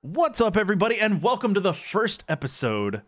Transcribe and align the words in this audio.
What's 0.00 0.40
up, 0.40 0.56
everybody, 0.56 1.00
and 1.00 1.20
welcome 1.20 1.54
to 1.54 1.60
the 1.60 1.74
first 1.74 2.22
episode 2.28 3.02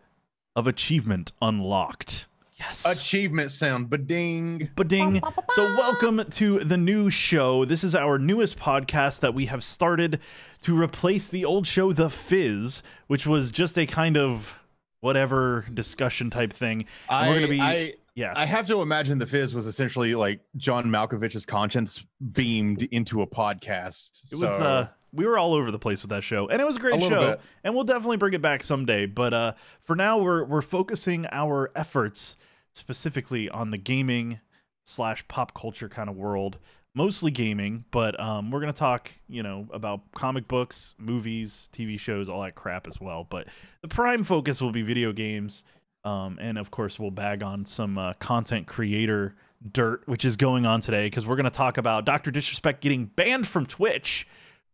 of 0.57 0.67
Achievement 0.67 1.31
Unlocked. 1.41 2.25
Yes. 2.57 2.85
Achievement 2.85 3.51
sound, 3.51 3.89
ba-ding. 3.89 4.69
Ba-ding. 4.75 5.21
So, 5.51 5.63
welcome 5.77 6.29
to 6.31 6.59
the 6.59 6.75
new 6.75 7.09
show. 7.09 7.63
This 7.63 7.85
is 7.85 7.95
our 7.95 8.19
newest 8.19 8.59
podcast 8.59 9.21
that 9.21 9.33
we 9.33 9.45
have 9.45 9.63
started 9.63 10.19
to 10.63 10.77
replace 10.77 11.29
the 11.29 11.45
old 11.45 11.65
show, 11.65 11.93
The 11.93 12.09
Fizz, 12.09 12.83
which 13.07 13.25
was 13.25 13.51
just 13.51 13.77
a 13.77 13.85
kind 13.85 14.17
of 14.17 14.61
whatever 14.99 15.65
discussion 15.73 16.29
type 16.29 16.51
thing. 16.51 16.87
And 17.09 17.25
I, 17.25 17.29
we're 17.29 17.35
gonna 17.35 17.47
be 17.47 17.61
I, 17.61 17.93
yeah. 18.15 18.33
I 18.35 18.45
have 18.45 18.67
to 18.67 18.81
imagine 18.81 19.17
the 19.19 19.27
fizz 19.27 19.53
was 19.53 19.65
essentially 19.65 20.15
like 20.15 20.41
John 20.57 20.85
Malkovich's 20.85 21.45
conscience 21.45 22.05
beamed 22.33 22.83
into 22.83 23.21
a 23.21 23.27
podcast. 23.27 24.31
It 24.31 24.39
was 24.39 24.49
uh 24.59 24.87
we 25.13 25.25
were 25.25 25.37
all 25.37 25.53
over 25.53 25.71
the 25.71 25.79
place 25.79 26.01
with 26.01 26.09
that 26.11 26.23
show. 26.23 26.47
And 26.47 26.61
it 26.61 26.65
was 26.65 26.77
a 26.77 26.79
great 26.79 26.95
A 26.95 27.01
show. 27.01 27.31
bit. 27.31 27.41
And 27.65 27.75
we'll 27.75 27.83
definitely 27.83 28.17
bring 28.17 28.33
it 28.33 28.41
back 28.41 28.63
someday. 28.63 29.05
But 29.05 29.33
uh 29.33 29.53
for 29.81 29.95
now 29.95 30.17
we're 30.19 30.43
we're 30.45 30.61
focusing 30.61 31.25
our 31.31 31.71
efforts 31.75 32.37
specifically 32.73 33.49
on 33.49 33.71
the 33.71 33.77
gaming 33.77 34.39
slash 34.83 35.27
pop 35.27 35.53
culture 35.53 35.89
kind 35.89 36.09
of 36.09 36.15
world. 36.15 36.57
Mostly 36.93 37.31
gaming, 37.31 37.85
but 37.91 38.19
um 38.19 38.51
we're 38.51 38.59
gonna 38.59 38.73
talk, 38.73 39.11
you 39.29 39.43
know, 39.43 39.67
about 39.71 40.11
comic 40.13 40.47
books, 40.49 40.95
movies, 40.97 41.69
TV 41.71 41.97
shows, 41.97 42.27
all 42.27 42.41
that 42.41 42.55
crap 42.55 42.87
as 42.87 42.99
well. 42.99 43.25
But 43.29 43.47
the 43.81 43.87
prime 43.87 44.23
focus 44.23 44.61
will 44.61 44.71
be 44.73 44.81
video 44.81 45.13
games. 45.13 45.63
Um, 46.03 46.37
and 46.41 46.57
of 46.57 46.71
course, 46.71 46.99
we'll 46.99 47.11
bag 47.11 47.43
on 47.43 47.65
some 47.65 47.97
uh, 47.97 48.13
content 48.13 48.67
creator 48.67 49.35
dirt, 49.71 50.03
which 50.07 50.25
is 50.25 50.35
going 50.35 50.65
on 50.65 50.81
today 50.81 51.05
because 51.05 51.25
we're 51.25 51.35
going 51.35 51.45
to 51.45 51.51
talk 51.51 51.77
about 51.77 52.05
Dr. 52.05 52.31
Disrespect 52.31 52.81
getting 52.81 53.05
banned 53.05 53.47
from 53.47 53.65
Twitch. 53.65 54.27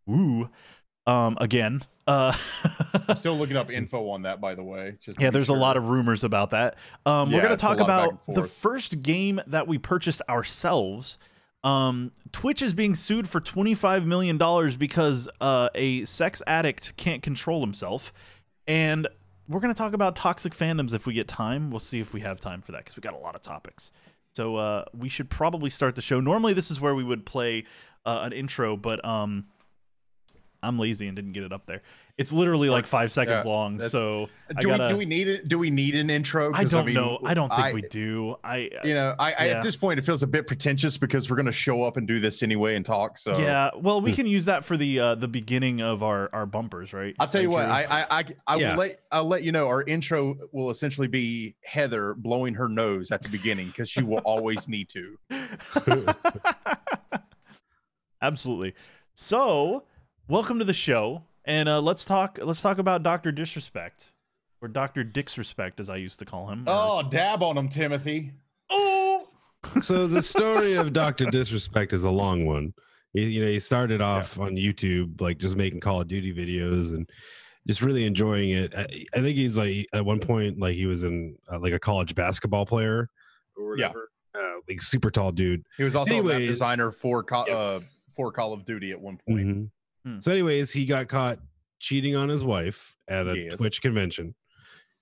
Ooh. 0.09 0.49
Um, 1.05 1.37
again. 1.39 1.83
Uh, 2.05 2.33
I'm 3.07 3.17
still 3.17 3.37
looking 3.37 3.57
up 3.57 3.69
info 3.69 4.09
on 4.09 4.21
that, 4.23 4.39
by 4.39 4.55
the 4.55 4.63
way. 4.63 4.97
Just 5.01 5.19
yeah, 5.19 5.29
there's 5.29 5.49
a 5.49 5.53
lot 5.53 5.75
of 5.75 5.85
rumors 5.85 6.23
about 6.23 6.51
that. 6.51 6.77
Um, 7.05 7.31
we're 7.31 7.41
going 7.41 7.51
to 7.51 7.57
talk 7.57 7.79
about 7.79 8.25
the 8.27 8.43
first 8.43 9.01
game 9.01 9.41
that 9.47 9.67
we 9.67 9.77
purchased 9.77 10.21
ourselves. 10.29 11.17
Um, 11.63 12.11
Twitch 12.31 12.61
is 12.61 12.73
being 12.73 12.95
sued 12.95 13.27
for 13.27 13.41
$25 13.41 14.05
million 14.05 14.37
because 14.77 15.27
uh, 15.41 15.67
a 15.75 16.05
sex 16.05 16.41
addict 16.47 16.95
can't 16.95 17.21
control 17.21 17.59
himself. 17.59 18.13
And 18.67 19.07
we're 19.47 19.59
going 19.59 19.73
to 19.73 19.77
talk 19.77 19.93
about 19.93 20.15
toxic 20.15 20.53
fandoms 20.53 20.93
if 20.93 21.05
we 21.05 21.13
get 21.13 21.27
time. 21.27 21.71
We'll 21.71 21.79
see 21.79 21.99
if 21.99 22.13
we 22.13 22.21
have 22.21 22.39
time 22.39 22.61
for 22.61 22.71
that 22.73 22.79
because 22.79 22.95
we 22.95 23.01
got 23.01 23.13
a 23.13 23.17
lot 23.17 23.35
of 23.35 23.41
topics. 23.41 23.91
So 24.33 24.55
uh, 24.57 24.85
we 24.93 25.09
should 25.09 25.29
probably 25.29 25.69
start 25.69 25.95
the 25.95 26.01
show. 26.01 26.19
Normally, 26.19 26.53
this 26.53 26.69
is 26.69 26.79
where 26.79 26.93
we 26.93 27.03
would 27.03 27.25
play 27.25 27.65
uh, 28.05 28.19
an 28.21 28.33
intro, 28.33 28.77
but 28.77 29.03
um, 29.03 29.45
I'm 30.63 30.79
lazy 30.79 31.07
and 31.07 31.15
didn't 31.15 31.33
get 31.33 31.43
it 31.43 31.53
up 31.53 31.65
there. 31.67 31.81
It's 32.17 32.33
literally 32.33 32.67
like 32.69 32.87
five 32.87 33.11
seconds 33.11 33.45
Yeah, 33.45 33.51
long. 33.51 33.79
So 33.79 34.27
I 34.49 34.59
Do, 34.59 34.69
gotta, 34.69 34.85
we, 34.85 34.89
do 34.89 34.97
we 34.97 35.05
need 35.05 35.27
it? 35.27 35.47
Do 35.47 35.59
we 35.59 35.69
need 35.69 35.93
an 35.93 36.09
intro? 36.09 36.51
I 36.51 36.63
don't 36.63 36.85
mean, 36.87 36.95
know. 36.95 37.19
I 37.23 37.35
don't 37.35 37.49
think 37.49 37.61
I- 37.61 37.73
we 37.73 37.83
do. 37.83 38.35
I 38.43 38.71
You 38.83 38.95
know, 38.95 39.13
I, 39.19 39.33
I 39.33 39.47
at 39.49 39.61
this 39.61 39.75
point 39.75 39.99
it 39.99 40.01
feels 40.05 40.23
a 40.23 40.27
bit 40.27 40.47
pretentious 40.47 40.97
because 40.97 41.29
we're 41.29 41.35
going 41.35 41.45
to 41.45 41.51
show 41.51 41.83
up 41.83 41.95
and 41.95 42.07
do 42.07 42.19
this 42.19 42.41
anyway 42.41 42.75
and 42.75 42.83
talk. 42.83 43.19
So 43.19 43.37
yeah. 43.39 43.69
Well, 43.79 44.01
we 44.01 44.13
can 44.13 44.25
use 44.25 44.45
that 44.45 44.65
for 44.65 44.77
the 44.77 44.99
uh, 44.99 45.15
the 45.15 45.27
beginning 45.27 45.81
of 45.81 46.01
our 46.01 46.27
our 46.33 46.47
bumpers, 46.47 46.91
right? 46.91 47.15
I'll 47.19 47.27
tell 47.27 47.41
you 47.43 47.53
Right, 47.55 47.67
what. 47.67 47.89
I 47.89 48.01
I 48.01 48.05
I, 48.19 48.25
I 48.47 48.55
Yeah. 48.57 48.71
will 48.71 48.77
let 48.79 48.99
I'll 49.11 49.25
let 49.27 49.43
you 49.43 49.51
know. 49.51 49.67
Our 49.67 49.83
intro 49.83 50.35
will 50.51 50.71
essentially 50.71 51.07
be 51.07 51.55
Heather 51.63 52.15
blowing 52.15 52.55
her 52.55 52.67
nose 52.67 53.11
at 53.11 53.21
the 53.21 53.29
beginning 53.29 53.67
because 53.67 53.89
she 53.91 54.01
will 54.01 54.19
always 54.25 54.67
need 54.67 54.89
to. 54.89 55.17
Absolutely. 58.21 58.73
So, 59.13 59.83
welcome 60.27 60.59
to 60.59 60.65
the 60.65 60.73
show, 60.73 61.23
and 61.45 61.69
uh, 61.69 61.79
let's 61.81 62.05
talk. 62.05 62.39
Let's 62.41 62.61
talk 62.61 62.77
about 62.77 63.03
Doctor 63.03 63.31
Disrespect, 63.31 64.11
or 64.61 64.67
Doctor 64.67 65.03
Disrespect, 65.03 65.79
as 65.79 65.89
I 65.89 65.97
used 65.97 66.19
to 66.19 66.25
call 66.25 66.49
him. 66.49 66.61
or- 66.67 66.73
Oh, 66.73 67.03
dab 67.09 67.43
on 67.43 67.57
him, 67.57 67.69
Timothy. 67.69 68.31
oh, 68.69 69.23
so 69.81 70.07
the 70.07 70.21
story 70.21 70.75
of 70.75 70.93
Doctor 70.93 71.25
Disrespect 71.25 71.93
is 71.93 72.03
a 72.03 72.11
long 72.11 72.45
one. 72.45 72.73
He, 73.13 73.23
you 73.25 73.41
know, 73.41 73.47
he 73.49 73.59
started 73.59 74.01
off 74.01 74.39
on 74.39 74.55
YouTube, 74.55 75.19
like 75.21 75.37
just 75.37 75.55
making 75.55 75.79
Call 75.79 76.01
of 76.01 76.07
Duty 76.07 76.33
videos 76.33 76.93
and 76.93 77.09
just 77.65 77.81
really 77.81 78.05
enjoying 78.05 78.51
it. 78.51 78.73
I, 78.75 78.85
I 79.15 79.21
think 79.21 79.37
he's 79.37 79.57
like 79.57 79.87
at 79.93 80.05
one 80.05 80.19
point, 80.19 80.59
like 80.59 80.75
he 80.75 80.85
was 80.85 81.03
in 81.03 81.35
uh, 81.51 81.59
like 81.59 81.73
a 81.73 81.79
college 81.79 82.15
basketball 82.15 82.65
player 82.65 83.09
or 83.57 83.77
Yeah. 83.77 83.91
uh, 84.37 84.41
like 84.69 84.81
super 84.81 85.09
tall 85.09 85.31
dude. 85.31 85.65
He 85.77 85.83
was 85.83 85.95
also 85.95 86.19
a 86.19 86.23
map 86.23 86.37
designer 86.39 86.91
for 86.91 87.23
co- 87.23 87.45
uh, 87.49 87.79
for 88.15 88.31
Call 88.31 88.53
of 88.53 88.65
Duty 88.65 88.91
at 88.91 88.99
one 89.01 89.19
point. 89.27 89.47
Mhm. 89.47 89.69
Hmm. 90.07 90.19
So, 90.19 90.31
anyways, 90.31 90.71
he 90.71 90.85
got 90.85 91.07
caught 91.07 91.39
cheating 91.79 92.15
on 92.15 92.29
his 92.29 92.43
wife 92.43 92.95
at 93.07 93.27
a 93.27 93.37
Yes. 93.37 93.55
Twitch 93.55 93.81
convention, 93.81 94.33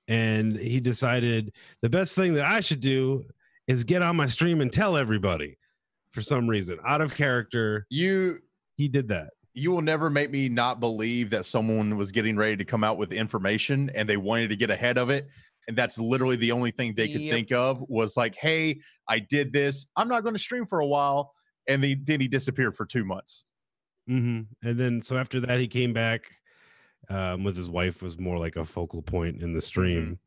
and 0.08 0.56
he 0.58 0.80
decided 0.80 1.54
the 1.82 1.90
best 1.90 2.16
thing 2.16 2.34
that 2.34 2.46
I 2.46 2.60
should 2.62 2.80
do 2.80 3.26
is 3.68 3.84
get 3.84 4.02
on 4.02 4.16
my 4.16 4.28
stream 4.28 4.62
and 4.62 4.72
tell 4.72 4.98
everybody. 4.98 5.58
For 6.12 6.22
some 6.22 6.48
reason, 6.50 6.78
out 6.86 7.02
of 7.02 7.14
character, 7.14 7.86
You 7.90 8.40
he 8.78 8.88
did 8.88 9.10
that. 9.10 9.32
you 9.54 9.72
will 9.72 9.82
never 9.82 10.10
make 10.10 10.32
me 10.32 10.48
not 10.48 10.80
believe 10.80 11.30
that 11.32 11.46
someone 11.46 11.98
was 11.98 12.12
getting 12.14 12.38
ready 12.38 12.56
to 12.56 12.64
come 12.64 12.86
out 12.86 12.98
with 12.98 13.12
information 13.12 13.90
and 13.94 14.08
they 14.08 14.16
wanted 14.16 14.50
to 14.50 14.56
get 14.56 14.70
ahead 14.70 14.98
of 14.98 15.10
it. 15.10 15.28
And 15.68 15.76
that's 15.78 15.98
literally 15.98 16.38
the 16.38 16.54
only 16.54 16.72
thing 16.72 16.94
they 16.96 17.10
could 17.10 17.20
Yep. 17.22 17.34
think 17.34 17.52
of 17.52 17.84
was 17.90 18.16
like, 18.16 18.36
hey, 18.36 18.80
I 19.10 19.20
did 19.20 19.52
this. 19.52 19.88
I'm 19.98 20.08
not 20.08 20.24
going 20.24 20.36
to 20.36 20.40
stream 20.40 20.66
for 20.66 20.80
a 20.80 20.86
while. 20.88 21.34
And 21.68 21.84
they, 21.84 21.96
then 21.96 22.22
he 22.22 22.30
disappeared 22.30 22.78
for 22.78 22.86
two 22.86 23.04
months. 23.04 23.44
Hmm 24.08 24.42
And 24.64 24.80
then, 24.80 25.02
so 25.02 25.18
after 25.18 25.40
that, 25.42 25.60
he 25.60 25.68
came 25.68 25.94
back 25.94 26.32
um, 27.10 27.44
with 27.44 27.56
his 27.58 27.70
wife, 27.70 28.02
was 28.02 28.18
more 28.20 28.38
like 28.38 28.56
a 28.56 28.66
focal 28.66 29.02
point 29.02 29.42
in 29.42 29.54
the 29.54 29.62
stream. 29.62 30.20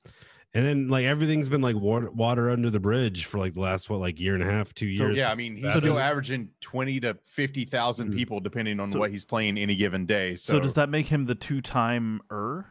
And 0.54 0.64
then, 0.64 0.88
like 0.88 1.04
everything's 1.04 1.48
been 1.48 1.60
like 1.60 1.76
water, 1.76 2.10
water 2.10 2.48
under 2.50 2.70
the 2.70 2.80
bridge 2.80 3.26
for 3.26 3.38
like 3.38 3.52
the 3.54 3.60
last 3.60 3.90
what, 3.90 4.00
like 4.00 4.18
year 4.18 4.34
and 4.34 4.42
a 4.42 4.50
half, 4.50 4.72
two 4.74 4.96
So, 4.96 5.04
years. 5.04 5.18
Yeah, 5.18 5.30
I 5.30 5.34
mean, 5.34 5.56
he's 5.56 5.72
So 5.72 5.78
still 5.78 5.92
does- 5.94 6.02
averaging 6.02 6.48
20 6.62 7.00
to 7.00 7.18
50,000 7.26 8.10
Mhm. 8.10 8.14
people 8.16 8.40
depending 8.40 8.80
on 8.80 8.90
So- 8.90 8.98
what 8.98 9.10
he's 9.10 9.24
playing 9.24 9.58
any 9.58 9.74
given 9.76 10.06
day. 10.06 10.36
So, 10.36 10.54
so, 10.54 10.60
does 10.60 10.74
that 10.74 10.88
make 10.88 11.06
him 11.06 11.26
the 11.26 11.34
two 11.34 11.60
time 11.60 12.20
er? 12.32 12.66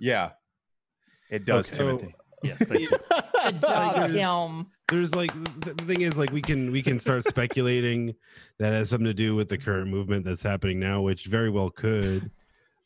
yeah, 0.00 0.30
it 1.30 1.44
does, 1.44 1.68
Okay. 1.72 1.78
So- 1.78 1.86
Timothy. 1.98 2.14
Yes, 2.44 2.58
thank 2.58 2.80
you. 2.80 2.88
Good 3.44 3.60
job, 3.60 4.08
Tim. 4.08 4.66
There's 4.92 5.14
like 5.14 5.32
the, 5.60 5.72
the 5.74 5.84
thing 5.84 6.02
is 6.02 6.18
like 6.18 6.30
we 6.32 6.42
can 6.42 6.70
we 6.70 6.82
can 6.82 6.98
start 6.98 7.24
speculating 7.24 8.14
that 8.58 8.72
has 8.74 8.90
something 8.90 9.06
to 9.06 9.14
do 9.14 9.34
with 9.34 9.48
the 9.48 9.56
current 9.56 9.88
movement 9.88 10.24
that's 10.24 10.42
happening 10.42 10.78
now 10.78 11.00
which 11.00 11.26
very 11.26 11.48
well 11.50 11.70
could 11.70 12.30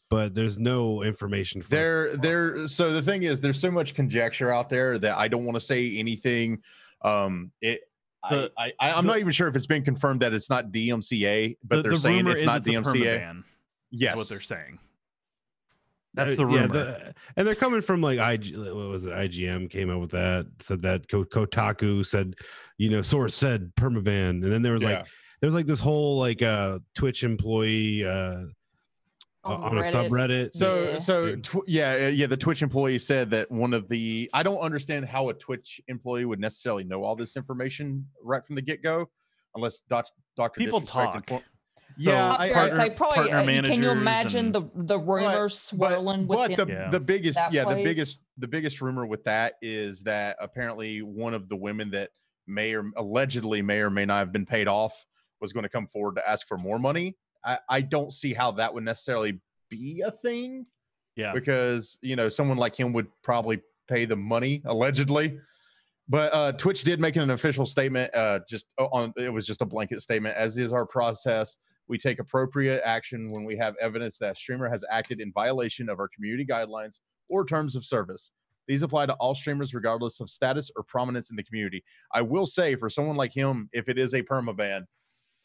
but 0.09 0.35
there's 0.35 0.59
no 0.59 1.03
information 1.03 1.61
for 1.61 1.69
there 1.69 2.17
there 2.19 2.69
so 2.69 2.93
the 2.93 3.03
thing 3.03 3.25
is 3.25 3.41
there's 3.41 3.61
so 3.61 3.71
much 3.73 3.93
conjecture 3.95 4.53
out 4.53 4.69
there 4.69 4.99
that 4.99 5.19
i 5.19 5.27
don't 5.27 5.45
want 5.45 5.57
to 5.57 5.61
say 5.61 5.97
anything 5.97 6.59
um 7.03 7.51
it 7.61 7.81
The- 8.31 8.53
I, 8.57 8.73
I, 8.81 8.93
I'm 8.93 9.05
the- 9.05 9.09
not 9.13 9.19
even 9.19 9.33
sure 9.33 9.49
if 9.49 9.57
it's 9.57 9.67
been 9.67 9.85
confirmed 9.85 10.21
that 10.23 10.33
it's 10.33 10.49
not 10.51 10.71
DMCA, 10.73 11.57
but 11.65 11.77
the, 11.77 11.83
they're 11.83 11.91
the 11.93 11.99
saying 11.99 12.17
rumor 12.19 12.31
it's 12.33 12.41
is 12.41 12.47
not 12.47 12.57
it's 12.59 12.69
DMCA. 12.69 13.21
permaban. 13.21 13.43
Yes, 13.91 14.13
Is 14.15 14.19
what 14.19 14.29
they're 14.29 14.41
saying. 14.41 14.79
That's 16.17 16.33
Uh, 16.33 16.37
the 16.39 16.47
rumor. 16.47 16.59
yeah 16.61 16.67
the, 16.67 17.15
and 17.37 17.47
they're 17.47 17.55
coming 17.55 17.83
from 17.83 18.01
like 18.01 18.19
IG 18.19 18.57
what 18.57 18.75
was 18.75 19.05
it 19.05 19.13
IGM 19.13 19.71
came 19.71 19.91
out 19.91 20.01
with 20.01 20.11
that 20.13 20.47
said 20.61 20.83
that 20.83 21.07
Kotaku 21.09 22.05
said 22.05 22.35
you 22.79 22.91
know 22.91 23.03
source 23.03 23.35
said 23.35 23.73
permaban 23.77 24.43
and 24.43 24.51
then 24.51 24.63
there 24.63 24.73
was 24.73 24.83
Yeah. 24.83 24.89
like 25.01 25.07
there 25.41 25.49
was 25.49 25.55
like 25.55 25.67
this 25.67 25.81
whole 25.81 26.19
like 26.19 26.41
uh 26.43 26.79
Twitch 26.95 27.23
employee 27.23 28.05
uh 28.07 28.45
On 29.45 29.63
on 29.63 29.79
a 29.79 29.83
subreddit 29.83 30.53
So 30.55 30.75
Yeah. 30.75 30.99
so 30.99 31.37
tw- 31.37 31.69
yeah 31.69 32.07
uh, 32.07 32.09
yeah 32.09 32.27
the 32.27 32.37
Twitch 32.37 32.63
employee 32.63 32.99
said 32.99 33.31
that 33.31 33.51
one 33.51 33.75
of 33.75 33.87
the 33.89 34.29
I 34.33 34.43
don't 34.43 34.59
understand 34.61 35.05
how 35.05 35.29
a 35.29 35.35
Twitch 35.35 35.81
employee 35.89 36.25
would 36.25 36.41
necessarily 36.41 36.83
know 36.85 37.05
all 37.05 37.15
this 37.15 37.37
information 37.37 38.07
right 38.25 38.45
from 38.45 38.57
the 38.57 38.63
get 38.63 38.83
go, 38.83 39.09
unless 39.55 39.81
doc, 39.89 40.07
Doctor 40.37 40.59
People 40.59 40.81
Disrespect 40.81 41.13
talk. 41.13 41.17
inform- 41.31 41.43
yeah, 41.99 42.31
So 42.33 42.37
I, 42.39 42.47
Yes, 42.47 42.55
I, 42.57 42.59
partner- 42.59 42.81
I 42.81 42.89
probably. 42.91 43.31
partner 43.31 43.53
uh, 43.53 43.63
can 43.63 43.83
you 43.83 43.91
imagine 43.91 44.47
and- 44.47 44.55
the 44.55 44.63
the 44.75 44.99
rumors 44.99 45.59
swirling 45.59 46.27
but 46.27 46.51
within? 46.51 46.67
the 46.69 46.73
Yeah. 46.73 46.91
the 46.91 47.01
biggest 47.01 47.37
that 47.37 47.53
yeah 47.53 47.65
the 47.65 47.83
biggest 47.83 48.21
the 48.39 48.49
biggest 48.49 48.81
rumor 48.81 49.07
with 49.07 49.25
that 49.25 49.55
is 49.63 50.03
that 50.03 50.37
apparently 50.41 51.03
one 51.03 51.35
of 51.35 51.49
the 51.49 51.57
women 51.57 51.91
that 51.93 52.11
may 52.47 52.75
or 52.75 52.91
allegedly 52.97 53.63
may 53.63 53.81
or 53.81 53.91
may 53.91 54.05
not 54.05 54.19
have 54.19 54.33
been 54.33 54.47
paid 54.47 54.69
off 54.69 55.05
was 55.41 55.53
going 55.53 55.65
to 55.65 55.69
come 55.69 55.87
forward 55.87 56.17
to 56.17 56.29
ask 56.29 56.47
for 56.47 56.57
more 56.59 56.79
money 56.79 57.17
i 57.45 57.59
i 57.69 57.81
don't 57.81 58.13
see 58.13 58.33
how 58.33 58.51
that 58.53 58.73
would 58.73 58.85
necessarily 58.85 59.41
be 59.69 60.03
a 60.07 60.11
thing 60.11 60.65
yeah. 61.17 61.33
because 61.33 61.99
you 62.03 62.15
know 62.15 62.29
someone 62.29 62.57
like 62.59 62.77
him 62.79 62.93
would 62.93 63.09
probably 63.23 63.61
pay 63.89 64.05
the 64.05 64.15
money 64.17 64.63
allegedly 64.67 65.39
but 66.09 66.33
uh 66.33 66.53
twitch 66.53 66.85
did 66.85 67.01
make 67.01 67.17
an 67.17 67.31
official 67.31 67.67
statement 67.67 68.15
uh 68.15 68.39
just 68.49 68.67
on 68.79 69.13
it 69.17 69.33
was 69.33 69.45
just 69.47 69.61
a 69.63 69.67
blanket 69.67 70.01
statement 70.03 70.37
as 70.37 70.57
is 70.59 70.73
our 70.73 70.87
process 70.87 71.57
we 71.89 71.99
take 71.99 72.19
appropriate 72.19 72.83
action 72.85 73.31
when 73.33 73.45
we 73.45 73.57
have 73.57 73.75
evidence 73.81 74.19
that 74.19 74.33
a 74.33 74.35
streamer 74.35 74.69
has 74.69 74.85
acted 74.91 75.21
in 75.21 75.33
violation 75.33 75.89
of 75.89 75.99
our 76.01 76.09
community 76.15 76.45
guidelines 76.45 76.99
or 77.29 77.45
terms 77.45 77.75
of 77.77 77.85
service 77.85 78.31
these 78.69 78.83
apply 78.83 79.07
to 79.07 79.15
all 79.15 79.35
streamers 79.35 79.75
regardless 79.75 80.21
of 80.21 80.29
status 80.29 80.71
or 80.77 80.83
prominence 80.83 81.31
in 81.31 81.37
the 81.37 81.43
community 81.45 81.83
i 82.13 82.21
will 82.23 82.47
say 82.47 82.75
for 82.77 82.91
someone 82.91 83.17
like 83.17 83.33
him 83.33 83.69
if 83.73 83.89
it 83.89 83.99
is 83.99 84.15
a 84.15 84.23
permaban 84.23 84.83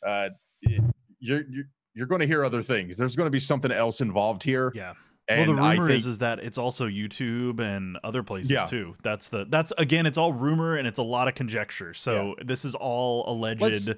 uh 0.05 0.29
you're, 0.61 1.43
you're 1.49 1.65
you're 1.93 2.07
going 2.07 2.21
to 2.21 2.27
hear 2.27 2.45
other 2.45 2.63
things. 2.63 2.95
There's 2.95 3.15
going 3.17 3.27
to 3.27 3.31
be 3.31 3.39
something 3.39 3.71
else 3.71 3.99
involved 3.99 4.43
here. 4.43 4.71
Yeah. 4.73 4.93
And 5.27 5.39
well, 5.39 5.47
the 5.57 5.61
rumor 5.61 5.87
think, 5.89 5.99
is 5.99 6.05
is 6.05 6.17
that 6.19 6.39
it's 6.39 6.57
also 6.57 6.87
YouTube 6.87 7.59
and 7.59 7.97
other 8.03 8.23
places 8.23 8.49
Yeah. 8.49 8.65
too. 8.65 8.95
That's 9.03 9.27
the 9.27 9.45
that's 9.49 9.71
again, 9.77 10.05
it's 10.05 10.17
all 10.17 10.33
rumor 10.33 10.77
and 10.77 10.87
it's 10.87 10.99
a 10.99 11.03
lot 11.03 11.27
of 11.27 11.35
conjecture. 11.35 11.93
So 11.93 12.35
this 12.43 12.65
is 12.65 12.75
all 12.75 13.29
alleged. 13.29 13.61
Let's- 13.61 13.89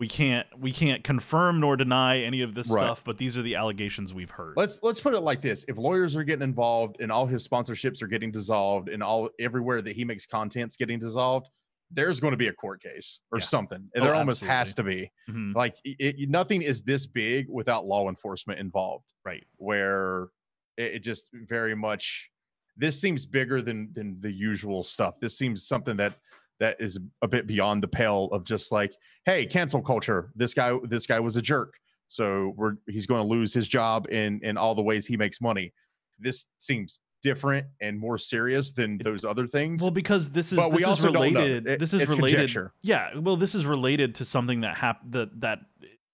we 0.00 0.06
can't 0.06 0.46
we 0.58 0.72
can't 0.72 1.02
confirm 1.02 1.60
nor 1.60 1.76
deny 1.76 2.20
any 2.20 2.40
of 2.42 2.54
this 2.54 2.68
Right. 2.70 2.82
stuff, 2.82 3.02
but 3.04 3.18
these 3.18 3.36
are 3.36 3.42
the 3.42 3.56
allegations 3.56 4.14
we've 4.14 4.30
heard. 4.30 4.54
let's 4.56 4.78
let's 4.82 5.00
put 5.00 5.14
it 5.14 5.20
like 5.20 5.42
this: 5.42 5.64
if 5.68 5.76
lawyers 5.76 6.14
are 6.14 6.22
getting 6.24 6.42
involved 6.44 7.00
and 7.00 7.10
all 7.10 7.26
his 7.26 7.46
sponsorships 7.46 8.00
are 8.02 8.06
getting 8.06 8.30
dissolved 8.30 8.88
and 8.88 9.02
all 9.02 9.28
everywhere 9.38 9.82
that 9.82 9.96
he 9.96 10.04
makes 10.04 10.24
content's 10.26 10.76
getting 10.76 10.98
dissolved, 11.00 11.48
there's 11.90 12.20
going 12.20 12.30
to 12.30 12.36
be 12.36 12.48
a 12.48 12.52
court 12.52 12.80
case 12.82 13.20
or 13.32 13.38
Yeah. 13.38 13.44
something. 13.44 13.90
Oh, 13.96 14.00
there 14.04 14.14
almost 14.14 14.42
has 14.42 14.72
to 14.74 14.82
be. 14.84 15.10
Mhm. 15.28 15.54
Like 15.54 15.76
it, 15.84 16.16
it- 16.20 16.28
nothing 16.30 16.62
is 16.62 16.82
this 16.82 17.06
big 17.06 17.48
without 17.48 17.84
law 17.86 18.08
enforcement 18.08 18.60
involved. 18.60 19.12
Right. 19.24 19.44
Where 19.56 20.28
it, 20.76 20.94
it 20.94 20.98
just 21.00 21.28
very 21.32 21.74
much 21.74 22.30
this 22.76 23.00
seems 23.00 23.26
bigger 23.26 23.60
than 23.60 23.92
than 23.94 24.20
the 24.20 24.30
usual 24.30 24.84
stuff. 24.84 25.18
This 25.18 25.36
seems 25.36 25.66
something 25.66 25.96
that 25.96 26.14
that 26.60 26.80
is 26.80 26.98
a 27.22 27.28
bit 27.28 27.46
beyond 27.46 27.82
the 27.82 27.88
pale 27.88 28.28
of 28.32 28.44
just 28.44 28.72
like, 28.72 28.94
hey, 29.24 29.46
cancel 29.46 29.80
culture. 29.80 30.30
This 30.34 30.54
guy, 30.54 30.76
this 30.84 31.06
guy 31.06 31.20
was 31.20 31.36
a 31.36 31.42
jerk. 31.42 31.78
So 32.08 32.54
we're 32.56 32.74
he's 32.88 33.06
going 33.06 33.20
to 33.22 33.28
lose 33.28 33.52
his 33.52 33.68
job 33.68 34.08
in 34.10 34.40
in 34.42 34.56
all 34.56 34.74
the 34.74 34.82
ways 34.82 35.06
he 35.06 35.16
makes 35.16 35.40
money. 35.40 35.72
This 36.18 36.46
seems 36.58 37.00
different 37.22 37.66
and 37.80 37.98
more 37.98 38.16
serious 38.16 38.72
than 38.72 38.98
those 38.98 39.24
other 39.24 39.46
things. 39.46 39.82
Well, 39.82 39.90
because 39.90 40.30
this 40.30 40.52
is 40.52 40.56
But 40.56 40.70
we 40.72 40.78
this 40.82 40.98
is 40.98 41.04
related. 41.04 41.66
It- 41.66 41.78
this 41.80 41.92
is 41.92 42.06
related. 42.08 42.36
conjecture. 42.38 42.72
Yeah, 42.80 43.18
well, 43.18 43.36
this 43.36 43.54
is 43.54 43.66
related 43.66 44.14
to 44.16 44.24
something 44.24 44.60
that 44.62 44.78
happened 44.78 45.12
that 45.12 45.40
that 45.40 45.58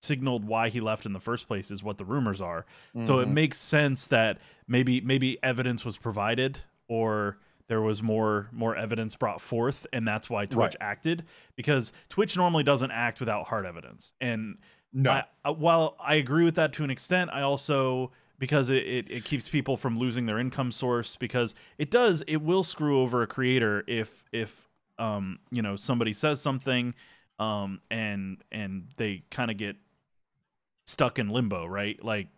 signaled 0.01 0.45
why 0.45 0.69
he 0.69 0.81
left 0.81 1.07
in 1.07 1.13
the 1.15 1.21
first 1.21 1.47
place 1.47 1.71
is 1.71 1.83
what 1.83 1.97
the 1.97 2.05
rumors 2.05 2.41
are. 2.43 2.67
So 3.07 3.21
it 3.21 3.29
Mhm. 3.29 3.33
makes 3.33 3.59
sense 3.59 4.07
that 4.09 4.39
maybe 4.69 5.01
maybe 5.01 5.39
evidence 5.43 5.85
was 5.85 5.97
provided 5.97 6.59
or 6.89 7.39
there 7.69 7.81
was 7.81 8.03
more 8.03 8.49
more 8.53 8.77
evidence 8.77 9.15
brought 9.17 9.41
forth 9.41 9.87
and 9.93 10.07
that's 10.07 10.29
why 10.29 10.47
Twitch 10.47 10.59
Right. 10.59 10.77
acted 10.81 11.25
because 11.57 11.93
Twitch 12.09 12.37
normally 12.37 12.65
doesn't 12.65 12.91
act 12.91 13.21
without 13.21 13.47
hard 13.49 13.65
evidence. 13.67 14.13
And 14.21 14.59
no, 14.93 15.11
I, 15.11 15.25
I, 15.45 15.51
while 15.51 15.97
I 15.99 16.15
agree 16.17 16.45
with 16.45 16.55
that 16.57 16.73
to 16.75 16.85
an 16.85 16.91
extent, 16.91 17.31
I 17.33 17.41
also 17.43 18.13
because 18.39 18.69
it, 18.69 18.83
it, 18.85 19.11
it 19.11 19.25
keeps 19.25 19.49
people 19.49 19.77
from 19.77 19.99
losing 19.99 20.27
their 20.27 20.39
income 20.39 20.73
source 20.73 21.17
because 21.17 21.55
it 21.79 21.91
does 21.91 22.23
it 22.27 22.43
will 22.43 22.63
screw 22.63 23.01
over 23.01 23.23
a 23.23 23.27
creator 23.27 23.83
if 23.87 24.25
if 24.33 24.69
um 24.99 25.39
you 25.51 25.63
know 25.63 25.75
somebody 25.77 26.13
says 26.13 26.41
something 26.41 26.95
um 27.39 27.81
and 27.91 28.43
and 28.53 28.89
they 28.97 29.23
kind 29.31 29.51
of 29.51 29.57
get 29.57 29.77
stuck 30.87 31.19
in 31.19 31.29
limbo 31.29 31.65
right 31.67 32.05
like 32.05 32.29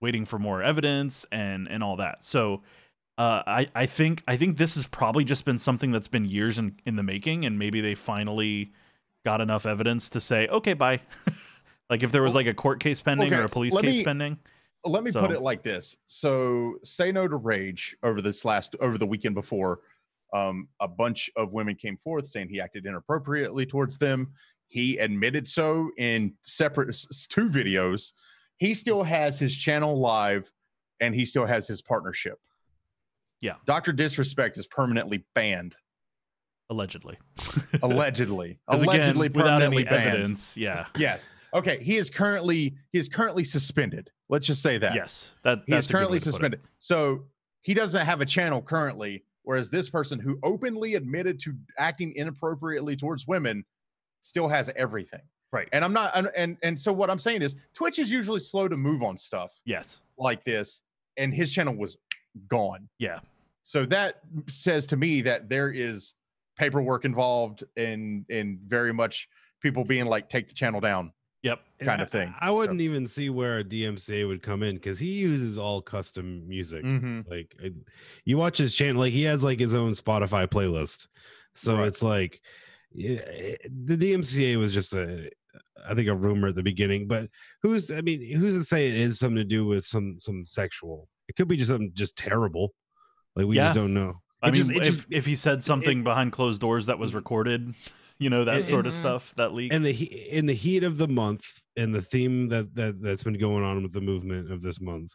waiting 0.00 0.24
for 0.24 0.38
more 0.38 0.62
evidence 0.62 1.24
and 1.30 1.68
and 1.68 1.82
all 1.82 1.96
that 1.96 2.24
so 2.24 2.62
uh, 3.18 3.42
I, 3.46 3.66
I 3.74 3.86
think 3.86 4.22
I 4.28 4.36
think 4.36 4.56
this 4.56 4.74
has 4.74 4.86
probably 4.86 5.24
just 5.24 5.44
been 5.44 5.58
something 5.58 5.92
that's 5.92 6.08
been 6.08 6.24
years 6.24 6.58
in, 6.58 6.78
in 6.84 6.96
the 6.96 7.02
making, 7.02 7.44
and 7.44 7.58
maybe 7.58 7.80
they 7.80 7.94
finally 7.94 8.72
got 9.24 9.40
enough 9.40 9.66
evidence 9.66 10.08
to 10.10 10.20
say, 10.20 10.46
okay, 10.48 10.74
bye. 10.74 11.00
like 11.90 12.02
if 12.02 12.12
there 12.12 12.22
was 12.22 12.34
like 12.34 12.46
a 12.46 12.54
court 12.54 12.80
case 12.80 13.00
pending 13.00 13.32
or 13.32 13.44
a 13.44 13.48
police 13.48 13.76
case 13.78 14.02
pending. 14.02 14.38
let 14.84 15.02
me 15.02 15.10
put 15.10 15.30
it 15.30 15.40
like 15.40 15.62
this 15.62 15.96
so 16.06 16.76
say 16.82 17.10
no 17.10 17.26
to 17.26 17.36
rage 17.36 17.96
over 18.02 18.20
this 18.20 18.44
last 18.44 18.76
over 18.80 18.98
the 18.98 19.06
weekend 19.06 19.34
before 19.34 19.80
um 20.32 20.68
a 20.80 20.88
bunch 20.88 21.30
of 21.36 21.52
women 21.52 21.74
came 21.74 21.96
forth 21.96 22.26
saying 22.26 22.48
he 22.48 22.60
acted 22.60 22.86
inappropriately 22.86 23.66
towards 23.66 23.98
them 23.98 24.32
he 24.68 24.96
admitted 24.98 25.46
so 25.46 25.90
in 25.98 26.32
separate 26.42 26.96
two 27.28 27.48
videos 27.48 28.12
he 28.58 28.74
still 28.74 29.02
has 29.02 29.38
his 29.38 29.56
channel 29.56 29.98
live 29.98 30.50
and 31.00 31.14
he 31.14 31.24
still 31.24 31.46
has 31.46 31.66
his 31.66 31.82
partnership 31.82 32.38
Yeah. 33.40 33.54
dr 33.66 33.92
disrespect 33.92 34.58
is 34.58 34.66
permanently 34.66 35.24
banned 35.34 35.76
Allegedly. 36.68 37.16
Allegedly. 37.82 38.58
allegedly 38.68 39.26
again, 39.26 39.40
without 39.40 39.62
any 39.62 39.84
banned 39.84 40.08
evidence, 40.08 40.56
yeah. 40.56 40.86
yes 40.96 41.28
okay 41.54 41.78
he 41.82 41.96
is 41.96 42.10
currently 42.10 42.74
he 42.92 42.98
is 42.98 43.08
currently 43.08 43.44
suspended 43.44 44.10
let's 44.28 44.46
just 44.46 44.62
say 44.62 44.76
that 44.78 44.94
Yes. 44.94 45.30
That 45.44 45.62
he 45.66 45.72
that's 45.72 45.86
is 45.86 45.92
currently 45.92 46.16
way 46.16 46.20
to 46.20 46.24
put 46.24 46.28
it. 46.28 46.32
suspended. 46.32 46.60
So 46.78 47.24
he 47.62 47.72
doesn't 47.74 48.04
have 48.04 48.20
a 48.20 48.26
channel 48.26 48.60
currently, 48.60 49.24
whereas 49.42 49.70
this 49.70 49.88
person 49.88 50.18
who 50.18 50.38
openly 50.42 50.94
admitted 50.96 51.38
to 51.42 51.54
acting 51.78 52.12
inappropriately 52.16 52.96
towards 52.96 53.26
women 53.28 53.64
still 54.20 54.48
has 54.48 54.68
everything. 54.74 55.20
Right. 55.52 55.68
And 55.72 55.84
I'm 55.84 55.92
not 55.92 56.12
and, 56.36 56.56
and 56.64 56.78
so 56.78 56.92
what 56.92 57.08
I'm 57.10 57.20
saying 57.20 57.42
is 57.42 57.54
Twitch 57.74 58.00
is 58.00 58.10
usually 58.10 58.40
slow 58.40 58.66
to 58.66 58.76
move 58.76 59.02
on 59.04 59.16
stuff 59.16 59.52
Yes. 59.64 60.00
like 60.18 60.42
this, 60.42 60.82
and 61.16 61.32
his 61.32 61.50
channel 61.52 61.74
was 61.76 61.96
gone. 62.48 62.88
Yeah. 62.98 63.20
So 63.62 63.84
that 63.86 64.20
says 64.48 64.86
to 64.88 64.96
me 64.96 65.20
that 65.22 65.48
there 65.48 65.70
is 65.70 66.14
paperwork 66.56 67.04
involved 67.04 67.64
and 67.76 68.24
and 68.30 68.58
very 68.66 68.92
much 68.92 69.28
people 69.60 69.84
being 69.84 70.06
like 70.06 70.28
take 70.28 70.48
the 70.48 70.54
channel 70.54 70.80
down. 70.80 71.12
Yep. 71.42 71.60
Kind 71.82 72.00
I- 72.00 72.04
of 72.04 72.10
thing, 72.10 72.34
I 72.40 72.48
so. 72.48 72.54
wouldn't 72.56 72.80
even 72.80 73.06
see 73.06 73.28
where 73.30 73.58
a 73.58 73.64
DMCA 73.64 74.26
would 74.26 74.42
come 74.42 74.62
in 74.62 74.76
because 74.76 74.98
he 74.98 75.12
uses 75.12 75.58
all 75.58 75.80
custom 75.82 76.48
music. 76.48 76.84
Mm-hmm. 76.84 77.20
Like 77.30 77.54
I- 77.62 77.72
you 78.24 78.36
watch 78.38 78.58
his 78.58 78.74
channel, 78.74 79.00
like 79.00 79.12
he 79.12 79.22
has 79.24 79.44
like 79.44 79.60
his 79.60 79.74
own 79.74 79.92
Spotify 79.92 80.46
playlist. 80.46 81.06
So 81.54 81.76
Right. 81.78 81.88
it's 81.88 82.02
like 82.02 82.40
yeah, 82.92 83.20
the 83.84 83.96
DMCA 83.96 84.56
was 84.56 84.72
just 84.72 84.94
a, 84.94 85.28
I 85.86 85.94
think 85.94 86.08
a 86.08 86.14
rumor 86.14 86.48
at 86.48 86.54
the 86.54 86.62
beginning. 86.62 87.06
But 87.06 87.28
who's, 87.62 87.90
I 87.90 88.00
mean, 88.00 88.34
who's 88.34 88.56
to 88.56 88.64
say 88.64 88.88
it 88.88 88.94
is 88.94 89.18
something 89.18 89.36
to 89.36 89.44
do 89.44 89.66
with 89.66 89.84
some 89.84 90.18
some 90.18 90.46
sexual? 90.46 91.08
It 91.28 91.36
could 91.36 91.48
be 91.48 91.56
just 91.56 91.70
something 91.70 91.92
just 91.94 92.16
terrible. 92.16 92.74
Like 93.34 93.46
we 93.46 93.56
Yeah. 93.56 93.68
just 93.68 93.76
don't 93.76 93.94
know. 93.94 94.20
I 94.42 94.48
It 94.48 94.52
mean, 94.52 94.60
just- 94.60 94.70
it 94.70 94.76
if, 94.78 94.82
just- 94.96 95.06
if 95.10 95.26
he 95.26 95.34
said 95.36 95.64
something 95.64 96.04
behind 96.04 96.32
closed 96.32 96.60
doors 96.60 96.86
that 96.86 96.98
was 96.98 97.14
recorded, 97.14 97.74
you 98.18 98.30
know, 98.30 98.44
that 98.44 98.56
And- 98.56 98.64
sort 98.64 98.86
of 98.86 98.92
Mhm. 98.94 98.98
stuff 99.00 99.34
that 99.36 99.52
leaked. 99.54 99.74
and 99.74 99.84
the 99.84 99.92
in 99.92 100.46
the 100.46 100.54
heat 100.54 100.84
of 100.84 100.98
the 100.98 101.08
month 101.08 101.62
and 101.76 101.94
the 101.94 102.02
theme 102.02 102.48
that 102.48 102.74
that 102.74 103.00
that's 103.02 103.24
been 103.24 103.38
going 103.38 103.64
on 103.64 103.82
with 103.82 103.92
the 103.92 104.00
movement 104.00 104.50
of 104.50 104.62
this 104.62 104.80
month 104.80 105.14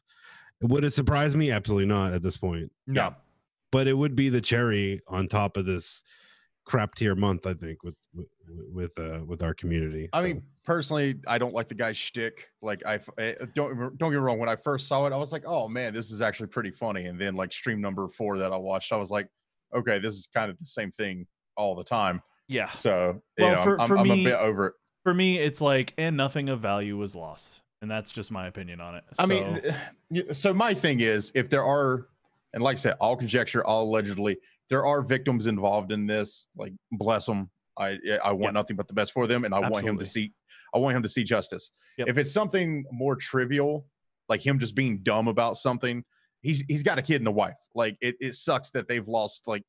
would 0.61 0.83
it 0.83 0.91
surprise 0.91 1.35
me 1.35 1.49
absolutely 1.49 1.87
not 1.87 2.13
at 2.13 2.21
this 2.21 2.37
point 2.37 2.71
No. 2.85 3.01
Yeah. 3.01 3.13
but 3.71 3.87
it 3.87 3.93
would 3.93 4.15
be 4.15 4.29
the 4.29 4.41
cherry 4.41 5.01
on 5.07 5.27
top 5.27 5.57
of 5.57 5.65
this 5.65 6.03
crap 6.65 6.93
tier 6.93 7.15
month 7.15 7.47
i 7.47 7.55
think 7.55 7.81
with 7.83 7.95
with 8.13 8.27
with, 8.71 8.97
uh, 8.99 9.19
with 9.25 9.43
our 9.43 9.53
community 9.53 10.09
I 10.13 10.21
So, 10.21 10.27
mean, 10.27 10.43
personally, 10.65 11.15
I 11.27 11.37
don't 11.37 11.53
like 11.53 11.67
the 11.67 11.75
guy's 11.75 11.97
shtick. 11.97 12.47
Like, 12.61 12.85
I, 12.85 12.99
eh, 13.17 13.35
don't 13.55 13.77
don't 13.97 14.11
get 14.11 14.17
me 14.17 14.23
wrong. 14.23 14.39
When 14.39 14.49
I 14.49 14.55
first 14.55 14.87
saw 14.87 15.05
it, 15.07 15.13
I 15.13 15.17
was 15.17 15.31
like, 15.31 15.43
"Oh 15.45 15.67
man, 15.67 15.93
this 15.93 16.11
is 16.11 16.21
actually 16.21 16.47
pretty 16.47 16.71
funny." 16.71 17.05
And 17.05 17.19
then, 17.19 17.35
like, 17.35 17.51
stream 17.53 17.81
number 17.81 18.07
four 18.07 18.37
that 18.37 18.51
I 18.51 18.57
watched, 18.57 18.91
I 18.91 18.97
was 18.97 19.11
like, 19.11 19.27
"Okay, 19.73 19.99
this 19.99 20.15
is 20.15 20.27
kind 20.33 20.49
of 20.51 20.57
the 20.59 20.65
same 20.65 20.91
thing 20.91 21.25
all 21.55 21.75
the 21.75 21.83
time." 21.83 22.21
yeah. 22.47 22.69
So, 22.71 23.21
you 23.37 23.49
know, 23.51 23.63
for- 23.63 23.79
I'm, 23.79 23.87
for 23.87 23.97
I'm 23.97 24.07
me- 24.07 24.21
a 24.25 24.29
bit 24.31 24.39
over 24.39 24.67
it. 24.67 24.73
For 25.03 25.13
me, 25.13 25.39
it's 25.39 25.61
like, 25.61 25.93
and 25.97 26.17
nothing 26.17 26.49
of 26.49 26.59
value 26.59 26.97
was 26.97 27.15
lost. 27.15 27.61
And 27.81 27.89
that's 27.89 28.11
just 28.11 28.29
my 28.29 28.45
opinion 28.47 28.79
on 28.81 28.95
it. 28.95 29.03
I 29.17 29.25
So- 29.25 29.61
mean, 30.11 30.33
so 30.33 30.53
my 30.53 30.73
thing 30.73 30.99
is, 30.99 31.31
if 31.33 31.49
there 31.49 31.63
are, 31.63 32.07
and 32.53 32.61
like 32.61 32.75
I 32.75 32.79
said, 32.79 32.95
all 32.99 33.15
conjecture, 33.15 33.63
all 33.65 33.85
allegedly, 33.85 34.37
there 34.69 34.85
are 34.85 35.01
victims 35.01 35.47
involved 35.47 35.91
in 35.91 36.05
this. 36.05 36.45
Like, 36.55 36.73
bless 36.91 37.25
them. 37.25 37.49
I 37.77 37.97
I 38.23 38.31
want 38.31 38.49
Yep. 38.49 38.53
nothing 38.53 38.75
but 38.75 38.87
the 38.87 38.93
best 38.93 39.11
for 39.11 39.27
them, 39.27 39.45
and 39.45 39.53
I 39.53 39.59
want 39.69 39.85
him 39.85 39.97
to 39.97 40.05
see. 40.05 40.33
I 40.73 40.77
want 40.77 40.95
him 40.95 41.03
to 41.03 41.09
see 41.09 41.23
justice. 41.23 41.71
Yep. 41.97 42.09
If 42.09 42.17
it's 42.17 42.31
something 42.31 42.85
more 42.91 43.15
trivial, 43.15 43.85
like 44.29 44.45
him 44.45 44.59
just 44.59 44.75
being 44.75 44.99
dumb 45.03 45.27
about 45.27 45.57
something, 45.57 46.03
he's 46.41 46.61
he's 46.67 46.83
got 46.83 46.99
a 46.99 47.01
kid 47.01 47.21
and 47.21 47.27
a 47.27 47.31
wife. 47.31 47.55
Like, 47.75 47.97
it 48.01 48.15
it 48.19 48.35
sucks 48.35 48.71
that 48.71 48.87
they've 48.87 49.07
lost 49.07 49.47
like 49.47 49.63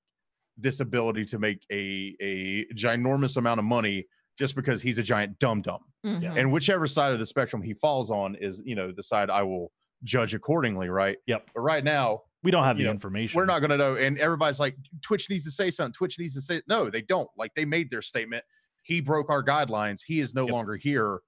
this 0.59 0.81
ability 0.81 1.25
to 1.27 1.39
make 1.39 1.65
a 1.71 2.15
a 2.21 2.67
ginormous 2.75 3.37
amount 3.37 3.59
of 3.59 3.65
money 3.65 4.07
just 4.39 4.55
because 4.57 4.83
he's 4.83 4.99
a 4.99 5.03
giant 5.03 5.39
dum 5.39 5.63
dum 5.63 5.81
Mhm. 6.05 6.37
and 6.37 6.53
whichever 6.53 6.87
side 6.87 7.13
of 7.13 7.19
the 7.19 7.27
spectrum 7.27 7.63
he 7.63 7.73
falls 7.75 8.11
on 8.11 8.35
is 8.37 8.61
you 8.65 8.75
know 8.75 8.93
the 8.93 9.03
side 9.03 9.31
i 9.31 9.43
will 9.43 9.71
judge 10.05 10.35
accordingly 10.35 10.89
right 10.89 11.17
Yep. 11.27 11.51
but 11.55 11.61
right 11.61 11.85
now 11.85 12.23
we 12.43 12.51
don't 12.51 12.65
have 12.65 12.79
you 12.79 12.85
the 12.85 12.89
know, 12.89 12.93
information. 12.93 13.37
we're 13.39 13.45
not 13.45 13.61
going 13.61 13.71
to 13.71 13.77
know 13.77 13.97
and 13.97 14.19
everybody's 14.19 14.59
like 14.61 14.77
twitch 15.03 15.29
needs 15.31 15.45
to 15.45 15.51
say 15.51 15.71
something 15.71 15.93
twitch 15.93 16.19
needs 16.19 16.35
to 16.35 16.43
say 16.43 16.61
no 16.69 16.91
they 16.91 17.03
don't 17.03 17.29
like 17.37 17.55
they 17.55 17.65
made 17.65 17.91
their 17.91 18.03
statement 18.03 18.45
he 18.83 19.01
broke 19.01 19.31
our 19.31 19.43
guidelines 19.45 20.01
he 20.05 20.21
is 20.21 20.35
no 20.35 20.45
Yep. 20.45 20.53
longer 20.53 20.77
here 20.77 21.21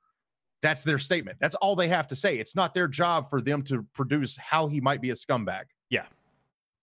that's 0.62 0.82
their 0.82 0.98
statement 0.98 1.38
that's 1.40 1.54
all 1.56 1.76
they 1.76 1.88
have 1.88 2.06
to 2.08 2.16
say 2.16 2.38
it's 2.38 2.56
not 2.56 2.74
their 2.74 2.88
job 2.88 3.28
for 3.30 3.40
them 3.40 3.62
to 3.62 3.84
produce 3.94 4.36
how 4.36 4.66
he 4.66 4.80
might 4.80 5.00
be 5.00 5.10
a 5.10 5.14
scumbag 5.14 5.64
Yeah. 5.90 6.06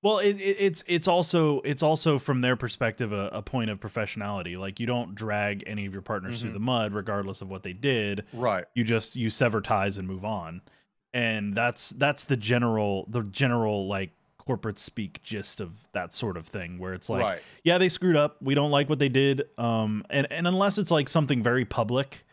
Well, 0.03 0.17
it, 0.17 0.37
it, 0.41 0.55
it's 0.59 0.83
it's 0.87 1.07
also 1.07 1.61
it's 1.61 1.83
also 1.83 2.17
from 2.17 2.41
their 2.41 2.55
perspective 2.55 3.11
a, 3.13 3.27
a 3.33 3.43
point 3.43 3.69
of 3.69 3.79
professionality. 3.79 4.57
Like 4.57 4.79
you 4.79 4.87
don't 4.87 5.13
drag 5.13 5.63
any 5.67 5.85
of 5.85 5.93
your 5.93 6.01
partners 6.01 6.41
through 6.41 6.49
Mhm. 6.49 6.53
the 6.53 6.59
mud, 6.59 6.93
regardless 6.95 7.43
of 7.43 7.49
what 7.49 7.61
they 7.61 7.73
did. 7.73 8.25
right 8.33 8.65
You 8.73 8.83
just 8.83 9.15
you 9.15 9.29
sever 9.29 9.61
ties 9.61 9.99
and 9.99 10.07
move 10.07 10.25
on, 10.25 10.61
and 11.13 11.53
that's 11.53 11.91
that's 11.91 12.23
the 12.23 12.35
general 12.35 13.05
the 13.09 13.21
general 13.21 13.87
like 13.87 14.09
corporate 14.45 14.79
speak 14.79 15.21
gist 15.23 15.61
of 15.61 15.87
that 15.93 16.11
sort 16.13 16.35
of 16.37 16.45
thing, 16.47 16.77
where 16.79 16.93
it's 16.93 17.09
like, 17.09 17.21
right 17.21 17.41
yeah, 17.63 17.77
they 17.77 17.89
screwed 17.89 18.15
up. 18.15 18.37
We 18.41 18.55
don't 18.55 18.71
like 18.71 18.89
what 18.89 18.99
they 18.99 19.09
did. 19.09 19.43
Um, 19.57 20.03
and 20.09 20.27
and 20.31 20.47
unless 20.47 20.77
it's 20.77 20.91
like 20.91 21.07
something 21.09 21.43
very 21.43 21.63
public, 21.65 22.25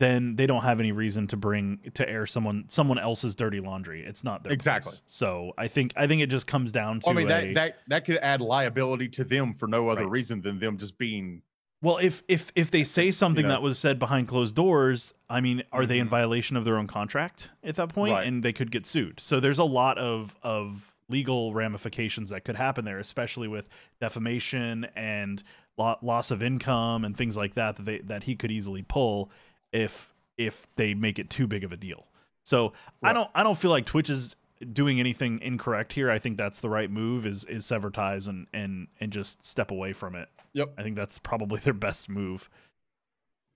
then 0.00 0.36
they 0.36 0.46
don't 0.46 0.62
have 0.62 0.78
any 0.78 0.92
reason 0.92 1.26
to 1.28 1.36
bring 1.36 1.80
to 1.94 2.08
air 2.08 2.24
someone 2.26 2.64
someone 2.68 2.98
else's 2.98 3.34
dirty 3.34 3.60
laundry. 3.60 4.04
It's 4.04 4.22
not 4.22 4.44
their 4.44 4.52
Exactly. 4.52 4.90
place. 4.90 5.02
So 5.06 5.52
I 5.58 5.66
think 5.66 5.92
I 5.96 6.06
think 6.06 6.22
it 6.22 6.28
just 6.28 6.46
comes 6.46 6.70
down 6.70 7.00
to 7.00 7.10
I 7.10 7.12
mean 7.14 7.26
a- 7.26 7.28
that 7.30 7.54
that 7.54 7.76
that 7.88 8.04
could 8.04 8.18
add 8.18 8.40
liability 8.40 9.08
to 9.10 9.24
them 9.24 9.54
for 9.54 9.66
no 9.66 9.88
other 9.88 10.02
Right. 10.02 10.10
reason 10.10 10.40
than 10.42 10.60
them 10.60 10.78
just 10.78 10.98
being 10.98 11.42
Well, 11.82 11.98
if 11.98 12.22
if 12.28 12.52
if 12.54 12.70
they 12.70 12.84
say 12.84 13.10
something 13.10 13.42
know. 13.44 13.48
that 13.50 13.62
was 13.62 13.76
said 13.78 13.98
behind 13.98 14.28
closed 14.28 14.54
doors, 14.54 15.14
I 15.28 15.40
mean, 15.40 15.64
are 15.72 15.84
they 15.86 15.98
in 15.98 16.06
Mhm. 16.06 16.10
violation 16.10 16.56
of 16.56 16.64
their 16.64 16.76
own 16.76 16.86
contract 16.86 17.50
at 17.64 17.74
that 17.76 17.88
point? 17.88 18.12
Right. 18.12 18.26
And 18.26 18.42
they 18.44 18.52
could 18.52 18.70
get 18.70 18.86
sued. 18.86 19.18
So 19.20 19.40
there's 19.40 19.58
a 19.58 19.64
lot 19.64 19.98
of 19.98 20.36
of 20.44 20.94
legal 21.08 21.54
ramifications 21.54 22.30
that 22.30 22.44
could 22.44 22.56
happen 22.56 22.84
there, 22.84 22.98
especially 22.98 23.48
with 23.48 23.68
defamation 24.00 24.86
and 24.94 25.42
lo- 25.76 25.98
loss 26.02 26.30
of 26.30 26.42
income 26.42 27.04
and 27.04 27.16
things 27.16 27.36
like 27.36 27.54
that 27.54 27.76
that 27.76 27.84
they 27.84 27.98
that 28.00 28.24
he 28.24 28.34
could 28.34 28.50
easily 28.50 28.82
pull 28.82 29.30
if 29.72 30.14
if 30.36 30.66
they 30.76 30.94
make 30.94 31.18
it 31.18 31.30
too 31.30 31.46
big 31.46 31.64
of 31.64 31.72
a 31.72 31.76
deal. 31.76 32.06
So 32.44 32.72
I 33.02 33.12
don't 33.12 33.30
I 33.34 33.42
don't 33.42 33.58
feel 33.58 33.70
like 33.70 33.84
Twitch 33.84 34.08
is 34.08 34.36
doing 34.72 34.98
anything 35.00 35.40
incorrect 35.40 35.92
here. 35.92 36.10
I 36.10 36.18
think 36.18 36.36
that's 36.36 36.60
the 36.60 36.70
right 36.70 36.90
move 36.90 37.26
is 37.26 37.44
is 37.44 37.66
sever 37.66 37.90
ties 37.90 38.26
and 38.26 38.46
and 38.52 38.88
and 39.00 39.12
just 39.12 39.44
step 39.44 39.70
away 39.70 39.92
from 39.92 40.14
it. 40.14 40.28
Yep. 40.54 40.74
I 40.78 40.82
think 40.82 40.96
that's 40.96 41.18
probably 41.18 41.60
their 41.60 41.74
best 41.74 42.08
move. 42.08 42.48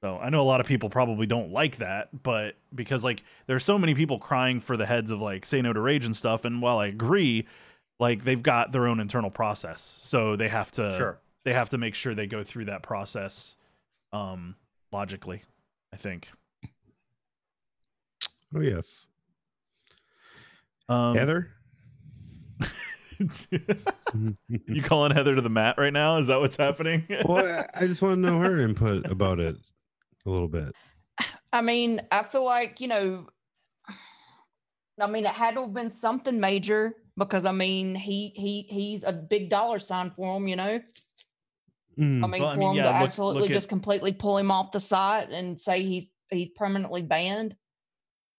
So 0.03 0.19
I 0.21 0.31
know 0.31 0.41
a 0.41 0.43
lot 0.43 0.61
of 0.61 0.67
people 0.67 0.91
probably 0.91 1.27
don't 1.27 1.53
like 1.53 1.77
that, 1.77 2.23
but 2.25 2.57
because 2.75 3.05
like 3.05 3.23
there's 3.47 3.65
so 3.65 3.79
many 3.79 3.95
people 3.95 4.19
crying 4.19 4.59
for 4.59 4.77
the 4.77 4.85
heads 4.85 5.13
of 5.13 5.21
like 5.21 5.47
say 5.47 5.63
no 5.63 5.73
to 5.73 5.81
rage 5.81 6.05
and 6.05 6.17
stuff, 6.17 6.45
and 6.45 6.61
while 6.61 6.79
I 6.79 6.89
agree, 6.89 7.47
like 8.01 8.25
they've 8.25 8.43
got 8.43 8.73
their 8.73 8.89
own 8.89 8.99
internal 8.99 9.31
process, 9.31 9.97
so 10.01 10.35
they 10.35 10.49
have 10.49 10.73
to 10.73 10.95
sure. 10.97 11.19
they 11.45 11.53
have 11.53 11.69
to 11.69 11.79
make 11.79 11.95
sure 11.95 12.15
they 12.17 12.27
go 12.27 12.43
through 12.43 12.65
that 12.65 12.83
process 12.83 13.55
um 14.13 14.57
logically. 14.91 15.43
I 15.93 15.99
think. 15.99 16.29
Oh 18.55 18.61
yes, 18.61 19.07
Um, 20.89 21.15
Heather. 21.15 21.49
you 24.67 24.83
calling 24.83 25.13
Heather 25.13 25.35
to 25.37 25.41
the 25.41 25.49
mat 25.49 25.77
right 25.79 25.93
now? 25.93 26.17
Is 26.17 26.27
that 26.27 26.41
what's 26.41 26.57
happening? 26.57 27.07
well, 27.25 27.47
I- 27.47 27.69
I 27.85 27.87
just 27.87 28.03
want 28.03 28.17
to 28.17 28.31
know 28.31 28.41
her 28.41 28.59
input 28.65 29.07
about 29.11 29.39
it 29.39 29.57
a 30.27 30.31
little 30.31 30.49
bit. 30.49 30.75
I 31.53 31.61
mean, 31.63 32.01
I 32.11 32.23
feel 32.23 32.45
like, 32.45 32.81
you 32.81 32.89
know, 32.89 33.27
I 35.01 35.07
mean, 35.07 35.25
it 35.25 35.33
had 35.33 35.55
to 35.55 35.63
have 35.63 35.75
been 35.75 35.91
something 35.91 36.39
major 36.39 36.95
because 37.17 37.45
I 37.45 37.53
mean, 37.53 37.95
he 37.95 38.33
he 38.37 38.63
he's 38.69 39.05
a 39.05 39.13
big 39.13 39.49
dollar 39.51 39.79
sign 39.79 40.11
for 40.11 40.37
him, 40.37 40.47
you 40.49 40.57
know. 40.57 40.81
Mm. 41.99 42.25
I 42.25 42.27
mean, 42.27 42.43
Well, 42.43 42.51
I 42.51 42.55
for 42.55 42.61
mean, 42.61 42.71
him 42.71 42.77
yeah, 42.77 42.83
to 42.85 42.89
look- 42.89 42.97
absolutely 43.09 43.43
look 43.43 43.51
at- 43.51 43.55
just 43.55 43.69
completely 43.69 44.13
pull 44.13 44.39
him 44.39 44.51
off 44.51 44.73
the 44.73 44.81
site 44.81 45.31
and 45.31 45.61
say 45.61 45.83
he's 45.83 46.07
he's 46.31 46.49
permanently 46.51 47.03
banned. 47.03 47.57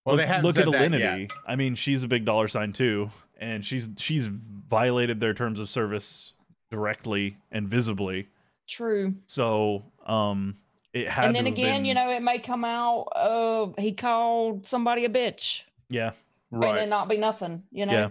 Well, 0.05 0.15
look, 0.15 0.23
they 0.23 0.27
haven't 0.27 0.45
look 0.45 0.55
said 0.55 0.67
at 0.67 0.71
that. 0.73 0.91
Alinity. 0.91 1.31
I 1.47 1.55
mean, 1.55 1.75
she's 1.75 2.03
a 2.03 2.07
big 2.07 2.25
dollar 2.25 2.47
sign 2.47 2.73
too, 2.73 3.09
and 3.39 3.65
she's 3.65 3.89
she's 3.97 4.27
violated 4.27 5.19
their 5.19 5.33
terms 5.33 5.59
of 5.59 5.69
service 5.69 6.33
directly 6.71 7.37
and 7.51 7.67
visibly. 7.67 8.27
True. 8.67 9.13
So, 9.27 9.83
um, 10.05 10.55
it 10.93 11.09
had. 11.09 11.25
and 11.25 11.35
then 11.35 11.45
have 11.45 11.53
again, 11.53 11.85
you 11.85 11.93
know, 11.93 12.09
it 12.11 12.21
may 12.21 12.39
come 12.39 12.63
out 12.63 13.07
uh 13.15 13.67
he 13.81 13.91
called 13.91 14.65
somebody 14.67 15.05
a 15.05 15.09
bitch. 15.09 15.63
yeah, 15.89 16.11
And 16.51 16.61
Right. 16.61 16.75
then 16.75 16.89
not 16.89 17.09
be 17.09 17.17
nothing, 17.17 17.63
you 17.71 17.85
know. 17.85 17.93
yeah, 17.93 18.09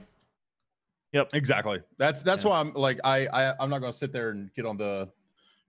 Yep. 1.13 1.31
Exactly. 1.35 1.83
That's 1.99 2.23
that's 2.23 2.43
Yeah. 2.45 2.51
why 2.51 2.61
I'm 2.61 2.73
like 2.75 2.99
I, 3.05 3.27
I 3.27 3.55
I'm 3.61 3.71
not 3.71 3.81
going 3.81 3.93
to 3.93 3.99
sit 3.99 4.13
there 4.13 4.31
and 4.31 4.53
get 4.55 4.67
on 4.67 4.77
the 4.77 5.09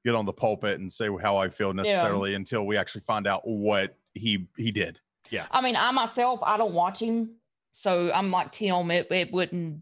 get 0.06 0.16
on 0.16 0.26
the 0.26 0.34
pulpit 0.34 0.80
and 0.80 0.92
say 0.92 1.08
how 1.22 1.38
I 1.38 1.50
feel 1.50 1.74
necessarily 1.74 2.34
until 2.36 2.66
we 2.66 2.78
actually 2.78 3.02
find 3.08 3.28
out 3.28 3.48
what 3.48 3.96
he 4.14 4.48
he 4.58 4.72
did. 4.72 5.00
Yeah. 5.30 5.46
I 5.52 5.62
mean, 5.62 5.76
I 5.78 5.92
myself, 5.92 6.42
I 6.44 6.58
don't 6.58 6.74
watch 6.74 7.00
him, 7.02 7.36
so 7.72 8.12
I'm 8.14 8.30
like 8.32 8.52
Tim. 8.52 8.92
It 8.92 9.08
it 9.12 9.32
wouldn't, 9.32 9.82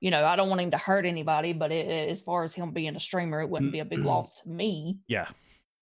you 0.00 0.10
know, 0.10 0.24
I 0.24 0.36
don't 0.36 0.48
want 0.48 0.60
him 0.60 0.70
to 0.72 0.78
hurt 0.78 1.04
anybody, 1.06 1.52
but 1.52 1.72
it, 1.72 1.86
it- 1.88 2.08
as 2.10 2.22
far 2.22 2.44
as 2.44 2.54
him 2.54 2.70
being 2.72 2.94
a 2.94 3.00
streamer, 3.00 3.40
it 3.40 3.48
wouldn't 3.48 3.72
be 3.72 3.80
a 3.80 3.84
big 3.84 4.04
loss 4.04 4.40
to 4.42 4.48
me. 4.48 4.98
yeah. 5.08 5.28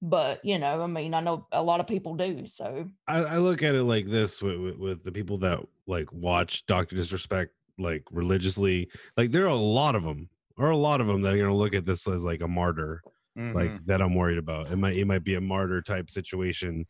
But 0.06 0.44
you 0.44 0.58
know, 0.58 0.82
I 0.82 0.86
mean, 0.86 1.14
I 1.14 1.20
know 1.20 1.46
a 1.50 1.62
lot 1.62 1.80
of 1.80 1.86
people 1.86 2.14
do. 2.14 2.46
So 2.46 2.90
I, 3.08 3.24
I 3.24 3.36
look 3.38 3.62
at 3.62 3.74
it 3.74 3.84
like 3.84 4.06
this 4.06 4.42
with, 4.42 4.58
with, 4.58 4.76
with 4.76 5.02
the 5.02 5.10
people 5.10 5.38
that 5.38 5.60
like 5.86 6.12
watch 6.12 6.66
Doctor 6.66 6.94
Disrespect 6.94 7.52
like 7.78 8.04
religiously. 8.10 8.90
Like 9.16 9.30
there 9.30 9.44
are 9.44 9.48
a 9.48 9.54
lot 9.54 9.94
of 9.94 10.02
them, 10.02 10.28
or 10.58 10.68
a 10.68 10.76
lot 10.76 11.00
of 11.00 11.06
them 11.06 11.22
that 11.22 11.32
are 11.32 11.38
gonna 11.38 11.54
look 11.54 11.74
at 11.74 11.86
this 11.86 12.06
as 12.06 12.22
like 12.22 12.42
a 12.42 12.48
martyr, 12.48 13.02
Mhm. 13.38 13.54
like 13.54 13.86
that 13.86 14.02
I'm 14.02 14.14
worried 14.14 14.36
about. 14.36 14.70
It 14.70 14.76
might 14.76 14.96
it 14.98 15.06
might 15.06 15.24
be 15.24 15.36
a 15.36 15.40
martyr 15.40 15.80
type 15.80 16.10
situation 16.10 16.84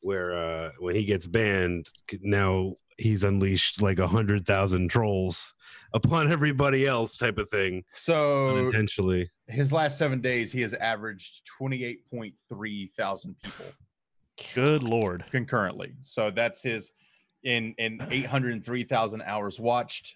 where 0.00 0.36
uh 0.36 0.70
when 0.80 0.94
he 0.96 1.06
gets 1.06 1.26
banned, 1.26 1.88
now 2.20 2.74
he's 3.00 3.24
unleashed 3.24 3.80
like 3.82 3.98
a 3.98 4.06
hundred 4.06 4.46
thousand 4.46 4.88
trolls 4.90 5.54
upon 5.94 6.30
everybody 6.30 6.86
else 6.86 7.16
type 7.16 7.38
of 7.38 7.48
thing 7.50 7.82
so 7.94 8.50
unintentionally. 8.56 9.28
his 9.48 9.72
last 9.72 9.98
seven 9.98 10.20
days, 10.20 10.52
he 10.52 10.60
has 10.60 10.74
averaged 10.74 11.42
28.3 11.60 12.92
thousand 12.92 13.36
people 13.42 13.66
Good 14.54 14.82
lord. 14.82 15.24
concurrently. 15.30 15.94
So 16.02 16.30
that's 16.30 16.62
his 16.62 16.92
in 17.42 17.74
in 17.78 18.00
803,000 18.10 19.22
hours 19.22 19.58
watched, 19.60 20.14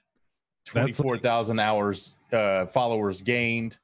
That's 0.72 0.86
like- 0.86 0.96
24,000 0.96 1.58
hours 1.58 2.14
uh, 2.32 2.66
followers 2.66 3.20
gained. 3.22 3.78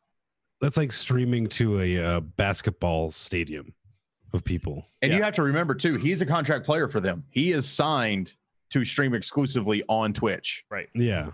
That's 0.60 0.76
like 0.76 0.92
streaming 0.92 1.46
to 1.48 1.80
a 1.80 1.98
uh, 1.98 2.20
basketball 2.20 3.10
stadium 3.10 3.72
of 4.34 4.44
people. 4.44 4.84
And 5.02 5.10
you 5.12 5.22
have 5.22 5.34
to 5.36 5.42
remember 5.42 5.74
too, 5.74 5.96
he's 5.96 6.20
a 6.20 6.26
contract 6.26 6.64
player 6.66 6.86
for 6.88 7.00
them. 7.00 7.24
He 7.30 7.52
is 7.52 7.66
signed 7.68 8.32
to 8.70 8.84
stream 8.84 9.14
exclusively 9.14 9.82
on 9.88 10.12
Twitch. 10.12 10.64
Right. 10.70 10.88
Yeah. 10.94 11.30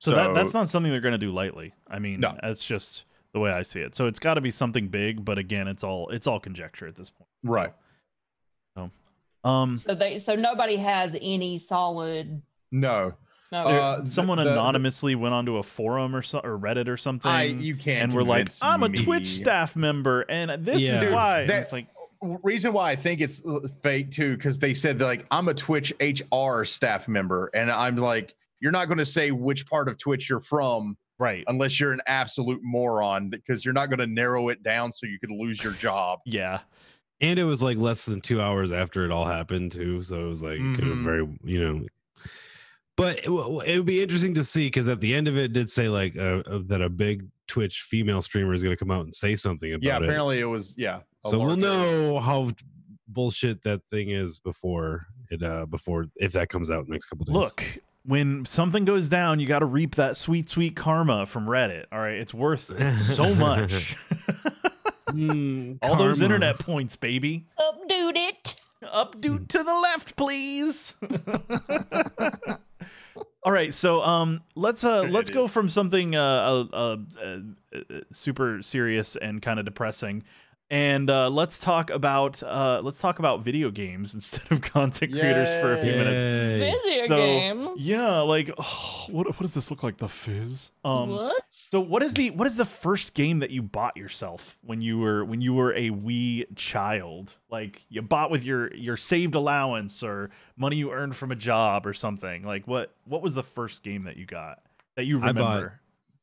So, 0.00 0.12
that 0.14 0.32
that's 0.34 0.54
not 0.54 0.68
something 0.68 0.92
they're 0.92 1.00
going 1.00 1.12
to 1.12 1.18
do 1.18 1.32
lightly. 1.32 1.74
I 1.90 1.98
mean, 1.98 2.20
No. 2.20 2.36
that's 2.42 2.64
just 2.64 3.04
the 3.32 3.40
way 3.40 3.50
I 3.50 3.62
see 3.62 3.80
it. 3.80 3.94
So 3.96 4.06
it's 4.06 4.18
got 4.20 4.34
to 4.34 4.40
be 4.40 4.50
something 4.50 4.88
big, 4.88 5.24
but 5.24 5.38
again, 5.38 5.66
it's 5.68 5.82
all 5.84 6.08
it's 6.10 6.26
all 6.26 6.38
conjecture 6.40 6.86
at 6.86 6.96
this 6.96 7.10
point. 7.10 7.28
Right. 7.42 7.72
Um, 9.44 9.76
so 9.76 9.94
they 9.94 10.18
so 10.18 10.34
nobody 10.34 10.76
has 10.76 11.16
any 11.22 11.58
solid. 11.58 12.42
No. 12.72 13.14
No, 13.52 13.58
Uh, 13.66 14.04
someone 14.04 14.36
the- 14.38 14.44
the- 14.44 14.52
anonymously 14.52 15.14
went 15.14 15.32
onto 15.32 15.56
a 15.56 15.62
forum 15.62 16.14
or 16.14 16.20
so, 16.22 16.40
or 16.40 16.58
Reddit 16.58 16.86
or 16.88 16.96
something. 16.98 17.30
I 17.30 17.44
you 17.44 17.76
can't 17.76 18.02
and 18.04 18.14
we're 18.14 18.22
like, 18.24 18.48
I'm 18.60 18.82
a 18.82 18.88
me." 18.90 18.98
Twitch 18.98 19.28
staff 19.28 19.74
member, 19.76 20.22
and 20.28 20.64
this 20.64 20.80
Yeah. 20.82 20.96
is 20.96 21.00
Dude, 21.02 21.12
why. 21.12 21.40
And 21.42 21.50
that- 21.50 21.62
it's 21.62 21.72
like, 21.72 21.86
reason 22.22 22.72
why 22.72 22.90
I 22.90 22.96
think 22.96 23.20
it's 23.20 23.44
uh, 23.46 23.60
fake 23.82 24.10
too, 24.10 24.36
because 24.36 24.58
they 24.58 24.74
said 24.74 25.00
like 25.00 25.26
I'm 25.30 25.48
a 25.48 25.54
Twitch 25.54 25.92
HR 26.00 26.64
staff 26.64 27.08
member, 27.08 27.50
and 27.54 27.70
I'm 27.70 27.96
like, 27.96 28.34
you're 28.60 28.72
not 28.72 28.86
going 28.88 28.98
to 28.98 29.06
say 29.06 29.30
which 29.30 29.66
part 29.66 29.88
of 29.88 29.98
Twitch 29.98 30.28
you're 30.28 30.40
from 30.40 30.96
right? 31.20 31.42
unless 31.48 31.80
you're 31.80 31.92
an 31.92 32.00
absolute 32.06 32.60
moron, 32.62 33.28
because 33.28 33.64
you're 33.64 33.74
not 33.74 33.86
going 33.88 33.98
to 33.98 34.06
narrow 34.06 34.48
it 34.50 34.62
down 34.62 34.92
so 34.92 35.04
you 35.06 35.18
could 35.18 35.30
lose 35.32 35.62
your 35.62 35.72
job. 35.72 36.20
Yeah, 36.24 36.60
And 37.20 37.38
it 37.40 37.44
was 37.44 37.60
like 37.60 37.76
less 37.76 38.04
than 38.04 38.20
two 38.20 38.40
hours 38.40 38.70
after 38.70 39.04
it 39.04 39.10
all 39.10 39.24
happened 39.24 39.72
too, 39.72 40.02
so 40.04 40.26
it 40.26 40.28
was 40.28 40.42
like 40.42 40.58
kind 40.58 40.84
of 40.92 40.98
Mhm. 40.98 41.04
very, 41.04 41.38
you 41.44 41.60
know. 41.60 41.86
But 42.96 43.18
it, 43.18 43.28
it 43.28 43.76
would 43.76 43.86
be 43.86 44.02
interesting 44.02 44.34
to 44.34 44.44
see 44.44 44.66
because 44.66 44.88
at 44.88 45.00
the 45.00 45.14
end 45.14 45.28
of 45.28 45.36
it, 45.36 45.44
it 45.44 45.52
did 45.52 45.70
say 45.70 45.88
like 45.88 46.16
uh, 46.16 46.42
uh, 46.46 46.60
that 46.66 46.82
a 46.82 46.88
big 46.88 47.26
Twitch 47.48 47.82
female 47.90 48.22
streamer 48.22 48.54
is 48.54 48.62
going 48.62 48.74
to 48.76 48.78
come 48.78 48.90
out 48.92 49.04
and 49.04 49.14
say 49.14 49.34
something 49.34 49.72
about 49.72 49.82
Yeah, 49.84 49.96
it. 49.96 50.00
Yeah, 50.02 50.06
apparently 50.06 50.40
it 50.40 50.44
was. 50.44 50.74
Yeah, 50.78 51.00
so 51.20 51.38
we'll 51.38 51.48
larger- 51.56 51.60
know 51.62 52.20
how 52.20 52.50
bullshit 53.08 53.62
that 53.64 53.82
thing 53.90 54.10
is 54.10 54.38
before 54.38 55.06
it 55.30 55.42
uh 55.42 55.64
before 55.66 56.06
if 56.16 56.32
that 56.32 56.48
comes 56.50 56.70
out 56.70 56.80
in 56.80 56.84
the 56.86 56.92
next 56.92 57.06
couple 57.06 57.24
days. 57.24 57.34
look, 57.34 57.64
when 58.04 58.44
something 58.44 58.84
goes 58.84 59.08
down, 59.08 59.40
you 59.40 59.46
got 59.46 59.58
to 59.60 59.66
reap 59.66 59.94
that 59.96 60.16
sweet, 60.16 60.48
sweet 60.48 60.76
karma 60.76 61.26
from 61.26 61.46
Reddit. 61.46 61.86
All 61.90 61.98
right, 61.98 62.14
it's 62.16 62.32
worth 62.34 62.70
so 63.00 63.34
much. 63.36 63.96
Mm, 65.08 65.78
All 65.82 65.96
those 65.96 66.20
internet 66.20 66.58
points, 66.58 66.96
baby. 66.96 67.46
updude 67.58 68.16
it. 68.16 68.54
Updo 68.84 69.48
to 69.48 69.64
the 69.64 69.74
left, 69.74 70.14
please. 70.16 70.94
All 73.42 73.52
right, 73.52 73.72
so 73.72 74.02
um, 74.02 74.42
let's 74.54 74.84
uh, 74.84 75.02
let's 75.02 75.30
go 75.30 75.46
from 75.46 75.68
something 75.68 76.14
uh, 76.14 76.66
uh, 76.72 76.96
uh, 77.22 77.38
uh, 77.74 78.00
super 78.12 78.62
serious 78.62 79.16
and 79.16 79.40
kind 79.40 79.58
of 79.58 79.64
depressing, 79.64 80.24
and 80.70 81.08
uh, 81.08 81.30
let's 81.30 81.58
talk 81.58 81.90
about 81.90 82.42
uh, 82.42 82.80
let's 82.82 83.00
talk 83.00 83.18
about 83.18 83.40
video 83.42 83.70
games 83.70 84.12
instead 84.18 84.50
of 84.52 84.60
content 84.60 85.12
creators 85.12 85.62
for 85.62 85.72
a 85.72 85.78
few 85.82 85.92
minutes. 85.92 86.24
Yay. 86.24 86.58
Video 86.84 87.06
So 87.06 87.16
games. 87.16 87.70
yeah, 87.80 88.18
like 88.20 88.50
oh, 88.58 89.04
what 89.10 89.26
what 89.26 89.38
does 89.40 89.54
this 89.54 89.70
look 89.70 89.82
like? 89.82 89.96
The 89.96 90.08
Fizz. 90.08 90.70
Um, 90.84 91.10
what? 91.10 91.42
so 91.50 91.80
what 91.80 92.02
is 92.02 92.14
the 92.14 92.30
what 92.30 92.46
is 92.46 92.56
the 92.56 92.64
first 92.66 93.14
game 93.14 93.38
that 93.38 93.50
you 93.50 93.62
bought 93.62 93.96
yourself 93.96 94.58
when 94.62 94.80
you 94.82 94.98
were 94.98 95.24
when 95.24 95.40
you 95.40 95.54
were 95.54 95.74
a 95.74 95.90
wee 95.90 96.44
child? 96.56 97.34
Like 97.50 97.84
you 97.88 98.02
bought 98.02 98.30
with 98.30 98.44
your 98.44 98.74
your 98.74 98.96
saved 98.98 99.34
allowance 99.34 100.02
or 100.02 100.30
money 100.56 100.76
you 100.76 100.92
earned 100.92 101.16
from 101.16 101.32
a 101.32 101.36
job 101.36 101.86
or 101.86 101.94
something. 101.94 102.42
Like 102.42 102.66
what 102.66 102.92
what 103.04 103.22
was 103.22 103.34
the 103.34 103.42
first 103.42 103.82
game 103.82 104.04
that 104.04 104.16
you 104.18 104.26
got 104.26 104.60
that 104.96 105.04
you 105.04 105.18
remember? 105.18 105.40
I 105.40 105.44
bought- 105.44 105.72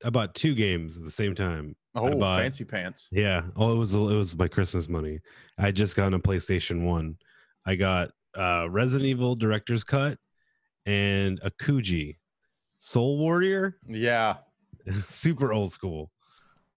I 0.03 0.09
bought 0.11 0.35
two 0.35 0.53
games 0.53 0.97
at 0.97 1.03
the 1.03 1.09
same 1.09 1.33
time. 1.33 1.75
Oh, 1.95 2.17
bought- 2.17 2.41
fancy 2.41 2.65
pants. 2.65 3.07
Yeah. 3.11 3.43
Oh, 3.55 3.73
it 3.73 3.77
was 3.77 3.93
it 3.93 3.99
was 3.99 4.37
my 4.37 4.47
Christmas 4.47 4.89
money. 4.89 5.19
I 5.57 5.71
just 5.71 5.95
got 5.95 6.13
a 6.13 6.19
PlayStation 6.19 6.83
One. 6.83 7.17
I 7.65 7.75
got 7.75 8.11
uh 8.37 8.67
Resident 8.69 9.07
Evil 9.07 9.35
Director's 9.35 9.83
Cut 9.83 10.17
and 10.85 11.39
Akuji 11.41 12.17
Soul 12.77 13.17
Warrior. 13.17 13.77
Yeah. 13.85 14.37
Super 15.09 15.53
old 15.53 15.71
school. 15.71 16.11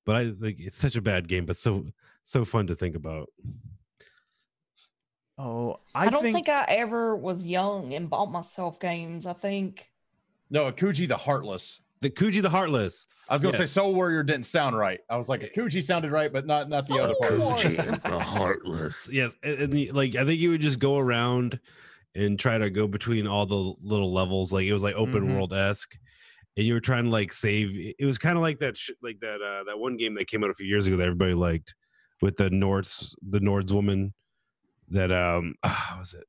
But 0.07 0.17
I 0.17 0.23
like 0.39 0.57
it's 0.59 0.79
such 0.79 0.97
a 0.97 1.03
bad 1.03 1.29
game, 1.29 1.45
but 1.45 1.57
so 1.57 1.87
so 2.23 2.45
fun 2.45 2.67
to 2.69 2.75
think 2.75 2.95
about. 2.95 3.29
Oh, 5.41 5.79
I, 5.95 6.07
I, 6.07 6.11
don't 6.11 6.23
think, 6.23 6.35
think, 6.35 6.49
I 6.49 6.65
ever 6.69 7.15
was 7.15 7.47
young 7.47 7.95
and 7.95 8.11
bought 8.11 8.33
myself 8.33 8.81
games. 8.81 9.25
I 9.25 9.35
think 9.35 9.89
No, 10.51 10.71
Akuji 10.71 11.07
the 11.07 11.17
Heartless. 11.17 11.81
The 12.01 12.11
Kuji 12.11 12.41
the 12.43 12.51
Heartless. 12.51 13.07
I 13.29 13.35
was 13.35 13.43
gonna 13.43 13.55
Yeah. 13.55 13.61
say 13.61 13.67
Soul 13.67 13.95
Warrior 13.95 14.23
didn't 14.23 14.47
sound 14.47 14.77
right. 14.77 15.01
I 15.11 15.17
was 15.17 15.29
like, 15.29 15.41
Akuji 15.41 15.83
sounded 15.83 16.11
right, 16.13 16.33
but 16.33 16.47
not 16.47 16.69
not 16.69 16.87
the 16.87 16.99
other 16.99 17.15
part. 17.21 17.39
Warrior. 17.39 17.99
the 18.05 18.19
Heartless. 18.21 19.09
Yes, 19.13 19.37
and, 19.43 19.59
and 19.63 19.73
the- 19.73 19.91
like 19.93 20.15
I 20.15 20.25
think 20.25 20.41
you 20.41 20.51
would 20.51 20.61
just 20.61 20.79
go 20.79 20.99
around 20.99 21.59
and 22.15 22.39
try 22.39 22.57
to 22.59 22.71
go 22.71 22.87
between 22.87 23.27
all 23.27 23.47
the 23.47 23.75
little 23.87 24.13
levels. 24.13 24.53
Like 24.53 24.65
it 24.67 24.73
was 24.73 24.83
like 24.83 24.95
open 24.95 25.29
Mhm. 25.29 25.35
world 25.35 25.53
esque, 25.53 25.97
and 26.57 26.65
you 26.67 26.73
were 26.75 26.81
trying 26.81 27.05
to 27.05 27.11
like 27.11 27.33
save. 27.33 27.71
It 27.99 28.05
was 28.07 28.17
kind 28.19 28.37
of 28.37 28.43
like 28.43 28.61
that, 28.61 28.77
sh- 28.79 28.91
like 29.03 29.21
that 29.21 29.43
uh, 29.43 29.65
that 29.65 29.79
one 29.79 29.97
game 29.97 30.15
that 30.15 30.27
came 30.29 30.43
out 30.45 30.51
a 30.51 30.55
few 30.55 30.67
years 30.67 30.87
ago 30.87 30.97
that 30.97 31.05
everybody 31.05 31.35
liked 31.35 31.75
with 32.23 32.37
the 32.37 32.49
Nords, 32.51 33.15
the 33.29 33.41
Nords 33.41 33.73
woman. 33.73 34.15
That 34.91 35.13
um, 35.13 35.55
ah, 35.65 35.89
what 35.93 35.99
was 36.01 36.15
it? 36.15 36.25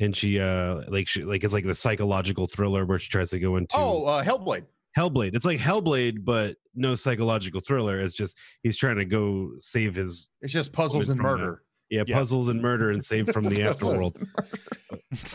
And 0.00 0.16
she 0.16 0.38
uh 0.38 0.82
like 0.88 1.08
she 1.08 1.24
like 1.24 1.42
it's 1.44 1.52
like 1.52 1.64
the 1.64 1.74
psychological 1.74 2.46
thriller 2.46 2.86
where 2.86 2.98
she 2.98 3.08
tries 3.10 3.30
to 3.30 3.38
go 3.40 3.56
into 3.56 3.76
Oh, 3.76 4.04
uh, 4.04 4.22
Hellblade. 4.24 4.64
Hellblade. 4.96 5.34
It's 5.34 5.44
like 5.44 5.58
Hellblade, 5.60 6.24
but 6.24 6.56
no 6.74 6.94
psychological 6.94 7.60
thriller. 7.60 8.00
It's 8.00 8.14
just 8.14 8.38
he's 8.62 8.76
trying 8.78 8.96
to 8.96 9.04
go 9.04 9.50
save 9.60 9.94
his 9.96 10.30
It's 10.40 10.52
just 10.52 10.72
puzzles 10.72 11.08
and 11.08 11.20
From 11.20 11.30
the- 11.32 11.36
murder. 11.38 11.62
yeah, 11.90 12.04
Yeah. 12.06 12.16
puzzles 12.16 12.48
and 12.48 12.62
murder 12.62 12.90
and 12.92 13.04
save 13.04 13.30
from 13.32 13.44
the 13.44 13.56
afterworld. 13.60 14.24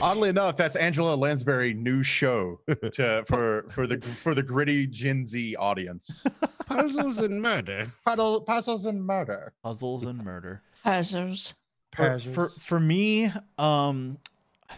Oddly 0.02 0.30
enough, 0.30 0.56
that's 0.56 0.76
Angela 0.76 1.16
Lansbury 1.16 1.74
new 1.74 2.04
show 2.04 2.60
to 2.94 3.24
for 3.28 3.66
for 3.70 3.88
the 3.88 4.00
for 4.02 4.34
the 4.36 4.44
gritty 4.44 4.88
Gen 4.88 5.26
Z 5.26 5.56
audience. 5.58 6.26
puzzles 6.68 7.20
and 7.20 7.42
murder. 7.42 7.92
Puddle, 8.06 8.42
puzzles 8.42 8.86
and 8.86 9.04
murder. 9.04 9.54
puzzles 9.64 10.06
and 10.06 10.24
murder. 10.24 10.62
Puzzles. 10.84 11.54
For, 11.96 12.20
for 12.20 12.50
for 12.60 12.80
me, 12.80 13.32
um, 13.58 14.18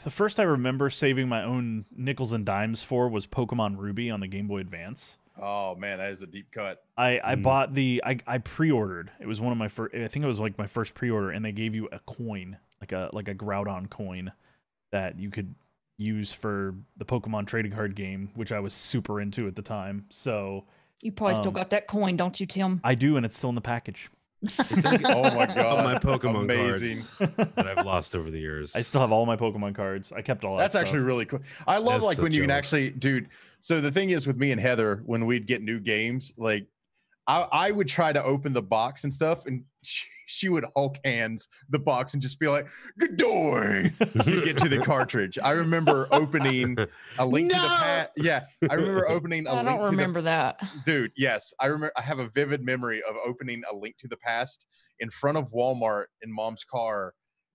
the 0.04 0.10
first 0.10 0.40
I 0.40 0.44
remember 0.44 0.90
saving 0.90 1.28
my 1.28 1.44
own 1.44 1.86
nickels 1.96 2.32
and 2.34 2.46
dimes 2.46 2.84
for 2.84 3.08
was 3.10 3.26
Pokemon 3.28 3.78
Ruby 3.78 4.10
on 4.12 4.20
the 4.20 4.28
Game 4.28 4.48
Boy 4.48 4.60
Advance. 4.60 5.18
oh 5.42 5.76
man, 5.76 5.98
that 5.98 6.12
is 6.12 6.22
a 6.22 6.28
deep 6.28 6.52
cut. 6.52 6.84
I, 6.98 7.20
I 7.24 7.36
Mm. 7.36 7.44
bought 7.44 7.74
the 7.74 8.02
I, 8.06 8.18
I 8.28 8.38
pre-ordered. 8.40 9.12
It 9.20 9.28
was 9.28 9.42
one 9.42 9.52
of 9.52 9.58
my 9.58 9.68
first. 9.68 9.94
I 9.96 10.08
think 10.08 10.24
it 10.24 10.28
was 10.28 10.40
like 10.40 10.58
my 10.58 10.68
first 10.68 10.94
pre-order, 10.94 11.30
and 11.32 11.44
they 11.44 11.52
gave 11.52 11.76
you 11.76 11.88
a 11.92 12.00
coin, 12.00 12.58
like 12.82 12.92
a 12.92 13.10
like 13.14 13.28
a 13.28 13.36
Groudon 13.36 13.90
coin, 13.90 14.32
that 14.92 15.20
you 15.20 15.30
could 15.30 15.54
use 15.98 16.34
for 16.34 16.76
the 16.98 17.06
Pokemon 17.06 17.48
trading 17.48 17.72
card 17.72 17.96
game, 17.96 18.30
which 18.36 18.52
I 18.52 18.60
was 18.60 18.74
super 18.74 19.20
into 19.22 19.48
at 19.48 19.56
the 19.56 19.62
time. 19.62 20.06
So 20.10 20.66
You 21.02 21.12
probably 21.12 21.36
still 21.36 21.48
Um, 21.50 21.54
got 21.56 21.70
that 21.72 21.88
coin, 21.88 22.18
don't 22.18 22.40
you, 22.40 22.46
Tim? 22.46 22.80
I 22.84 22.96
do, 22.96 23.16
and 23.18 23.26
it's 23.26 23.36
still 23.38 23.50
in 23.50 23.56
the 23.56 23.62
package. 23.62 24.10
Oh 24.60 25.36
my 25.36 25.46
god, 25.46 25.58
All 25.58 25.84
my 25.84 25.96
Pokemon 25.96 26.44
amazing. 26.44 26.98
cards 27.18 27.54
that 27.56 27.68
I've 27.68 27.86
lost 27.86 28.16
over 28.16 28.30
the 28.30 28.40
years. 28.40 28.76
I 28.76 28.82
still 28.82 29.02
have 29.02 29.12
all 29.12 29.26
my 29.26 29.36
Pokemon 29.36 29.76
cards. 29.76 30.12
I 30.12 30.22
kept 30.22 30.44
all 30.46 30.56
that. 30.58 30.64
That's 30.64 30.74
stuff. 30.74 30.84
actually 30.84 31.00
really 31.00 31.26
cool. 31.26 31.42
I 31.68 31.78
love 31.78 32.02
That's 32.02 32.06
like 32.06 32.18
so 32.18 32.24
when 32.24 32.32
you 32.32 32.42
can 32.42 32.52
actually, 32.52 32.92
dude. 32.92 33.30
So 33.60 33.82
the 33.82 33.92
thing 33.92 34.12
is 34.12 34.28
with 34.28 34.38
me 34.38 34.52
and 34.52 34.62
Heather, 34.62 35.02
when 35.06 35.26
we'd 35.26 35.48
get 35.48 35.62
new 35.62 35.80
games, 35.80 36.32
like 36.38 36.68
I, 37.28 37.48
I 37.52 37.72
would 37.72 37.88
try 37.88 38.14
to 38.14 38.24
open 38.24 38.54
the 38.54 38.62
box 38.62 39.04
and 39.04 39.12
stuff, 39.12 39.46
and 39.46 39.64
she, 39.82 40.06
she 40.26 40.50
would 40.50 40.66
Hulk 40.76 40.98
hands 41.04 41.48
the 41.70 41.80
box 41.80 42.14
and 42.14 42.22
just 42.22 42.40
be 42.40 42.48
like, 42.48 42.68
"Good 42.98 43.18
door." 43.18 43.84
to 44.00 44.42
get 44.46 44.58
to 44.58 44.70
the 44.70 44.82
cartridge. 44.84 45.38
I 45.42 45.52
remember 45.52 46.08
opening 46.12 46.78
a 47.18 47.26
link 47.26 47.52
to 47.52 47.56
the 47.56 47.62
past. 47.62 48.10
Yeah, 48.18 48.46
I 48.70 48.76
remember 48.76 49.08
opening 49.10 49.48
a 49.48 49.52
I 49.52 49.56
link 49.56 49.68
I 49.68 49.72
don't 49.72 49.80
to 49.82 49.92
remember 49.92 50.22
that. 50.22 50.60
the 50.60 50.68
dude. 50.86 51.12
Yes, 51.18 51.54
I 51.60 51.68
remember. 51.68 51.94
I 51.98 52.02
have 52.02 52.20
a 52.20 52.30
vivid 52.30 52.64
memory 52.64 53.02
of 53.08 53.16
opening 53.26 53.64
a 53.72 53.76
link 53.76 53.98
to 54.00 54.08
the 54.08 54.18
past 54.18 54.66
in 55.00 55.10
front 55.10 55.38
of 55.38 55.52
Walmart 55.52 56.06
in 56.22 56.32
Mom's 56.32 56.64
car, 56.64 57.14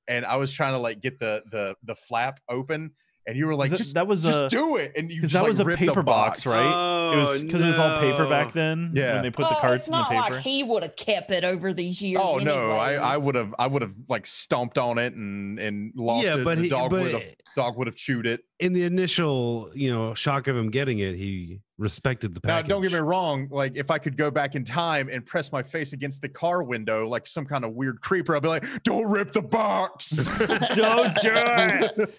and 0.09 0.24
I 0.24 0.37
was 0.37 0.52
trying 0.52 0.72
to 0.74 0.78
like 0.78 1.00
get 1.00 1.18
the 1.18 1.42
the 1.50 1.74
the 1.85 1.94
flap 1.94 2.40
open, 2.48 2.92
and 3.26 3.37
you 3.37 3.46
were 3.46 3.54
like, 3.54 3.70
that- 3.70 3.76
"Just 3.76 3.94
that 3.94 4.06
was 4.06 4.22
just 4.22 4.37
a- 4.37 4.48
do 4.48 4.76
it," 4.76 4.92
and 4.96 5.11
you 5.11 5.20
just 5.22 5.33
that 5.35 5.40
like, 5.40 5.48
was 5.48 5.61
a 5.61 5.64
ripped 5.64 5.80
the 5.80 5.87
paper 5.88 6.02
box, 6.02 6.46
right? 6.46 6.72
Oh, 6.74 7.12
it 7.12 7.16
was 7.18 7.40
oh, 7.40 7.44
because 7.44 7.62
it 7.62 7.66
was 7.66 7.78
all 7.78 7.98
paper 8.00 8.26
back 8.28 8.52
then. 8.52 8.92
Yeah. 8.94 9.14
when 9.14 9.22
they 9.22 9.30
put 9.30 9.48
the 9.48 9.56
Oh, 9.56 9.61
cards 9.61 9.74
it's 9.83 9.88
in 9.88 9.92
the 9.92 9.98
not 9.98 10.09
paper. 10.11 10.35
like 10.37 10.42
he 10.44 10.62
would 10.62 10.83
have 10.83 10.96
kept 10.96 11.30
it 11.30 11.44
over 11.44 11.72
these 11.72 12.00
years. 12.00 12.20
Oh 12.20 12.38
no, 12.38 12.72
I. 12.76 12.94
I 12.94 13.16
would 13.16 13.35
have 13.35 13.54
I 13.59 13.66
would 13.66 13.83
have 13.83 13.94
like 14.09 14.26
stomped 14.26 14.78
on 14.78 14.98
it 14.98 15.14
and 15.14 15.59
and 15.59 15.92
lost 15.96 16.24
Yeah, 16.24 16.37
it. 16.37 16.44
but 16.44 16.56
the 16.59 16.64
he, 16.64 16.68
dog 16.70 16.90
but 16.90 17.02
would 17.02 17.12
have 17.12 17.24
dog 17.56 17.76
would 17.78 17.87
have 17.87 17.96
chewed 17.96 18.26
it. 18.26 18.40
In 18.61 18.75
the 18.75 18.85
initial, 18.85 19.70
you 19.75 19.90
know, 19.90 20.12
shock 20.14 20.46
of 20.46 20.57
him 20.57 20.70
getting 20.70 20.99
it, 20.99 21.16
he 21.16 21.61
respected 21.79 22.35
the 22.35 22.40
package. 22.42 22.68
Now, 22.68 22.75
don't 22.75 22.83
get 22.83 22.92
me 22.92 22.99
wrong. 22.99 23.49
Like, 23.51 23.75
if 23.77 23.90
I 23.90 23.96
could 23.96 24.18
go 24.18 24.31
back 24.31 24.55
in 24.55 24.64
time 24.64 25.09
and 25.11 25.25
press 25.25 25.51
my 25.51 25.62
face 25.62 25.94
against 25.94 26.20
the 26.20 26.29
car 26.29 26.62
window, 26.62 27.09
like 27.09 27.27
some 27.27 27.46
kind 27.46 27.64
of 27.64 27.73
weird 27.73 28.03
creeper, 28.03 28.37
I'd 28.37 28.42
be 28.42 28.49
like, 28.49 28.66
"Don't 28.85 29.07
rip 29.11 29.33
the 29.33 29.40
box! 29.40 30.11
Don't 30.75 31.14
do 31.16 31.33
it. 31.33 32.18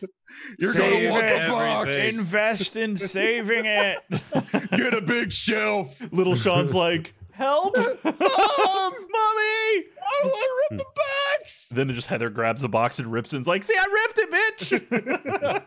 You're 0.59 0.73
Save 0.73 1.09
gonna 1.09 1.11
want 1.11 1.25
it. 1.27 1.41
the 1.45 1.51
box. 1.51 1.89
Everything. 1.89 2.19
Invest 2.19 2.75
in 2.75 2.97
saving 2.97 3.65
it. 3.65 3.99
Get 4.71 4.93
a 4.95 5.01
big 5.01 5.31
shelf, 5.31 6.01
Little 6.11 6.35
Sean's 6.35 6.73
like, 6.73 7.13
help, 7.31 7.77
Mom! 7.77 7.93
mommy. 8.03 9.85
I 10.03 10.19
don't 10.23 10.31
want 10.31 10.69
to 10.69 10.75
rip 10.75 10.79
the 10.79 10.85
box." 10.95 11.69
Then 11.69 11.89
it 11.89 11.93
just 11.93 12.07
Heather 12.07 12.29
grabs 12.31 12.61
the 12.61 12.69
box 12.69 12.97
and 12.99 13.11
rips 13.11 13.31
it. 13.31 13.37
and's 13.37 13.47
like, 13.47 13.61
see, 13.63 13.75
I 13.77 13.85
ripped 13.93 14.17
it, 14.17 14.31
bitch. 14.31 15.63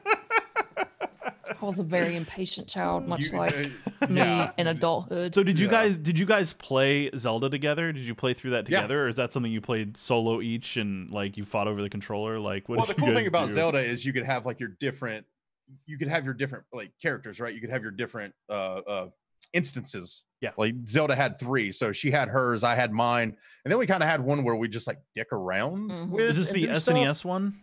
I 1.64 1.68
was 1.70 1.78
a 1.78 1.82
very 1.82 2.14
impatient 2.16 2.68
child, 2.68 3.08
much 3.08 3.30
You- 3.32 3.38
like 3.38 3.54
uh, 4.02 4.06
me 4.08 4.16
yeah. 4.16 4.50
in 4.58 4.66
adulthood. 4.66 5.34
so 5.34 5.42
did 5.42 5.58
you 5.58 5.66
Yeah. 5.66 5.72
guys 5.72 5.98
did 5.98 6.18
you 6.18 6.26
guys 6.26 6.52
play 6.52 7.10
Zelda 7.16 7.48
together? 7.48 7.92
Did 7.92 8.04
you 8.04 8.14
play 8.14 8.34
through 8.34 8.50
that 8.50 8.68
Yeah. 8.68 8.80
together, 8.82 9.04
or 9.04 9.08
is 9.08 9.16
that 9.16 9.32
something 9.32 9.50
you 9.50 9.60
played 9.60 9.96
solo 9.96 10.40
each 10.40 10.76
and 10.76 11.10
like 11.10 11.36
you 11.36 11.44
fought 11.44 11.66
over 11.68 11.80
the 11.82 11.90
controller? 11.90 12.38
Like, 12.38 12.68
what 12.68 12.78
well, 12.78 12.86
the 12.86 12.92
you 12.96 13.02
cool 13.04 13.14
thing 13.14 13.26
about 13.26 13.48
do? 13.48 13.54
Zelda 13.54 13.78
is 13.78 14.04
you 14.04 14.12
could 14.12 14.24
have 14.26 14.44
like 14.46 14.60
your 14.60 14.70
different, 14.80 15.26
you 15.86 15.96
could 15.98 16.08
have 16.08 16.24
your 16.24 16.34
different 16.34 16.64
like 16.72 16.90
characters, 17.00 17.40
right? 17.40 17.54
You 17.54 17.60
could 17.60 17.70
have 17.70 17.82
your 17.82 17.92
different 17.92 18.34
uh, 18.50 18.52
uh 18.52 19.08
instances. 19.52 20.22
Yeah. 20.40 20.50
Like 20.58 20.74
Zelda 20.86 21.14
had 21.14 21.38
three, 21.38 21.72
so 21.72 21.92
she 21.92 22.10
had 22.10 22.28
hers, 22.28 22.62
I 22.64 22.74
had 22.74 22.92
mine, 22.92 23.36
and 23.64 23.72
then 23.72 23.78
we 23.78 23.86
kind 23.86 24.02
of 24.02 24.08
had 24.08 24.20
one 24.20 24.44
where 24.44 24.54
we 24.56 24.68
just 24.68 24.86
like 24.86 24.98
dick 25.14 25.28
around. 25.32 25.90
Mhm. 25.90 26.10
With 26.10 26.30
Is 26.30 26.36
this 26.36 26.50
the 26.50 26.66
do 26.66 26.78
stuff. 26.80 26.94
SNES 26.96 27.24
one? 27.24 27.60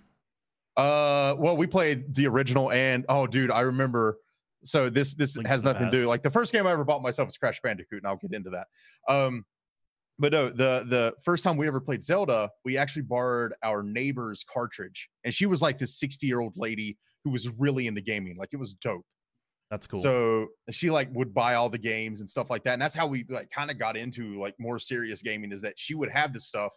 Uh, 0.77 1.35
well, 1.37 1.57
we 1.57 1.67
played 1.67 2.15
the 2.15 2.27
original, 2.27 2.71
and 2.71 3.05
oh, 3.09 3.27
dude, 3.27 3.51
I 3.51 3.61
remember. 3.61 4.17
So 4.63 4.89
this 4.89 5.13
this 5.15 5.37
has 5.45 5.63
nothing 5.63 5.89
to 5.89 5.91
do. 5.91 6.05
Like 6.05 6.21
the 6.21 6.29
first 6.29 6.53
game 6.53 6.67
I 6.67 6.71
ever 6.71 6.83
bought 6.83 7.01
myself 7.01 7.27
was 7.27 7.37
Crash 7.37 7.59
Bandicoot, 7.61 8.03
and 8.03 8.07
I'll 8.07 8.17
get 8.17 8.33
into 8.33 8.51
that. 8.51 8.67
Um, 9.09 9.43
but 10.19 10.31
no, 10.31 10.49
the 10.49 10.85
the 10.87 11.13
first 11.25 11.43
time 11.43 11.57
we 11.57 11.65
ever 11.65 11.79
played 11.79 12.03
Zelda, 12.03 12.49
we 12.63 12.77
actually 12.77 13.01
borrowed 13.01 13.53
our 13.63 13.81
neighbor's 13.81 14.45
cartridge, 14.51 15.09
and 15.23 15.33
she 15.33 15.47
was 15.47 15.63
like 15.63 15.79
this 15.79 15.97
sixty 15.97 16.27
year 16.27 16.39
old 16.39 16.57
lady 16.57 16.97
who 17.23 17.31
was 17.31 17.49
really 17.57 17.87
into 17.87 18.01
gaming. 18.01 18.37
Like 18.37 18.49
it 18.53 18.57
was 18.57 18.75
dope. 18.75 19.05
That's 19.71 19.87
cool. 19.87 20.01
So 20.01 20.47
she 20.69 20.91
like 20.91 21.09
would 21.13 21.33
buy 21.33 21.55
all 21.55 21.69
the 21.69 21.79
games 21.79 22.19
and 22.19 22.29
stuff 22.29 22.51
like 22.51 22.63
that, 22.65 22.73
and 22.73 22.81
that's 22.81 22.93
how 22.93 23.07
we 23.07 23.25
like 23.29 23.49
kind 23.49 23.71
of 23.71 23.79
got 23.79 23.97
into 23.97 24.39
like 24.39 24.53
more 24.59 24.77
serious 24.77 25.23
gaming. 25.23 25.51
Is 25.51 25.61
that 25.61 25.73
she 25.79 25.95
would 25.95 26.11
have 26.11 26.33
this 26.33 26.45
stuff 26.45 26.71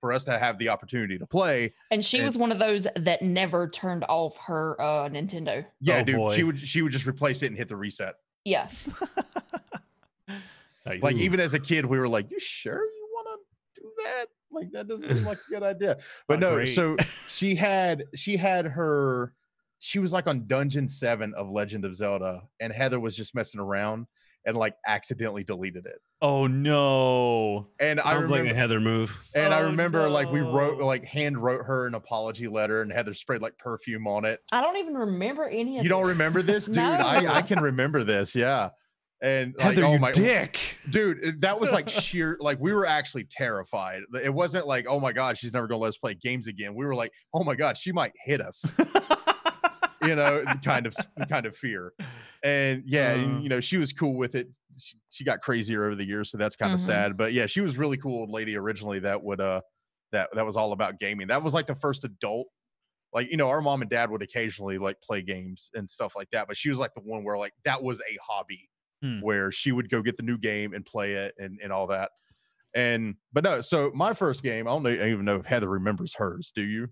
for 0.00 0.12
us 0.12 0.24
to 0.24 0.38
have 0.38 0.58
the 0.58 0.68
opportunity 0.68 1.18
to 1.18 1.26
play. 1.26 1.72
and 1.90 2.04
she 2.04 2.18
and- 2.18 2.26
was 2.26 2.36
one 2.38 2.52
of 2.52 2.58
those 2.58 2.86
that 2.96 3.22
never 3.22 3.68
turned 3.68 4.04
off 4.08 4.36
her 4.46 4.80
uh, 4.80 5.08
Nintendo. 5.08 5.64
Yeah, 5.80 5.98
Oh, 6.00 6.04
dude, 6.04 6.16
boy. 6.16 6.36
she 6.36 6.42
would 6.44 6.58
she 6.58 6.82
would 6.82 6.92
just 6.92 7.06
replace 7.06 7.42
it 7.42 7.46
and 7.46 7.56
hit 7.56 7.68
the 7.68 7.76
reset. 7.76 8.14
Yeah. 8.44 8.68
nice. 10.86 11.02
Like 11.02 11.16
even 11.16 11.40
as 11.40 11.54
a 11.54 11.58
kid, 11.58 11.84
we 11.86 11.98
were 11.98 12.08
like, 12.08 12.30
"You 12.30 12.38
sure 12.40 12.82
you 12.84 13.08
want 13.12 13.40
to 13.74 13.80
do 13.80 13.90
that? 14.04 14.26
Like 14.50 14.70
that 14.72 14.88
doesn't 14.88 15.08
seem 15.08 15.24
like 15.24 15.38
a 15.48 15.50
good 15.52 15.62
idea." 15.62 15.98
But 16.26 16.40
Not 16.40 16.50
no, 16.50 16.54
great. 16.56 16.66
so 16.74 16.96
she 17.28 17.54
had 17.54 18.04
she 18.14 18.36
had 18.36 18.66
her 18.66 19.32
she 19.78 19.98
was 19.98 20.12
like 20.12 20.26
on 20.26 20.46
Dungeon 20.46 20.88
Seven 20.88 21.32
of 21.36 21.48
Legend 21.50 21.84
of 21.84 21.94
Zelda, 21.96 22.42
and 22.60 22.72
Heather 22.72 22.98
was 23.00 23.16
just 23.16 23.34
messing 23.34 23.60
around 23.60 24.06
and 24.46 24.56
like 24.56 24.74
accidentally 24.86 25.44
deleted 25.44 25.84
it. 25.86 25.98
oh 26.22 26.46
no. 26.46 27.68
And 27.80 28.00
I 28.00 28.12
Sounds 28.14 28.22
remember, 28.24 28.44
like 28.44 28.52
a 28.52 28.56
Heather 28.56 28.80
move. 28.80 29.18
and 29.34 29.52
I 29.52 29.60
Oh, 29.60 29.64
remember 29.66 30.08
like 30.08 30.30
we 30.30 30.40
wrote 30.40 30.78
like 30.80 31.04
hand 31.04 31.36
wrote 31.38 31.64
her 31.64 31.86
an 31.86 31.94
apology 31.94 32.48
letter, 32.48 32.82
and 32.82 32.90
Heather 32.92 33.14
sprayed 33.14 33.42
like 33.42 33.58
perfume 33.58 34.06
on 34.06 34.24
it. 34.24 34.40
I 34.52 34.60
don't 34.62 34.76
even 34.78 34.94
remember 34.94 35.48
any 35.48 35.78
of 35.78 35.84
You 35.84 35.88
don't 35.90 36.02
this. 36.02 36.10
remember 36.10 36.42
this, 36.42 36.64
dude? 36.66 36.76
No. 36.76 36.82
I 36.90 37.38
I 37.38 37.42
can 37.42 37.60
remember 37.60 38.04
this, 38.04 38.34
yeah. 38.34 38.70
And 39.20 39.54
like, 39.58 39.74
Heather, 39.74 39.84
oh 39.84 39.92
you 39.94 39.98
my 39.98 40.12
dick. 40.12 40.60
dude 40.90 41.40
that 41.42 41.58
was 41.58 41.72
like 41.72 41.88
sheer 41.88 42.36
like 42.40 42.58
we 42.60 42.72
were 42.72 42.86
actually 42.86 43.24
terrified 43.24 44.02
it 44.22 44.32
wasn't 44.32 44.64
like 44.68 44.86
oh 44.88 45.00
my 45.00 45.12
god 45.12 45.36
she's 45.36 45.52
never 45.52 45.66
gonna 45.66 45.80
let 45.80 45.88
us 45.88 45.96
play 45.96 46.14
games 46.14 46.46
again 46.46 46.72
we 46.72 46.86
were 46.86 46.94
like 46.94 47.12
oh 47.34 47.42
my 47.42 47.56
god 47.56 47.76
she 47.76 47.90
might 47.90 48.12
hit 48.24 48.40
us 48.40 48.64
you 50.00 50.14
know 50.14 50.44
kind 50.64 50.86
of 50.86 50.96
kind 51.28 51.46
of 51.46 51.56
fear 51.56 51.92
and 52.42 52.82
yeah 52.86 53.14
and, 53.14 53.40
Uh. 53.40 53.42
you 53.42 53.48
know 53.48 53.60
she 53.60 53.76
was 53.78 53.92
cool 53.92 54.14
with 54.14 54.34
it 54.34 54.48
she, 54.78 54.96
she 55.08 55.24
got 55.24 55.40
crazier 55.42 55.84
over 55.84 55.94
the 55.96 56.06
years 56.06 56.30
so 56.30 56.38
that's 56.38 56.56
kind 56.56 56.72
of 56.72 56.80
Mhm. 56.80 56.80
sad 56.80 57.16
but 57.16 57.32
yeah 57.32 57.46
she 57.46 57.60
was 57.60 57.76
really 57.78 57.96
cool 57.96 58.20
old 58.20 58.30
lady 58.30 58.56
originally 58.56 59.00
that 59.00 59.22
would 59.22 59.40
uh 59.40 59.60
that 60.12 60.30
that 60.34 60.46
was 60.46 60.56
all 60.56 60.72
about 60.72 60.98
gaming 61.00 61.26
that 61.28 61.42
was 61.42 61.54
like 61.54 61.66
the 61.66 61.74
first 61.74 62.04
adult 62.04 62.46
like 63.12 63.30
you 63.30 63.36
know 63.36 63.48
our 63.48 63.60
mom 63.60 63.82
and 63.82 63.90
dad 63.90 64.10
would 64.10 64.22
occasionally 64.22 64.78
like 64.78 65.00
play 65.02 65.22
games 65.22 65.70
and 65.74 65.88
stuff 65.88 66.14
like 66.16 66.30
that 66.30 66.46
but 66.48 66.56
she 66.56 66.68
was 66.68 66.78
like 66.78 66.94
the 66.94 67.00
one 67.02 67.24
where 67.24 67.38
like 67.38 67.52
that 67.64 67.82
was 67.82 68.00
a 68.00 68.16
hobby 68.26 68.70
Hmm. 69.02 69.20
where 69.20 69.50
she 69.52 69.72
would 69.72 69.90
go 69.90 70.02
get 70.02 70.16
the 70.16 70.22
new 70.22 70.38
game 70.38 70.74
and 70.74 70.84
play 70.86 71.14
it 71.14 71.34
and 71.38 71.58
and 71.62 71.72
all 71.72 71.86
that 71.86 72.10
and 72.74 73.16
but 73.32 73.44
no 73.44 73.60
so 73.60 73.90
my 73.94 74.12
first 74.12 74.42
game 74.42 74.66
i 74.68 74.70
don't 74.70 74.82
know, 74.82 74.90
I 74.90 74.96
don't 74.96 75.08
even 75.10 75.24
know 75.24 75.36
if 75.36 75.46
heather 75.46 75.68
remembers 75.68 76.14
hers 76.14 76.52
do 76.54 76.62
you 76.62 76.88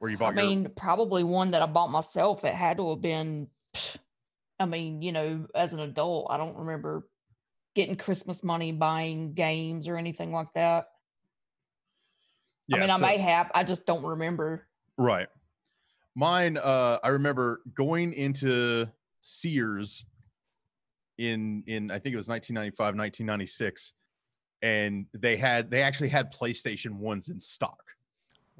where 0.00 0.10
you 0.10 0.16
I 0.16 0.18
bought 0.18 0.34
your 0.34 0.44
mean, 0.44 0.68
probably 0.74 1.22
one 1.22 1.52
that 1.52 1.62
I 1.62 1.66
bought 1.66 1.90
myself. 1.90 2.44
It 2.44 2.54
had 2.54 2.78
to 2.78 2.90
have 2.90 3.00
been, 3.00 3.46
I 4.58 4.64
mean, 4.64 5.02
you 5.02 5.12
know, 5.12 5.46
as 5.54 5.72
an 5.72 5.80
adult, 5.80 6.28
I 6.30 6.38
don't 6.38 6.56
remember 6.56 7.06
getting 7.76 7.96
Christmas 7.96 8.42
money 8.42 8.72
buying 8.72 9.34
games 9.34 9.86
or 9.86 9.96
anything 9.96 10.32
like 10.32 10.52
that. 10.54 10.88
Yeah, 12.66 12.78
I 12.78 12.80
mean, 12.80 12.90
I 12.90 12.96
may 12.96 13.18
have, 13.18 13.50
I 13.54 13.62
just 13.62 13.86
don't 13.86 14.04
remember. 14.04 14.66
Right. 14.96 15.28
Mine, 16.16 16.56
uh, 16.56 16.98
I 17.04 17.08
remember 17.08 17.60
going 17.74 18.12
into 18.14 18.88
Sears 19.20 20.04
in 21.18 21.62
in 21.66 21.90
I 21.90 21.98
think 21.98 22.14
it 22.14 22.16
was 22.16 22.28
1995, 22.28 22.96
1996, 22.96 23.92
and 24.62 25.06
they 25.12 25.36
had 25.36 25.70
they 25.70 25.82
actually 25.82 26.08
had 26.08 26.32
PlayStation 26.32 26.92
ones 26.92 27.28
in 27.28 27.38
stock. 27.38 27.82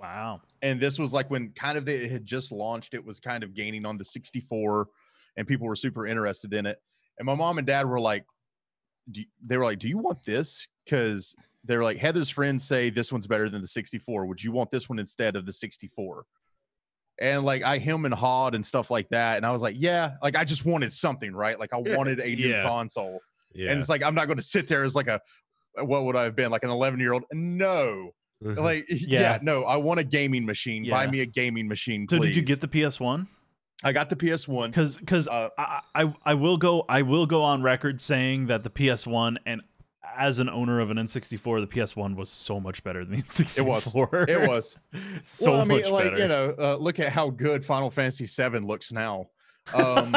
Wow. 0.01 0.41
And 0.63 0.81
this 0.81 0.99
was 0.99 1.13
like 1.13 1.31
when 1.31 1.51
kind 1.51 1.77
of 1.77 1.85
they 1.85 2.09
had 2.09 2.25
just 2.25 2.53
launched. 2.53 2.95
It 2.95 3.05
was 3.05 3.21
kind 3.21 3.45
of 3.45 3.55
gaining 3.55 3.85
on 3.85 3.99
the 3.99 4.05
64, 4.05 4.89
and 5.37 5.47
people 5.47 5.67
were 5.67 5.77
super 5.77 6.07
interested 6.07 6.55
in 6.55 6.67
it. 6.67 6.79
And 7.19 7.27
my 7.27 7.35
mom 7.35 7.59
and 7.59 7.67
dad 7.67 7.87
were 7.87 8.01
like, 8.01 8.25
they 9.45 9.57
were 9.57 9.65
like, 9.65 9.79
"Do 9.79 9.89
you 9.89 9.99
want 9.99 10.25
this?" 10.25 10.67
Because 10.85 11.35
they 11.65 11.77
were 11.77 11.85
like, 11.85 11.99
Heather's 11.99 12.31
friends 12.31 12.65
say 12.65 12.91
this 12.91 13.13
one's 13.13 13.27
better 13.27 13.51
than 13.51 13.61
the 13.61 13.69
64. 13.69 14.27
Would 14.27 14.43
you 14.43 14.53
want 14.53 14.71
this 14.71 14.89
one 14.89 14.99
instead 14.99 15.37
of 15.37 15.45
the 15.45 15.53
64? 15.53 16.25
And 17.21 17.45
like 17.45 17.63
I 17.63 17.79
him 17.79 18.07
and 18.07 18.15
hawed 18.15 18.55
and 18.55 18.65
stuff 18.65 18.91
like 18.91 19.09
that. 19.11 19.37
And 19.37 19.45
I 19.45 19.51
was 19.51 19.61
like, 19.61 19.77
yeah, 19.79 20.15
like 20.23 20.37
I 20.37 20.45
just 20.45 20.65
wanted 20.65 20.93
something, 20.93 21.35
right? 21.35 21.59
Like 21.59 21.75
I 21.75 21.77
wanted 21.97 22.21
a 22.21 22.35
new 22.35 22.49
yeah. 22.49 22.63
console. 22.63 23.21
Yeah. 23.53 23.71
And 23.71 23.81
it's 23.81 23.91
like 23.91 24.03
I'm 24.03 24.15
not 24.15 24.27
going 24.27 24.39
to 24.39 24.43
sit 24.45 24.67
there 24.67 24.85
as 24.85 24.95
like 24.95 25.09
a 25.09 25.21
what 25.77 26.05
would 26.05 26.17
I 26.17 26.25
have 26.25 26.35
been 26.35 26.51
like 26.51 26.65
an 26.65 26.71
11 26.71 26.99
year 26.99 27.13
old? 27.13 27.25
No, 27.33 28.13
like 28.41 28.87
yeah. 28.89 29.21
Yeah. 29.21 29.39
no. 29.43 29.65
I 29.65 29.77
want 29.77 30.01
a 30.01 30.05
gaming 30.05 30.47
machine. 30.47 30.89
Buy 30.89 31.07
me 31.07 31.21
a 31.21 31.27
gaming 31.27 31.69
machine. 31.69 32.07
So 32.09 32.19
did 32.19 32.37
you 32.37 32.43
get 32.43 32.61
the 32.61 32.69
PS1? 32.69 33.27
I 33.83 33.93
got 33.93 34.11
the 34.11 34.17
PS1. 34.17 34.69
Because 34.69 34.99
because 34.99 35.29
Uh, 35.29 35.49
I, 35.57 35.81
I 35.95 36.15
I 36.25 36.35
will 36.35 36.57
go 36.57 36.85
I 36.89 37.03
will 37.03 37.27
go 37.27 37.43
on 37.43 37.63
record 37.63 38.01
saying 38.01 38.47
that 38.47 38.65
the 38.65 38.71
PS1 38.71 39.37
and 39.47 39.63
as 40.17 40.39
an 40.39 40.51
owner 40.51 40.81
of 40.81 40.91
an 40.91 40.97
N64, 40.97 41.61
the 41.61 41.67
PS1 41.67 42.17
was 42.17 42.31
so 42.31 42.61
much 42.61 42.83
better 42.83 43.05
than 43.05 43.17
the 43.17 43.23
N64. 43.23 43.59
It 43.59 43.65
was. 43.65 43.87
It 44.29 44.49
was 44.49 44.77
so 45.25 45.53
well, 45.53 45.61
I 45.61 45.65
mean, 45.65 45.83
much 45.83 45.91
like 45.91 46.05
better. 46.05 46.19
you 46.19 46.29
know, 46.29 46.55
uh, 46.59 46.77
look 46.77 46.99
at 46.99 47.13
how 47.13 47.31
good 47.31 47.65
Final 47.65 47.91
Fantasy 47.91 48.27
VII 48.27 48.59
looks 48.59 48.93
now. 48.93 49.29
Um, 49.73 50.13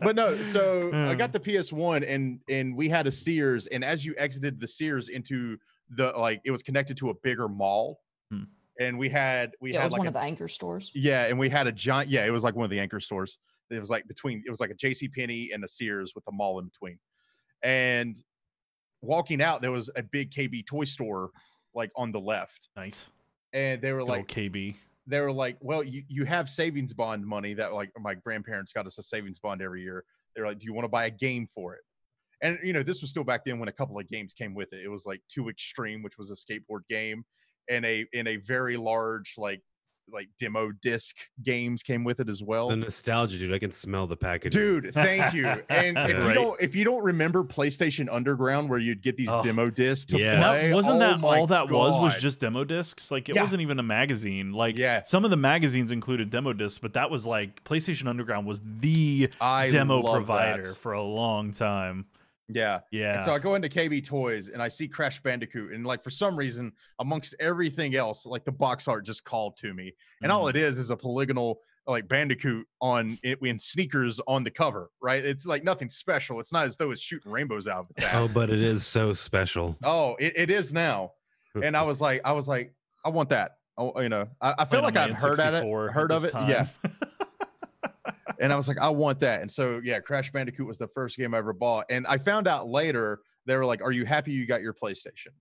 but 0.00 0.14
no, 0.14 0.40
so 0.42 0.90
I 0.92 1.14
got 1.14 1.32
the 1.32 1.40
PS1 1.40 2.08
and 2.08 2.40
and 2.48 2.76
we 2.76 2.88
had 2.88 3.06
a 3.06 3.12
Sears, 3.12 3.66
and 3.66 3.84
as 3.84 4.06
you 4.06 4.14
exited 4.16 4.60
the 4.60 4.68
Sears 4.68 5.08
into 5.08 5.58
the 5.90 6.12
like, 6.16 6.40
it 6.44 6.50
was 6.50 6.62
connected 6.62 6.96
to 6.98 7.10
a 7.10 7.14
bigger 7.22 7.48
mall, 7.48 8.00
Hmm. 8.30 8.44
and 8.78 8.98
we 8.98 9.08
had 9.08 9.52
we 9.60 9.72
Yeah, 9.72 9.78
it 9.78 9.80
had 9.80 9.84
was 9.86 9.92
like 9.92 9.98
one 10.00 10.06
a, 10.06 10.10
of 10.10 10.14
the 10.14 10.20
anchor 10.20 10.48
stores. 10.48 10.90
yeah, 10.94 11.26
and 11.26 11.38
we 11.38 11.48
had 11.48 11.66
a 11.66 11.72
giant 11.72 12.10
yeah, 12.10 12.24
it 12.26 12.30
was 12.30 12.44
like 12.44 12.54
one 12.54 12.64
of 12.64 12.70
the 12.70 12.80
anchor 12.80 13.00
stores. 13.00 13.38
It 13.70 13.78
was 13.80 13.90
like 13.90 14.06
between 14.08 14.42
it 14.46 14.50
was 14.50 14.60
like 14.60 14.70
a 14.70 14.74
J.C. 14.74 15.08
Penney 15.08 15.50
and 15.52 15.62
a 15.64 15.68
Sears 15.68 16.12
with 16.14 16.24
a 16.28 16.32
mall 16.32 16.58
in 16.58 16.66
between, 16.66 16.98
and 17.62 18.16
walking 19.02 19.42
out 19.42 19.62
there 19.62 19.70
was 19.72 19.90
a 19.96 20.02
big 20.02 20.30
KB 20.30 20.66
toy 20.66 20.84
store 20.84 21.30
like 21.74 21.90
on 21.96 22.12
the 22.12 22.20
left, 22.20 22.68
nice. 22.76 23.08
and 23.52 23.80
they 23.80 23.92
were 23.92 24.00
Good 24.00 24.08
like 24.08 24.26
KB. 24.28 24.74
they 25.06 25.20
were 25.20 25.32
like, 25.32 25.56
well, 25.60 25.82
you, 25.82 26.02
you 26.08 26.24
have 26.24 26.48
savings 26.50 26.92
bond 26.92 27.24
money 27.26 27.54
that 27.54 27.72
like 27.74 27.90
my 28.00 28.14
grandparents 28.14 28.72
got 28.72 28.86
us 28.86 28.98
a 28.98 29.02
savings 29.02 29.38
bond 29.38 29.62
every 29.62 29.82
year. 29.82 30.04
They're 30.34 30.46
like, 30.46 30.58
do 30.58 30.66
you 30.66 30.72
want 30.72 30.84
to 30.84 30.88
buy 30.88 31.06
a 31.06 31.10
game 31.10 31.48
for 31.54 31.74
it? 31.74 31.80
And 32.42 32.58
you 32.62 32.72
know, 32.72 32.82
this 32.82 33.00
was 33.00 33.10
still 33.10 33.24
back 33.24 33.44
then 33.44 33.58
when 33.58 33.68
a 33.68 33.72
couple 33.72 33.98
of 33.98 34.08
games 34.08 34.32
came 34.34 34.54
with 34.54 34.72
it. 34.72 34.80
It 34.84 34.88
was 34.88 35.06
like 35.06 35.20
2Xtreme, 35.36 36.02
which 36.04 36.18
was 36.18 36.30
a 36.30 36.34
skateboard 36.34 36.82
game, 36.88 37.24
and 37.68 37.84
a 37.84 38.06
in 38.12 38.26
a 38.26 38.36
very 38.36 38.76
large 38.76 39.34
like 39.36 39.60
like 40.10 40.30
demo 40.40 40.72
disc 40.80 41.14
games 41.42 41.82
came 41.82 42.02
with 42.02 42.18
it 42.18 42.30
as 42.30 42.42
well. 42.42 42.68
the 42.70 42.76
nostalgia, 42.76 43.36
dude. 43.36 43.52
I 43.52 43.58
can 43.58 43.72
smell 43.72 44.06
the 44.06 44.16
package. 44.16 44.54
Dude, 44.54 44.94
thank 44.94 45.34
you. 45.34 45.44
And 45.68 45.98
if 45.98 46.24
you 46.24 46.32
don't 46.32 46.58
if 46.62 46.74
you 46.74 46.82
don't 46.86 47.04
remember 47.04 47.44
PlayStation 47.44 48.08
Underground 48.10 48.70
where 48.70 48.78
you'd 48.78 49.02
get 49.02 49.18
these 49.18 49.28
Oh. 49.28 49.42
demo 49.42 49.68
discs 49.68 50.06
to 50.12 50.18
Yeah. 50.18 50.42
Play, 50.42 50.68
that, 50.70 50.74
wasn't 50.74 50.96
oh 50.96 50.98
that 51.00 51.20
my 51.20 51.38
all 51.40 51.46
that 51.48 51.68
was 51.70 51.94
was 52.00 52.18
just 52.22 52.40
demo 52.40 52.64
discs? 52.64 53.10
Like 53.10 53.28
it 53.28 53.34
Yeah. 53.34 53.42
wasn't 53.42 53.60
even 53.60 53.78
a 53.78 53.82
magazine. 53.82 54.52
Like 54.54 54.78
Yeah. 54.78 55.02
some 55.02 55.26
of 55.26 55.30
the 55.30 55.36
magazines 55.36 55.92
included 55.92 56.30
demo 56.30 56.54
discs, 56.54 56.78
but 56.78 56.94
that 56.94 57.10
was 57.10 57.26
like 57.26 57.62
PlayStation 57.64 58.06
Underground 58.06 58.46
was 58.46 58.62
the 58.64 59.28
I 59.42 59.68
demo 59.68 60.00
provider 60.10 60.68
that. 60.68 60.76
for 60.78 60.92
a 60.92 61.02
long 61.02 61.52
time. 61.52 62.06
Yeah. 62.48 62.80
Yeah. 62.90 63.16
And 63.16 63.24
so 63.24 63.32
I 63.32 63.38
go 63.38 63.54
into 63.54 63.68
KB 63.68 64.04
Toys 64.04 64.48
and 64.48 64.62
I 64.62 64.68
see 64.68 64.88
Crash 64.88 65.22
Bandicoot, 65.22 65.72
and 65.72 65.86
like 65.86 66.02
for 66.02 66.10
some 66.10 66.36
reason, 66.36 66.72
amongst 66.98 67.34
everything 67.40 67.94
else, 67.94 68.24
like 68.26 68.44
the 68.44 68.52
box 68.52 68.88
art 68.88 69.04
just 69.04 69.24
called 69.24 69.56
to 69.58 69.74
me, 69.74 69.92
and 70.22 70.32
all 70.32 70.44
Mhm. 70.44 70.50
it 70.50 70.56
is 70.56 70.78
is 70.78 70.90
a 70.90 70.96
polygonal 70.96 71.60
like 71.86 72.06
Bandicoot 72.06 72.66
on 72.82 73.18
it 73.22 73.38
in 73.42 73.58
sneakers 73.58 74.20
on 74.26 74.44
the 74.44 74.50
cover, 74.50 74.90
right? 75.00 75.24
It's 75.24 75.46
like 75.46 75.64
nothing 75.64 75.88
special. 75.88 76.38
It's 76.38 76.52
not 76.52 76.66
as 76.66 76.76
though 76.76 76.90
it's 76.90 77.00
shooting 77.00 77.32
rainbows 77.32 77.66
out 77.66 77.86
of 77.86 77.90
its 77.96 78.04
Oh, 78.12 78.28
but 78.34 78.50
it 78.50 78.60
is 78.60 78.84
so 78.86 79.14
special. 79.14 79.74
oh, 79.84 80.14
it, 80.18 80.34
it 80.36 80.50
is 80.50 80.74
now. 80.74 81.12
And 81.62 81.74
I 81.76 81.82
was 81.82 82.00
like, 82.00 82.20
I 82.26 82.32
was 82.32 82.46
like, 82.46 82.74
I 83.04 83.08
want 83.08 83.30
that. 83.30 83.52
Oh, 83.78 83.98
you 84.00 84.08
know, 84.10 84.28
I, 84.40 84.54
I 84.58 84.64
feel 84.66 84.82
like 84.82 84.96
I've 84.96 85.14
heard 85.14 85.40
at 85.40 85.54
it, 85.54 85.64
N64 85.64 85.92
heard 85.92 86.12
of 86.12 86.24
it. 86.24 86.34
Yeah. 86.34 86.66
and 88.40 88.52
I 88.52 88.56
was 88.56 88.68
like, 88.68 88.78
I 88.78 88.88
want 88.88 89.20
that. 89.20 89.40
And 89.40 89.50
so, 89.50 89.80
yeah, 89.82 90.00
Crash 90.00 90.30
Bandicoot 90.30 90.66
was 90.66 90.78
the 90.78 90.88
first 90.88 91.16
game 91.16 91.34
I 91.34 91.38
ever 91.38 91.52
bought. 91.52 91.86
And 91.90 92.06
I 92.06 92.18
found 92.18 92.46
out 92.46 92.68
later 92.68 93.20
they 93.48 93.56
were 93.56 93.64
like, 93.64 93.82
"Are 93.82 93.90
you 93.90 94.04
happy 94.04 94.32
you 94.32 94.46
got 94.46 94.62
your 94.62 94.74
PlayStation?" 94.74 95.32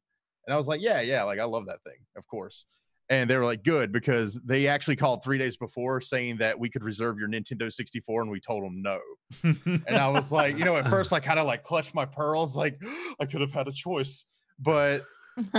And 0.46 0.54
I 0.54 0.58
was 0.58 0.68
like, 0.68 0.82
"Yeah, 0.82 1.02
yeah, 1.02 1.24
like 1.24 1.40
I 1.40 1.44
love 1.44 1.68
that 1.68 1.84
thing, 1.84 1.98
of 2.16 2.26
course." 2.26 2.66
And 3.10 3.30
they 3.30 3.38
were 3.38 3.46
like, 3.46 3.64
"Good," 3.64 3.92
because 3.92 4.40
they 4.46 4.68
actually 4.68 4.96
called 4.96 5.24
three 5.24 5.38
days 5.38 5.58
before 5.58 6.02
saying 6.02 6.38
that 6.38 6.58
we 6.58 6.70
could 6.70 6.84
reserve 6.84 7.20
your 7.20 7.28
Nintendo 7.28 7.72
64, 7.72 8.22
and 8.22 8.32
we 8.32 8.40
told 8.40 8.64
them 8.64 8.82
no. 8.82 9.00
And 9.44 9.96
I 9.96 10.10
was 10.10 10.32
like, 10.32 10.58
you 10.58 10.66
know, 10.66 10.78
at 10.78 10.88
first 10.88 11.14
I 11.14 11.20
kind 11.20 11.38
of 11.40 11.46
like 11.46 11.64
clutched 11.64 11.94
my 11.94 12.06
pearls, 12.06 12.56
like 12.56 12.82
I 13.20 13.26
could 13.26 13.42
have 13.42 13.52
had 13.52 13.68
a 13.68 13.74
choice, 13.74 14.26
but 14.60 15.04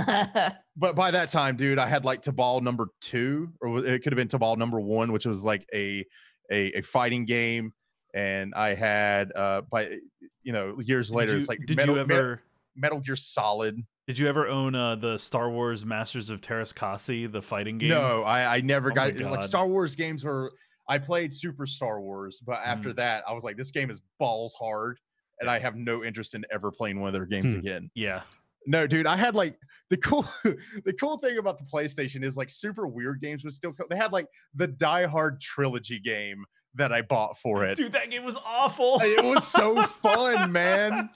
but 0.76 0.96
by 0.96 1.10
that 1.10 1.28
time, 1.28 1.56
dude, 1.56 1.78
I 1.78 1.86
had 1.86 2.04
like 2.04 2.22
Tobal 2.22 2.62
number 2.62 2.88
two, 3.00 3.52
or 3.60 3.84
it 3.84 4.02
could 4.02 4.12
have 4.12 4.16
been 4.16 4.28
Tobal 4.28 4.56
number 4.56 4.80
one, 4.80 5.12
which 5.12 5.26
was 5.26 5.44
like 5.44 5.66
a 5.74 6.04
a, 6.50 6.78
a 6.78 6.82
fighting 6.82 7.24
game. 7.24 7.72
And 8.14 8.54
I 8.54 8.74
had 8.74 9.32
uh 9.36 9.62
by 9.70 9.98
you 10.42 10.52
know 10.52 10.80
years 10.80 11.10
later, 11.10 11.32
you- 11.32 11.38
it's 11.38 11.48
like 11.48 11.60
did 11.66 11.76
Metal, 11.76 11.96
you 11.96 12.00
ever 12.00 12.42
Metal 12.74 13.00
Gear 13.00 13.16
Solid. 13.16 13.84
did 14.06 14.18
you 14.18 14.26
ever 14.28 14.46
own 14.48 14.74
uh, 14.74 14.96
the 14.96 15.18
Star 15.18 15.50
Wars 15.50 15.84
Masters 15.84 16.30
of 16.30 16.40
Teräs 16.40 16.72
Käsi, 16.72 17.30
the 17.30 17.42
fighting 17.42 17.76
game? 17.78 17.90
No, 17.90 18.22
I 18.22 18.56
I 18.56 18.60
never 18.62 18.90
Oh 18.90 18.94
got 18.94 19.16
like 19.18 19.42
Star 19.42 19.66
Wars 19.66 19.94
games 19.94 20.24
were. 20.24 20.52
I 20.88 20.96
played 20.96 21.34
Super 21.34 21.66
Star 21.66 22.00
Wars, 22.00 22.40
but 22.40 22.60
after 22.64 22.90
Mm. 22.94 22.96
that, 22.96 23.22
I 23.28 23.34
was 23.34 23.44
like, 23.44 23.58
this 23.58 23.70
game 23.70 23.90
is 23.90 24.00
balls 24.18 24.54
hard, 24.58 24.98
and 25.38 25.50
I 25.50 25.58
have 25.58 25.76
no 25.76 26.02
interest 26.02 26.34
in 26.34 26.46
ever 26.50 26.70
playing 26.72 26.98
one 26.98 27.08
of 27.08 27.12
their 27.12 27.26
games 27.26 27.52
Hmm. 27.52 27.58
again. 27.58 27.90
Yeah. 27.94 28.22
No, 28.68 28.86
dude, 28.86 29.06
I 29.06 29.16
had 29.16 29.34
like 29.34 29.58
the 29.88 29.96
cool 29.96 30.26
the 30.44 30.92
cool 31.00 31.16
thing 31.18 31.38
about 31.38 31.56
the 31.58 31.64
PlayStation 31.64 32.22
is 32.22 32.36
like 32.36 32.50
super 32.50 32.86
weird 32.86 33.20
games 33.22 33.42
would 33.44 33.54
still 33.54 33.74
they 33.88 33.96
had 33.96 34.12
like 34.12 34.26
the 34.54 34.66
Die 34.68 35.06
Hard 35.06 35.40
trilogy 35.40 35.98
game 35.98 36.44
that 36.74 36.92
I 36.92 37.00
bought 37.02 37.38
for 37.38 37.64
it. 37.64 37.76
Dude, 37.76 37.92
that 37.92 38.10
game 38.10 38.24
was 38.24 38.36
awful. 38.44 38.98
It 39.02 39.24
was 39.24 39.46
so 39.46 39.82
fun, 40.02 40.52
man. 40.52 41.08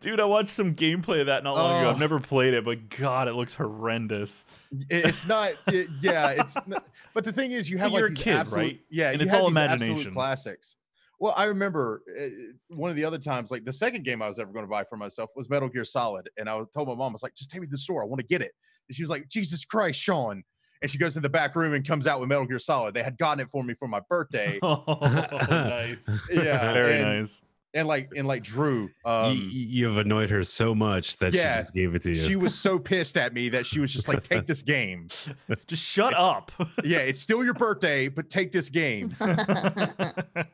Dude, 0.00 0.20
I 0.20 0.24
watched 0.24 0.50
some 0.50 0.74
gameplay 0.74 1.20
of 1.20 1.26
that 1.28 1.42
not 1.42 1.54
long 1.54 1.80
ago. 1.80 1.90
I've 1.90 1.98
never 1.98 2.20
played 2.20 2.52
it, 2.54 2.64
but 2.64 2.90
God, 2.90 3.26
it 3.26 3.32
looks 3.32 3.54
horrendous. 3.54 4.44
It's 4.90 5.26
not 5.26 5.52
it- 5.68 5.88
yeah, 6.02 6.30
it's 6.42 6.56
n- 6.58 6.74
but 7.14 7.24
the 7.24 7.32
thing 7.32 7.52
is 7.52 7.70
you 7.70 7.78
have 7.78 7.90
But 7.90 7.94
like 7.94 8.00
you're 8.00 8.06
a 8.08 8.10
these 8.10 8.22
kid, 8.22 8.36
absolute, 8.36 8.60
right? 8.62 8.80
Yeah, 8.90 9.12
And 9.12 9.22
it's 9.22 9.32
all 9.32 9.48
imagination. 9.48 10.12
classics. 10.12 10.76
Well, 11.18 11.34
I 11.36 11.44
remember 11.44 12.02
uh, 12.20 12.26
one 12.68 12.90
of 12.90 12.96
the 12.96 13.04
other 13.04 13.18
times, 13.18 13.50
like 13.50 13.64
the 13.64 13.72
second 13.72 14.04
game 14.04 14.20
I 14.20 14.28
was 14.28 14.38
ever 14.38 14.52
going 14.52 14.64
to 14.64 14.70
buy 14.70 14.84
for 14.84 14.96
myself 14.96 15.30
was 15.34 15.48
Metal 15.48 15.68
Gear 15.68 15.84
Solid, 15.84 16.28
and 16.36 16.48
I 16.48 16.54
was 16.54 16.68
told 16.68 16.88
my 16.88 16.94
mom, 16.94 17.12
I 17.12 17.14
was 17.14 17.22
like, 17.22 17.34
"Just 17.34 17.50
take 17.50 17.62
me 17.62 17.66
to 17.66 17.70
the 17.70 17.78
store. 17.78 18.02
I 18.02 18.06
want 18.06 18.20
to 18.20 18.26
get 18.26 18.42
it." 18.42 18.52
And 18.88 18.96
she 18.96 19.02
was 19.02 19.08
like, 19.08 19.28
"Jesus 19.28 19.64
Christ, 19.64 19.98
Sean!" 19.98 20.42
And 20.82 20.90
she 20.90 20.98
goes 20.98 21.16
in 21.16 21.22
the 21.22 21.30
back 21.30 21.56
room 21.56 21.72
and 21.72 21.86
comes 21.86 22.06
out 22.06 22.20
with 22.20 22.28
Metal 22.28 22.44
Gear 22.44 22.58
Solid. 22.58 22.94
They 22.94 23.02
had 23.02 23.16
gotten 23.16 23.40
it 23.40 23.48
for 23.50 23.62
me 23.62 23.74
for 23.74 23.88
my 23.88 24.00
birthday. 24.10 24.58
oh, 24.62 24.84
nice. 25.00 26.08
yeah, 26.30 26.72
Very 26.74 26.96
and, 26.96 27.20
nice. 27.20 27.40
And 27.76 27.86
like 27.86 28.10
and 28.16 28.26
like 28.26 28.42
Drew, 28.42 28.82
you, 28.84 28.90
um, 29.04 29.48
you 29.52 29.86
have 29.86 29.98
annoyed 29.98 30.30
her 30.30 30.42
so 30.44 30.74
much 30.74 31.18
that 31.18 31.32
yeah, 31.34 31.56
she 31.56 31.60
just 31.62 31.74
gave 31.74 31.94
it 31.94 32.02
to 32.02 32.10
you. 32.12 32.24
she 32.24 32.34
was 32.36 32.54
so 32.58 32.78
pissed 32.78 33.16
at 33.16 33.34
me 33.34 33.48
that 33.50 33.66
she 33.66 33.78
was 33.78 33.92
just 33.92 34.08
like, 34.08 34.22
"Take 34.22 34.46
this 34.46 34.62
game. 34.62 35.08
Just 35.66 35.82
shut 35.82 36.12
It's- 36.12 36.22
up. 36.22 36.50
Yeah, 36.84 36.98
it's 36.98 37.20
still 37.20 37.44
your 37.44 37.54
birthday, 37.54 38.08
but 38.08 38.28
take 38.30 38.52
this 38.52 38.70
game." 38.70 39.14
But 39.18 40.48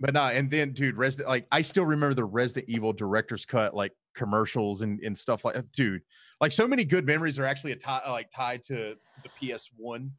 but 0.00 0.14
nah, 0.14 0.28
and 0.30 0.50
then 0.50 0.72
dude, 0.72 0.96
Resident 0.96 1.28
like 1.28 1.46
I 1.50 1.62
still 1.62 1.86
remember 1.86 2.14
the 2.14 2.24
Resident 2.24 2.68
Evil 2.68 2.92
director's 2.92 3.44
cut 3.46 3.74
like 3.74 3.92
commercials 4.14 4.82
and, 4.82 5.00
and 5.00 5.16
stuff 5.16 5.44
like 5.44 5.54
that. 5.54 5.70
Dude, 5.72 6.02
like 6.40 6.52
so 6.52 6.66
many 6.68 6.84
good 6.84 7.06
memories 7.06 7.38
are 7.38 7.44
actually 7.44 7.72
a 7.72 7.76
tie 7.76 8.02
like 8.10 8.30
tied 8.30 8.62
to 8.64 8.96
the 9.22 9.28
PS1 9.40 10.10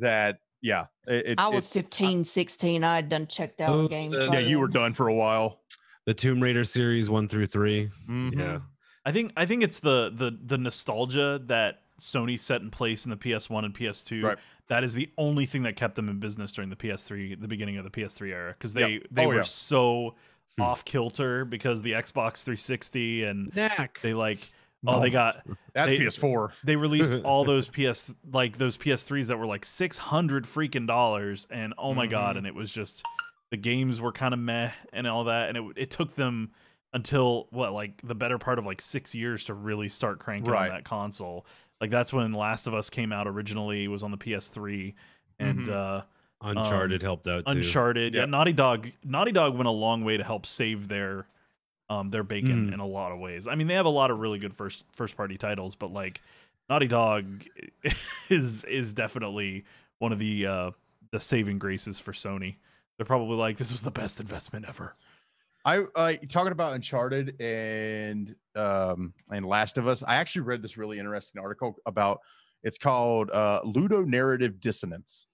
that 0.00 0.38
yeah. 0.62 0.86
It, 1.06 1.26
it- 1.26 1.38
I 1.40 1.48
was 1.48 1.66
it's- 1.66 1.72
15, 1.72 2.24
16. 2.24 2.84
I 2.84 2.96
had 2.96 3.08
done 3.08 3.26
checked 3.26 3.60
out 3.60 3.70
Oh, 3.70 3.88
games. 3.88 4.14
the- 4.14 4.28
Yeah, 4.32 4.38
you 4.40 4.58
were 4.58 4.68
done 4.68 4.94
for 4.94 5.08
a 5.08 5.14
while. 5.14 5.60
The 6.06 6.14
Tomb 6.14 6.42
Raider 6.42 6.64
series 6.64 7.08
one 7.10 7.28
through 7.28 7.46
3 7.46 7.90
Mhm. 8.08 8.38
Yeah. 8.38 8.60
I 9.04 9.12
think 9.12 9.32
I 9.36 9.46
think 9.46 9.62
it's 9.62 9.80
the 9.80 10.10
the 10.14 10.36
the 10.44 10.58
nostalgia 10.58 11.40
that 11.46 11.82
Sony 12.00 12.38
set 12.38 12.60
in 12.62 12.70
place 12.70 13.04
in 13.04 13.10
the 13.10 13.16
PS1 13.16 13.64
and 13.64 13.74
PS2. 13.74 14.22
Right. 14.24 14.38
That 14.68 14.84
is 14.84 14.94
the 14.94 15.10
only 15.18 15.46
thing 15.46 15.62
that 15.64 15.76
kept 15.76 15.96
them 15.96 16.08
in 16.08 16.18
business 16.20 16.52
during 16.52 16.70
the 16.70 16.76
PS3, 16.76 17.34
the 17.40 17.48
beginning 17.48 17.76
of 17.76 17.84
the 17.84 17.90
PS3 17.90 18.30
era, 18.30 18.54
because 18.56 18.72
they 18.74 18.88
Yep. 18.94 19.02
they 19.10 19.24
Oh, 19.24 19.28
were 19.28 19.36
yeah. 19.36 19.42
so 19.42 20.16
Hmm. 20.56 20.62
off 20.62 20.84
kilter 20.84 21.44
because 21.44 21.82
the 21.82 21.92
Xbox 21.92 22.42
360 22.42 23.24
and 23.24 23.54
Knack. 23.54 24.00
they 24.02 24.14
like 24.14 24.40
oh 24.86 25.00
they 25.00 25.10
got 25.10 25.42
That's 25.74 25.90
They- 25.92 25.98
PS4. 25.98 26.52
they 26.64 26.76
released 26.76 27.12
all 27.24 27.44
those 27.44 27.68
PS 27.68 28.12
like 28.32 28.56
those 28.58 28.76
PS3s 28.76 29.26
that 29.28 29.38
were 29.38 29.46
like 29.46 29.64
600 29.64 30.44
freaking 30.46 30.86
dollars 30.86 31.46
and 31.50 31.74
oh 31.78 31.92
my 31.94 32.06
god 32.06 32.34
Mhm. 32.34 32.38
and 32.38 32.46
it 32.46 32.54
was 32.54 32.72
just 32.72 33.04
the 33.50 33.56
games 33.56 34.00
were 34.00 34.12
kind 34.12 34.32
of 34.32 34.40
meh 34.40 34.70
and 34.92 35.06
all 35.06 35.24
that 35.24 35.48
and 35.48 35.58
it 35.58 35.64
it 35.76 35.90
took 35.90 36.14
them 36.14 36.50
until 36.92 37.46
what 37.50 37.72
like 37.72 38.00
the 38.02 38.14
better 38.14 38.38
part 38.38 38.58
of 38.58 38.66
like 38.66 38.80
6 38.80 39.14
years 39.14 39.44
to 39.44 39.54
really 39.54 39.88
start 39.88 40.18
cranking 40.18 40.50
Right. 40.52 40.70
on 40.70 40.76
that 40.76 40.84
console. 40.84 41.46
Like 41.80 41.90
that's 41.90 42.12
when 42.12 42.32
Last 42.32 42.66
of 42.66 42.74
Us 42.74 42.90
came 42.90 43.12
out 43.12 43.26
originally 43.28 43.86
was 43.88 44.02
on 44.02 44.10
the 44.10 44.16
PS3 44.18 44.94
and 45.38 45.66
Mhm. 45.66 45.72
uh 45.72 46.02
Uncharted 46.42 47.02
helped 47.02 47.26
out 47.26 47.44
too. 47.44 47.52
Uncharted. 47.52 48.14
Yeah, 48.14 48.24
Naughty 48.24 48.54
Dog. 48.54 48.90
Naughty 49.04 49.30
Dog 49.30 49.54
went 49.56 49.68
a 49.68 49.72
long 49.72 50.04
way 50.04 50.16
to 50.16 50.24
help 50.24 50.46
save 50.46 50.88
their 50.88 51.26
um 51.90 52.08
their 52.08 52.22
bacon 52.22 52.70
Mm. 52.70 52.74
in 52.74 52.80
a 52.80 52.86
lot 52.86 53.12
of 53.12 53.18
ways. 53.18 53.46
I 53.46 53.54
mean, 53.56 53.66
they 53.66 53.74
have 53.74 53.84
a 53.86 53.90
lot 53.90 54.10
of 54.10 54.18
really 54.18 54.38
good 54.38 54.54
first 54.54 54.84
first 54.92 55.16
party 55.16 55.36
titles, 55.36 55.74
but 55.74 55.92
like 55.92 56.22
Naughty 56.70 56.86
Dog 56.86 57.44
is 58.30 58.64
is 58.64 58.92
definitely 58.94 59.64
one 59.98 60.12
of 60.12 60.18
the 60.18 60.46
uh 60.46 60.70
the 61.12 61.20
saving 61.20 61.58
graces 61.58 61.98
for 61.98 62.12
Sony. 62.12 62.56
They're 62.96 63.04
probably 63.06 63.36
like 63.36 63.58
this 63.58 63.72
was 63.72 63.82
the 63.82 63.90
best 63.90 64.20
investment 64.20 64.66
ever. 64.68 64.94
I 65.64 65.80
uh, 65.94 66.12
talking 66.28 66.52
about 66.52 66.72
Uncharted 66.74 67.38
and 67.40 68.34
um 68.54 69.12
and 69.30 69.44
Last 69.44 69.76
of 69.76 69.86
Us. 69.88 70.02
I 70.02 70.14
actually 70.14 70.42
read 70.42 70.62
this 70.62 70.76
really 70.78 70.98
interesting 70.98 71.42
article 71.42 71.76
about 71.86 72.20
it's 72.62 72.78
called 72.78 73.30
uh 73.30 73.60
Ludonarrative 73.64 74.60
Dissonance, 74.60 75.26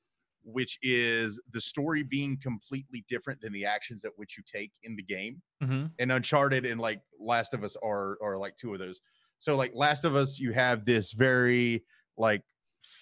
which 0.46 0.78
is 0.80 1.40
the 1.52 1.60
story 1.60 2.04
being 2.04 2.38
completely 2.40 3.04
different 3.08 3.40
than 3.40 3.52
the 3.52 3.66
actions 3.66 4.04
at 4.04 4.12
which 4.16 4.38
you 4.38 4.44
take 4.50 4.70
in 4.84 4.94
the 4.94 5.02
game. 5.02 5.42
Mm-hmm. 5.62 5.86
And 5.98 6.12
Uncharted 6.12 6.64
and 6.64 6.80
like 6.80 7.00
Last 7.20 7.52
of 7.52 7.64
Us 7.64 7.76
are 7.82 8.16
are 8.22 8.38
like 8.38 8.56
two 8.56 8.72
of 8.72 8.78
those. 8.78 9.00
So 9.38 9.56
like 9.56 9.72
Last 9.74 10.04
of 10.04 10.14
Us, 10.14 10.38
you 10.38 10.52
have 10.52 10.84
this 10.84 11.12
very 11.12 11.84
like 12.16 12.42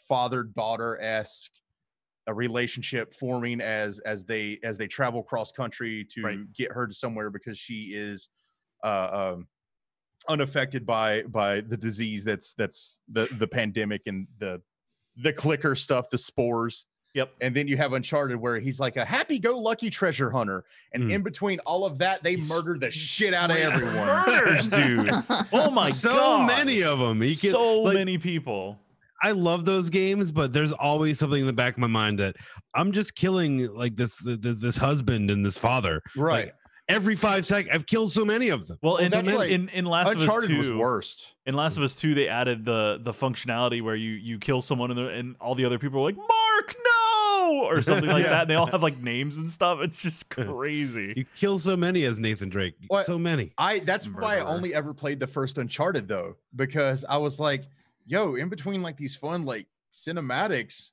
father 0.08 0.42
daughter 0.42 0.98
esque 1.00 1.50
a 2.26 2.32
relationship 2.32 3.14
forming 3.14 3.60
as 3.60 3.98
as 4.00 4.24
they 4.24 4.58
as 4.62 4.78
they 4.78 4.86
travel 4.86 5.22
cross 5.22 5.52
country 5.52 6.06
to 6.10 6.22
Right. 6.22 6.52
get 6.54 6.72
her 6.72 6.86
to 6.86 6.94
somewhere 6.94 7.28
because 7.28 7.58
she 7.58 7.92
is 7.94 8.30
uh 8.82 9.32
um 9.34 9.46
unaffected 10.30 10.86
by 10.86 11.22
by 11.24 11.60
the 11.60 11.76
disease 11.76 12.24
that's 12.24 12.54
that's 12.54 13.00
the 13.12 13.28
the 13.38 13.46
pandemic 13.46 14.00
and 14.06 14.26
the 14.38 14.62
the 15.18 15.34
clicker 15.34 15.74
stuff 15.76 16.08
the 16.08 16.16
spores 16.16 16.86
Yep. 17.14 17.32
and 17.40 17.54
then 17.54 17.68
you 17.68 17.76
have 17.76 17.92
uncharted 17.92 18.36
where 18.36 18.58
he's 18.58 18.78
like 18.80 18.96
a 18.96 19.04
happy-go-lucky 19.04 19.88
treasure 19.90 20.30
hunter 20.30 20.64
and 20.92 21.04
Hmm. 21.04 21.10
in 21.10 21.22
between 21.22 21.60
all 21.60 21.84
of 21.86 21.98
that 21.98 22.22
they 22.22 22.36
murder 22.36 22.76
the 22.76 22.90
shit 22.90 23.32
out 23.32 23.50
of 23.50 23.56
everyone 23.56 23.94
Murders, 23.94 24.68
dude. 24.68 25.10
Oh 25.52 25.70
my 25.70 25.90
so 25.90 26.10
god. 26.12 26.48
So 26.50 26.56
many 26.56 26.82
of 26.82 26.98
them. 26.98 27.22
You 27.22 27.36
can, 27.36 27.50
so 27.50 27.82
like, 27.82 27.94
many 27.94 28.18
people. 28.18 28.78
I 29.22 29.30
love 29.30 29.64
those 29.64 29.88
games, 29.90 30.32
but 30.32 30.52
there's 30.52 30.72
always 30.72 31.18
something 31.18 31.40
in 31.40 31.46
the 31.46 31.52
back 31.52 31.74
of 31.74 31.78
my 31.78 31.86
mind 31.86 32.18
that 32.18 32.36
I'm 32.74 32.92
just 32.92 33.14
killing 33.14 33.68
like 33.74 33.96
this 33.96 34.18
this, 34.18 34.58
this 34.58 34.76
husband 34.76 35.30
and 35.30 35.46
this 35.46 35.56
father. 35.56 36.02
right 36.16 36.46
Like, 36.46 36.54
every 36.88 37.14
five 37.16 37.46
seconds, 37.46 37.74
I've 37.74 37.86
killed 37.86 38.12
so 38.12 38.24
many 38.24 38.50
of 38.50 38.66
them. 38.66 38.76
Well, 38.82 38.96
in, 38.98 39.08
that's 39.10 39.26
in, 39.26 39.34
like- 39.34 39.50
in, 39.50 39.68
in 39.70 39.86
Last 39.86 40.10
of 40.10 40.16
Us 40.18 40.22
uncharted 40.24 40.50
2, 40.50 40.58
was 40.58 40.70
worst 40.72 41.28
in 41.46 41.54
Last 41.54 41.76
of 41.78 41.82
Us 41.84 41.94
2, 41.96 42.14
they 42.14 42.28
added 42.28 42.64
the 42.66 42.98
the 43.02 43.12
functionality 43.12 43.80
where 43.82 43.94
you 43.96 44.10
you 44.10 44.38
kill 44.38 44.60
someone 44.60 44.90
and, 44.90 44.98
the, 44.98 45.08
and 45.08 45.36
all 45.40 45.54
the 45.54 45.64
other 45.64 45.78
people 45.78 46.00
are 46.00 46.04
like, 46.04 46.16
Mark, 46.16 46.74
no, 46.84 46.90
or 47.52 47.82
something 47.82 48.08
like 48.08 48.22
Yeah. 48.24 48.30
that. 48.30 48.40
And 48.42 48.50
they 48.50 48.54
all 48.54 48.66
have 48.66 48.82
like 48.82 48.98
names 48.98 49.36
and 49.36 49.50
stuff. 49.50 49.78
It's 49.82 50.00
just 50.02 50.28
crazy. 50.30 51.12
You 51.16 51.24
kill 51.36 51.58
so 51.58 51.76
many 51.76 52.04
as 52.04 52.18
Nathan 52.18 52.48
Drake. 52.48 52.74
What? 52.88 53.06
So 53.06 53.18
many. 53.18 53.52
I 53.58 53.78
that's 53.80 54.06
why 54.06 54.36
I 54.38 54.40
only 54.44 54.74
ever 54.74 54.92
played 54.94 55.20
the 55.20 55.26
first 55.26 55.58
Uncharted 55.58 56.08
though, 56.08 56.36
because 56.56 57.04
I 57.08 57.16
was 57.16 57.38
like, 57.40 57.64
yo, 58.06 58.34
in 58.36 58.48
between 58.48 58.82
like 58.82 58.96
these 58.96 59.16
fun 59.16 59.44
like 59.44 59.66
cinematics, 59.92 60.90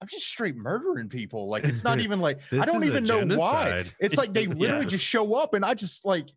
I'm 0.00 0.08
just 0.08 0.26
straight 0.26 0.56
murdering 0.56 1.08
people. 1.08 1.48
Like 1.48 1.64
it's 1.64 1.84
not 1.84 2.00
even 2.04 2.20
like 2.20 2.38
I 2.52 2.64
don't 2.64 2.84
even 2.84 3.04
know 3.04 3.24
why. 3.36 3.84
It's 4.00 4.16
like 4.16 4.32
they 4.34 4.46
literally 4.46 4.84
Yeah. 4.84 4.90
just 4.90 5.04
show 5.04 5.34
up 5.34 5.54
and 5.54 5.64
I 5.64 5.74
just 5.74 6.04
like 6.04 6.28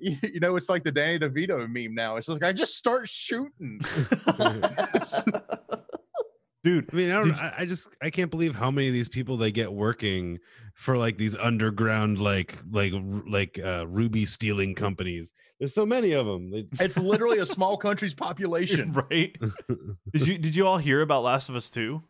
you 0.00 0.38
know, 0.38 0.54
it's 0.54 0.68
like 0.68 0.84
the 0.84 0.92
Danny 0.92 1.18
DeVito 1.18 1.68
meme 1.68 1.96
now. 1.96 2.14
It's 2.16 2.28
like 2.28 2.44
I 2.44 2.52
just 2.52 2.76
start 2.76 3.08
shooting. 3.08 3.80
Dude, 6.62 6.90
I 6.92 6.96
mean, 6.96 7.10
I, 7.10 7.14
don't, 7.14 7.24
Did 7.28 7.36
I, 7.36 7.54
I 7.60 7.64
just 7.64 7.88
I 8.02 8.10
can't 8.10 8.30
believe 8.30 8.54
how 8.54 8.70
many 8.70 8.86
of 8.88 8.92
these 8.92 9.08
people 9.08 9.38
they 9.38 9.50
get 9.50 9.72
working 9.72 10.38
for 10.74 10.98
like 10.98 11.16
these 11.16 11.34
underground 11.36 12.20
like 12.20 12.58
like 12.70 12.92
like 13.26 13.58
uh, 13.64 13.86
ruby 13.88 14.26
stealing 14.26 14.74
companies. 14.74 15.32
There's 15.58 15.74
so 15.74 15.86
many 15.86 16.12
of 16.12 16.26
them. 16.26 16.50
They, 16.50 16.66
It's 16.78 16.98
literally 16.98 17.38
a 17.38 17.46
small 17.46 17.78
country's 17.78 18.14
population. 18.14 18.92
right? 19.10 19.34
Did 20.12 20.26
you 20.26 20.36
did 20.38 20.54
you 20.54 20.66
all 20.66 20.76
hear 20.78 21.00
about 21.00 21.22
Last 21.22 21.48
of 21.48 21.56
Us 21.56 21.70
2? 21.70 22.02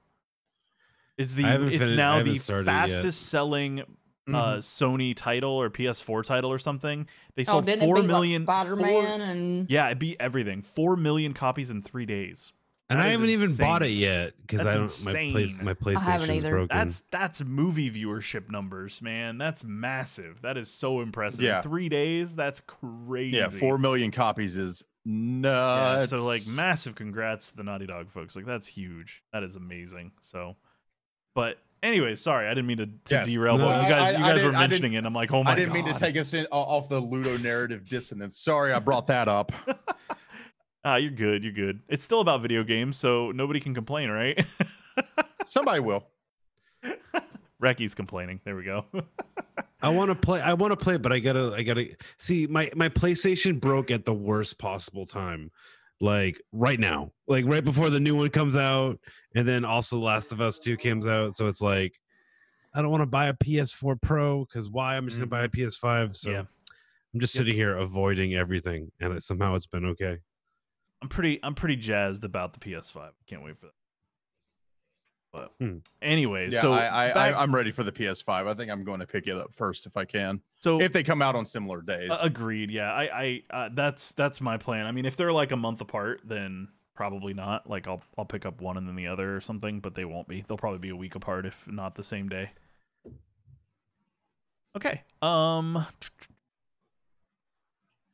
It's 1.17 1.35
the 1.35 1.45
it's 1.47 1.77
finished- 1.79 1.93
now 1.93 2.23
the 2.23 2.39
started 2.39 2.63
it 2.69 2.73
yet. 2.73 2.89
fastest 2.89 3.29
selling 3.29 3.83
uh 4.29 4.57
Sony 4.59 5.15
title 5.17 5.51
or 5.51 5.71
PS4 5.71 6.25
title 6.25 6.51
or 6.53 6.59
something. 6.59 7.07
They 7.37 7.43
oh, 7.43 7.45
sold 7.53 7.67
didn't 7.67 7.81
four 7.81 7.99
it 7.99 8.03
be 8.03 8.07
million. 8.09 8.45
like 8.45 8.55
Spider 8.57 8.77
Man 8.77 9.21
and 9.21 9.71
yeah, 9.71 9.89
it 9.89 9.99
beat 9.99 10.17
everything. 10.19 10.63
Four 10.63 10.97
million 10.97 11.35
copies 11.35 11.71
in 11.71 11.83
three 11.83 12.07
days. 12.07 12.53
And 12.91 12.99
That 12.99 13.07
I 13.07 13.11
haven't 13.11 13.31
even 13.31 13.55
bought 13.55 13.83
it 13.85 13.91
yet 13.93 14.33
because 14.43 14.67
I 14.67 14.75
don't 14.75 14.83
That's 14.83 15.05
my 15.05 15.13
place 15.13 15.51
insane. 15.59 15.65
my 15.65 15.77
I 15.97 16.01
haven't 16.01 16.29
PlayStation's 16.29 16.43
broken. 16.43 16.77
That's 16.77 17.01
that's 17.13 17.41
movie 17.45 17.89
viewership 17.91 18.51
numbers, 18.51 19.01
man. 19.01 19.39
That's 19.39 19.63
massive. 19.63 20.43
That 20.43 20.57
is 20.59 20.69
so 20.69 21.01
impressive. 21.01 21.41
Yeah. 21.43 21.59
In 21.59 21.63
three 21.63 21.89
days, 21.89 22.35
that's 22.35 22.61
crazy. 22.61 23.37
Yeah, 23.37 23.49
four 23.49 23.79
million 23.79 24.11
copies 24.11 24.57
is 24.57 24.83
Yeah, 25.05 25.13
nuts. 25.15 26.11
so 26.11 26.25
like 26.25 26.43
massive 26.49 26.97
congrats 26.97 27.51
to 27.51 27.57
the 27.57 27.63
Naughty 27.63 27.87
Dog 27.87 28.11
folks. 28.11 28.35
Like 28.35 28.45
that's 28.45 28.67
huge. 28.67 29.23
That 29.33 29.45
is 29.45 29.55
amazing. 29.55 30.11
So, 30.21 30.57
but 31.37 31.59
anyway, 31.85 32.17
sorry, 32.17 32.47
I 32.49 32.55
didn't 32.55 32.67
mean 32.67 32.79
to, 32.79 32.87
to 32.87 32.93
Yes. 33.09 33.27
derail. 33.29 33.57
No, 33.57 33.67
but 33.67 33.83
you 33.85 33.89
guys, 33.89 34.03
I- 34.03 34.11
you 34.11 34.17
guys 34.19 34.35
were 34.35 34.35
didn't- 34.51 34.55
I 34.57 34.61
didn't- 34.67 34.71
mentioning 34.71 34.93
it. 34.95 35.07
I'm 35.07 35.15
like, 35.15 35.33
oh 35.33 35.45
my 35.45 35.51
god. 35.51 35.53
I 35.53 35.55
didn't 35.55 35.75
mean 35.75 35.85
to 35.87 35.95
take 35.95 36.17
us 36.17 36.35
in, 36.35 36.47
off 36.51 36.89
the 36.89 37.01
Ludonarrative 37.01 37.89
dissonance. 37.89 38.37
Sorry, 38.37 38.73
I 38.73 38.81
brought 38.81 39.07
that 39.07 39.29
up. 39.29 39.53
Ah, 40.85 40.97
you're 40.97 41.11
good. 41.11 41.45
You're 41.45 41.53
good. 41.53 41.81
It's 41.89 42.03
still 42.05 42.21
about 42.21 42.41
video 42.43 42.65
games, 42.65 42.97
so 42.97 43.31
nobody 43.33 43.61
can 43.61 43.75
complain, 43.75 44.11
right? 44.11 44.43
Somebody 45.47 45.81
will. 45.81 46.05
Recky's 47.59 47.95
complaining. 47.95 48.41
There 48.45 48.57
we 48.57 48.65
go. 48.65 48.87
I 49.83 49.91
want 49.91 50.11
to 50.11 50.15
play. 50.15 50.41
I 50.41 50.55
want 50.55 50.73
to 50.73 50.83
play, 50.83 50.97
but 50.97 51.13
I 51.13 51.19
gotta. 51.19 51.53
I 51.55 51.63
gotta 51.63 51.89
see 52.19 52.47
my 52.47 52.71
my 52.75 52.89
PlayStation 52.89 53.61
broke 53.61 53.91
at 53.91 54.07
the 54.07 54.15
worst 54.15 54.59
possible 54.59 55.05
time, 55.05 55.51
like 56.01 56.41
right 56.53 56.81
now, 56.81 57.13
like 57.29 57.45
right 57.45 57.65
before 57.65 57.91
the 57.91 58.01
new 58.01 58.17
one 58.17 58.31
comes 58.31 58.57
out, 58.57 58.99
and 59.35 59.47
then 59.47 59.67
also 59.67 59.99
Last 59.99 60.33
of 60.33 60.41
Us 60.41 60.59
Two 60.59 60.79
comes 60.79 61.07
out. 61.07 61.35
So 61.35 61.47
it's 61.47 61.61
like, 61.61 61.93
I 62.75 62.81
don't 62.81 62.91
want 62.91 63.03
to 63.03 63.07
buy 63.07 63.27
a 63.29 63.35
PS4 63.35 64.01
Pro 64.01 64.47
because 64.47 64.71
why? 64.71 64.97
I'm 64.97 65.07
just 65.07 65.19
gonna 65.19 65.27
buy 65.27 65.45
a 65.45 65.49
PS5. 65.49 66.17
So 66.17 66.31
Yeah. 66.31 66.45
I'm 67.13 67.21
just 67.21 67.35
sitting 67.35 67.55
here 67.55 67.77
avoiding 67.77 68.35
everything, 68.35 68.91
and 69.01 69.15
it, 69.15 69.23
somehow 69.23 69.55
it's 69.55 69.67
been 69.67 69.85
okay. 69.85 70.19
I'm 71.03 71.09
pretty 71.09 71.41
I'm 71.43 71.55
pretty 71.55 71.77
jazzed 71.77 72.25
about 72.25 72.53
the 72.53 72.61
PS5. 72.61 73.11
Can't 73.27 73.43
wait 73.43 73.57
for 73.59 73.67
that. 73.67 73.73
But 75.33 75.53
Hmm. 75.61 75.79
anyway, 76.03 76.51
Yeah, 76.51 76.61
so 76.61 76.73
I, 76.73 77.11
I, 77.11 77.13
back- 77.13 77.35
I, 77.37 77.41
I'm 77.41 77.55
ready 77.55 77.71
for 77.71 77.85
the 77.85 77.93
PS5. 77.93 78.49
I 78.49 78.55
think 78.55 78.69
I'm 78.71 78.83
going 78.83 78.99
to 78.99 79.07
pick 79.07 79.29
it 79.29 79.37
up 79.37 79.55
first 79.55 79.87
if 79.87 79.97
I 79.97 80.05
can, 80.05 80.41
so 80.59 80.81
if 80.81 80.93
they 80.93 81.05
come 81.05 81.23
out 81.23 81.37
on 81.37 81.47
similar 81.47 81.83
days. 81.83 82.11
Uh, 82.11 82.19
agreed. 82.23 82.69
Yeah, 82.71 82.93
I, 82.93 83.03
I, 83.05 83.43
uh, 83.51 83.69
that's 83.73 84.11
that's 84.13 84.41
my 84.41 84.57
plan. 84.57 84.87
I 84.87 84.93
mean, 84.93 85.07
if 85.07 85.17
they're 85.17 85.33
like 85.33 85.53
a 85.53 85.57
month 85.57 85.81
apart, 85.81 86.23
then 86.25 86.67
probably 86.97 87.33
not. 87.33 87.71
Like, 87.71 87.87
I'll 87.87 88.03
I'll 88.19 88.25
pick 88.25 88.45
up 88.45 88.61
one 88.61 88.77
and 88.77 88.89
then 88.89 88.97
the 88.97 89.07
other 89.07 89.37
or 89.37 89.41
something, 89.41 89.79
but 89.79 89.95
they 89.95 90.05
won't 90.05 90.27
be. 90.27 90.41
They'll 90.47 90.59
probably 90.59 90.81
be 90.81 90.89
a 90.91 90.97
week 90.97 91.15
apart, 91.15 91.47
if 91.47 91.69
not 91.69 91.95
the 91.95 92.03
same 92.03 92.29
day. 92.29 92.51
Okay. 94.77 95.03
Um. 95.23 95.75
What 95.75 95.87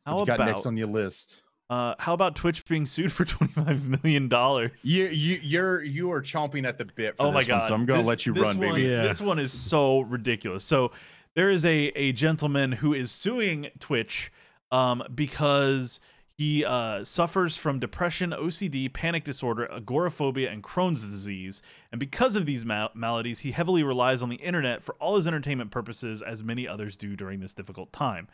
How 0.04 0.20
you 0.20 0.26
got 0.26 0.34
about 0.34 0.46
next 0.48 0.66
on 0.66 0.76
your 0.76 0.88
list? 0.88 1.40
Uh 1.68 1.94
how 1.98 2.14
about 2.14 2.36
Twitch 2.36 2.64
being 2.66 2.86
sued 2.86 3.10
for 3.12 3.24
twenty 3.26 3.52
five 3.52 3.88
million 3.88 4.28
dollars? 4.28 4.84
You 4.84 5.06
you 5.06 5.40
you're 5.42 5.82
you 5.82 6.10
are 6.12 6.22
chomping 6.22 6.66
at 6.66 6.78
the 6.78 6.84
bit. 6.84 7.16
For 7.16 7.24
Oh 7.24 7.32
my 7.32 7.40
this 7.42 7.48
one, 7.50 7.60
god! 7.60 7.68
so 7.68 7.74
I'm 7.74 7.86
going 7.86 7.98
to 7.98 8.02
This- 8.02 8.08
let 8.08 8.26
you 8.26 8.32
run, 8.34 8.58
one, 8.58 8.74
baby. 8.76 8.82
Yeah. 8.88 9.02
This 9.02 9.20
one 9.20 9.38
is 9.38 9.52
so 9.52 10.00
ridiculous. 10.00 10.64
So 10.64 10.92
there 11.34 11.50
is 11.50 11.64
a 11.64 11.88
a 11.96 12.12
gentleman 12.12 12.72
who 12.72 12.94
is 12.94 13.10
suing 13.10 13.68
Twitch 13.80 14.30
um, 14.70 15.02
because 15.14 16.00
he 16.38 16.64
uh, 16.66 17.02
suffers 17.02 17.56
from 17.56 17.78
depression, 17.78 18.30
OCD, 18.30 18.92
panic 18.92 19.24
disorder, 19.24 19.66
agoraphobia, 19.72 20.50
and 20.50 20.62
Crohn's 20.62 21.00
disease. 21.02 21.62
And 21.90 21.98
because 21.98 22.36
of 22.36 22.44
these 22.44 22.62
mal- 22.66 22.90
maladies, 22.94 23.38
he 23.38 23.52
heavily 23.52 23.82
relies 23.82 24.20
on 24.20 24.28
the 24.28 24.36
internet 24.36 24.82
for 24.82 24.94
all 24.96 25.16
his 25.16 25.26
entertainment 25.26 25.70
purposes, 25.70 26.20
as 26.20 26.42
many 26.44 26.68
others 26.68 26.94
do 26.94 27.16
during 27.16 27.40
this 27.40 27.54
difficult 27.54 27.90
time. 27.90 28.28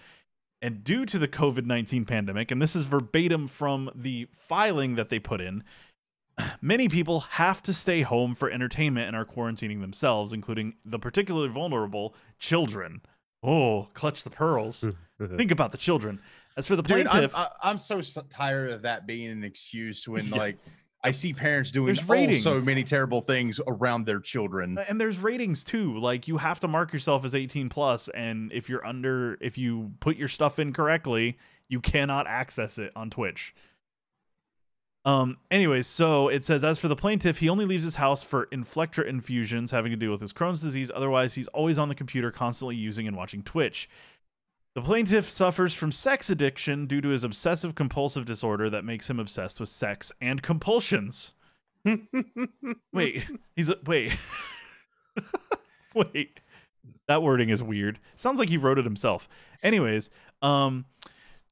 And 0.63 0.85
due 0.85 1.05
to 1.07 1.19
the 1.19 1.27
COVID 1.29 1.67
19 1.67 2.05
pandemic, 2.05 2.51
and 2.51 2.63
this 2.63 2.77
is 2.77 2.87
verbatim 2.87 3.49
from 3.49 3.91
the 3.95 4.29
filing 4.33 4.95
that 4.95 5.09
they 5.09 5.19
put 5.19 5.41
in, 5.41 5.65
many 6.63 6.89
people 6.89 7.21
have 7.21 7.63
to 7.65 7.75
stay 7.75 8.03
home 8.03 8.35
for 8.37 8.49
entertainment 8.51 9.09
and 9.09 9.17
are 9.17 9.25
quarantining 9.25 9.81
themselves, 9.81 10.33
including 10.33 10.75
the 10.85 10.99
particularly 11.01 11.49
vulnerable 11.49 12.15
children. 12.39 13.03
Oh, 13.43 13.89
clutch 13.93 14.23
the 14.23 14.31
pearls. 14.31 14.85
Think 15.37 15.51
about 15.51 15.73
the 15.73 15.79
children. 15.79 16.21
As 16.57 16.67
for 16.67 16.77
the 16.77 16.83
Dude, 16.83 17.07
I'm, 17.07 17.07
plaintiff, 17.07 17.35
I- 17.37 17.51
I'm 17.63 17.79
so 17.79 18.01
tired 18.31 18.71
of 18.71 18.83
that 18.83 19.07
being 19.07 19.31
an 19.31 19.43
excuse 19.43 20.07
when 20.07 20.27
Yeah. 20.29 20.37
like 20.37 20.59
I 21.05 21.11
see 21.11 21.33
parents 21.33 21.71
doing 21.71 21.97
oh, 21.99 22.39
so 22.39 22.61
many 22.61 22.85
terrible 22.85 23.23
things 23.23 23.61
around 23.67 24.07
their 24.07 24.21
children. 24.21 24.79
and 24.79 25.01
there's 25.01 25.19
ratings 25.19 25.65
too. 25.65 25.99
Like 25.99 26.29
you 26.29 26.39
have 26.39 26.61
to 26.61 26.69
mark 26.69 26.93
yourself 26.93 27.25
as 27.25 27.35
18 27.35 27.69
plus, 27.69 28.09
and 28.09 28.53
if 28.53 28.69
you're 28.69 28.87
under, 28.87 29.37
if 29.41 29.59
you 29.59 29.93
put 30.01 30.17
your 30.17 30.29
stuff 30.29 30.59
in 30.59 30.73
correctly, 30.73 31.39
you 31.69 31.81
cannot 31.81 32.27
access 32.27 32.79
it 32.79 32.93
on 32.95 33.11
Twitch. 33.11 33.55
Um. 35.05 35.39
Anyways, 35.51 35.89
so 35.89 36.29
it 36.29 36.45
says 36.45 36.63
as 36.63 36.79
for 36.79 36.87
the 36.87 36.95
plaintiff, 36.95 37.39
he 37.39 37.49
only 37.49 37.65
leaves 37.65 37.83
his 37.83 37.97
house 37.97 38.23
for 38.23 38.45
inflectra 38.53 39.05
infusions 39.05 39.73
having 39.73 39.91
to 39.91 39.97
deal 39.97 40.13
with 40.13 40.21
his 40.21 40.33
Crohn's 40.33 40.61
disease. 40.61 40.93
Otherwise, 40.95 41.35
he's 41.35 41.49
always 41.49 41.77
on 41.77 41.89
the 41.89 41.95
computer, 41.97 42.31
constantly 42.31 42.77
using 42.77 43.09
and 43.09 43.17
watching 43.17 43.43
Twitch. 43.43 43.89
The 44.75 44.81
plaintiff 44.83 45.29
suffers 45.29 45.75
from 45.75 45.93
sex 45.93 46.31
addiction 46.31 46.87
due 46.87 47.03
to 47.03 47.11
his 47.11 47.25
obsessive 47.25 47.75
compulsive 47.75 48.25
disorder 48.25 48.71
that 48.71 48.85
makes 48.85 49.11
him 49.11 49.21
obsessed 49.21 49.61
with 49.61 49.69
sex 49.69 50.13
and 50.21 50.43
compulsions. 50.43 51.35
Wait, 52.93 53.25
he's 53.57 53.69
a, 53.69 53.77
wait. 53.85 54.13
wait. 55.95 56.41
That 57.09 57.23
wording 57.23 57.49
is 57.49 57.61
weird. 57.63 57.99
Sounds 58.15 58.39
like 58.39 58.49
he 58.49 58.57
wrote 58.57 58.79
it 58.79 58.85
himself. 58.85 59.29
Anyways, 59.63 60.09
um 60.41 60.87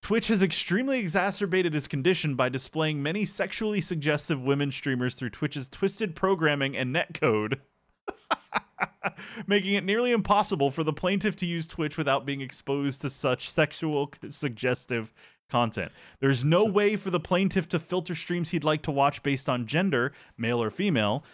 Twitch 0.03 0.29
has 0.29 0.43
extremely 0.43 0.99
exacerbated 0.99 1.75
his 1.75 1.87
condition 1.87 2.35
by 2.35 2.49
displaying 2.49 3.03
many 3.03 3.27
sexually 3.27 3.81
suggestive 3.81 4.43
women 4.43 4.73
streamers 4.73 5.15
through 5.15 5.31
Twitch's 5.31 5.69
twisted 5.69 6.17
programming 6.17 6.77
and 6.77 6.95
netcode. 6.95 7.61
Making 9.47 9.75
it 9.75 9.85
nearly 9.85 10.13
impossible 10.13 10.71
for 10.71 10.85
the 10.85 10.93
plaintiff 10.93 11.37
to 11.37 11.47
use 11.47 11.67
Twitch 11.67 11.97
without 11.97 12.27
being 12.27 12.41
exposed 12.41 13.03
to 13.03 13.11
such 13.11 13.51
sexual 13.51 14.13
suggestive 14.31 15.13
content. 15.51 15.93
There's 16.21 16.45
no 16.45 16.65
way 16.65 16.97
for 16.97 17.11
the 17.11 17.21
plaintiff 17.21 17.69
to 17.71 17.79
filter 17.79 18.15
streams 18.15 18.51
he'd 18.51 18.65
like 18.65 18.83
to 18.83 18.91
watch 18.91 19.23
based 19.23 19.49
on 19.49 19.67
gender, 19.67 20.13
male 20.39 20.63
or 20.63 20.71
female. 20.71 21.25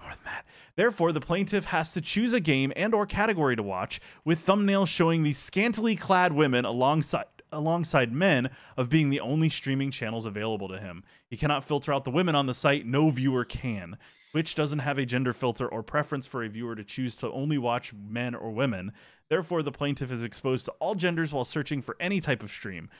More 0.00 0.10
than 0.10 0.24
that. 0.24 0.44
Therefore, 0.76 1.12
the 1.12 1.20
plaintiff 1.20 1.66
has 1.66 1.92
to 1.92 2.00
choose 2.00 2.32
a 2.32 2.40
game 2.40 2.72
and 2.74 2.92
or 2.94 3.06
category 3.06 3.54
to 3.54 3.62
watch 3.62 4.00
with 4.24 4.44
thumbnails 4.44 4.88
showing 4.88 5.22
these 5.22 5.38
scantily 5.38 5.94
clad 5.94 6.32
women 6.32 6.64
alongside 6.64 7.26
alongside 7.52 8.12
men 8.12 8.50
of 8.76 8.88
being 8.88 9.10
the 9.10 9.20
only 9.20 9.48
streaming 9.48 9.90
channels 9.90 10.26
available 10.26 10.66
to 10.66 10.78
him. 10.78 11.04
He 11.28 11.36
cannot 11.36 11.64
filter 11.64 11.92
out 11.92 12.04
the 12.04 12.10
women 12.10 12.34
on 12.34 12.46
the 12.46 12.54
site, 12.54 12.84
no 12.84 13.10
viewer 13.10 13.44
can. 13.44 13.96
Twitch 14.34 14.56
doesn't 14.56 14.80
have 14.80 14.98
a 14.98 15.06
gender 15.06 15.32
filter 15.32 15.68
or 15.68 15.84
preference 15.84 16.26
for 16.26 16.42
a 16.42 16.48
viewer 16.48 16.74
to 16.74 16.82
choose 16.82 17.14
to 17.14 17.30
only 17.30 17.56
watch 17.56 17.92
men 17.92 18.34
or 18.34 18.50
women. 18.50 18.90
Therefore, 19.28 19.62
the 19.62 19.70
plaintiff 19.70 20.10
is 20.10 20.24
exposed 20.24 20.64
to 20.64 20.72
all 20.80 20.96
genders 20.96 21.32
while 21.32 21.44
searching 21.44 21.80
for 21.80 21.94
any 22.00 22.20
type 22.20 22.42
of 22.42 22.50
stream. 22.50 22.90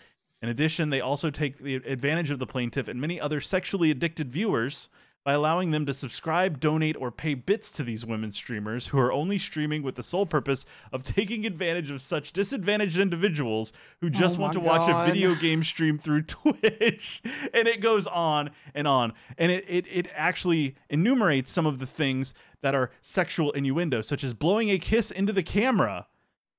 In 0.41 0.49
addition, 0.49 0.91
they 0.91 1.01
also 1.01 1.31
take 1.31 1.59
the 1.59 1.75
advantage 1.75 2.31
of 2.31 2.39
the 2.39 2.47
plaintiff 2.47 2.87
and 2.87 3.01
many 3.01 3.21
other 3.21 3.41
sexually 3.41 3.91
addicted 3.91 4.31
viewers 4.31 4.89
by 5.25 5.33
allowing 5.33 5.71
them 5.71 5.87
to 5.87 5.95
subscribe, 5.95 6.61
donate, 6.61 6.97
or 6.99 7.11
pay 7.11 7.33
bits 7.33 7.71
to 7.73 7.83
these 7.83 8.05
women 8.05 8.31
streamers 8.31 8.89
who 8.89 8.99
are 8.99 9.11
only 9.11 9.39
streaming 9.39 9.83
with 9.83 9.95
the 9.95 10.03
sole 10.03 10.27
purpose 10.27 10.67
of 10.93 11.03
taking 11.03 11.47
advantage 11.47 11.91
of 11.91 12.01
such 12.03 12.31
disadvantaged 12.33 12.99
individuals 12.99 13.73
who 14.03 14.09
oh 14.09 14.11
just 14.11 14.37
Oh 14.39 14.43
want 14.43 14.53
to 14.53 14.61
my 14.61 14.67
watch 14.67 14.89
a 14.91 15.11
video 15.11 15.35
game 15.35 15.63
stream 15.63 15.97
through 15.97 16.23
Twitch. 16.29 17.23
and 17.55 17.67
it 17.67 17.81
goes 17.81 18.07
on 18.07 18.51
and 18.75 18.87
on. 18.87 19.15
And 19.39 19.51
it, 19.51 19.65
it, 19.67 19.87
it 19.91 20.07
actually 20.15 20.77
enumerates 20.91 21.51
some 21.51 21.65
of 21.65 21.79
the 21.79 21.87
things 21.87 22.35
that 22.61 22.75
are 22.75 22.91
sexual 23.01 23.51
innuendo, 23.53 24.03
such 24.03 24.25
as 24.25 24.35
blowing 24.35 24.69
a 24.71 24.79
kiss 24.79 25.11
into 25.11 25.33
the 25.33 25.43
camera. 25.43 26.07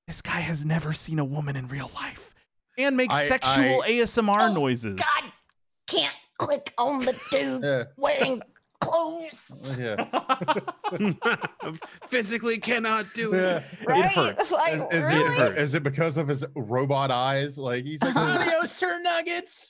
This 0.08 0.22
guy 0.24 0.40
has 0.40 0.66
never 0.66 0.92
seen 0.92 1.20
a 1.20 1.26
woman 1.26 1.56
in 1.56 1.68
real 1.68 1.92
life. 1.94 2.34
And 2.80 2.98
makes 2.98 3.14
I- 3.14 3.24
sexual 3.26 3.84
I- 3.84 3.90
ASMR 3.92 4.50
Oh, 4.50 4.54
noises. 4.54 5.00
God 5.00 5.32
can't 5.88 6.14
click 6.38 6.74
on 6.78 7.06
the 7.06 7.16
dude 7.32 7.64
Yeah, 7.64 7.84
wearing 7.96 8.42
clothes. 8.80 9.52
yeah. 9.80 10.06
Physically 12.10 12.58
cannot 12.58 13.06
do 13.14 13.34
it. 13.34 13.42
yeah. 13.42 13.64
Right? 13.88 14.06
hurts. 14.12 14.52
Like, 14.52 14.74
Is, 14.92 15.04
is 15.04 15.06
really? 15.06 15.38
it, 15.52 15.58
is 15.58 15.74
it 15.74 15.84
because 15.84 16.18
of 16.18 16.28
his 16.28 16.46
robot 16.56 17.12
eyes? 17.12 17.58
Like 17.58 17.84
he's 17.86 18.02
like 18.02 18.14
Oreos 18.14 18.80
turn 18.80 19.04
nuggets. 19.04 19.68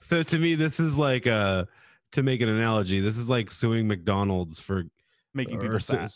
so 0.00 0.22
to 0.22 0.38
me, 0.38 0.54
this 0.54 0.80
is 0.80 0.96
like 0.98 1.26
uh 1.26 1.64
to 2.12 2.22
make 2.22 2.40
an 2.40 2.48
analogy. 2.48 3.00
This 3.00 3.16
is 3.16 3.28
like 3.28 3.50
suing 3.50 3.86
McDonald's 3.88 4.60
for 4.60 4.84
Making 5.32 5.60
people 5.60 5.78
su- 5.80 5.96
fat. 5.96 6.12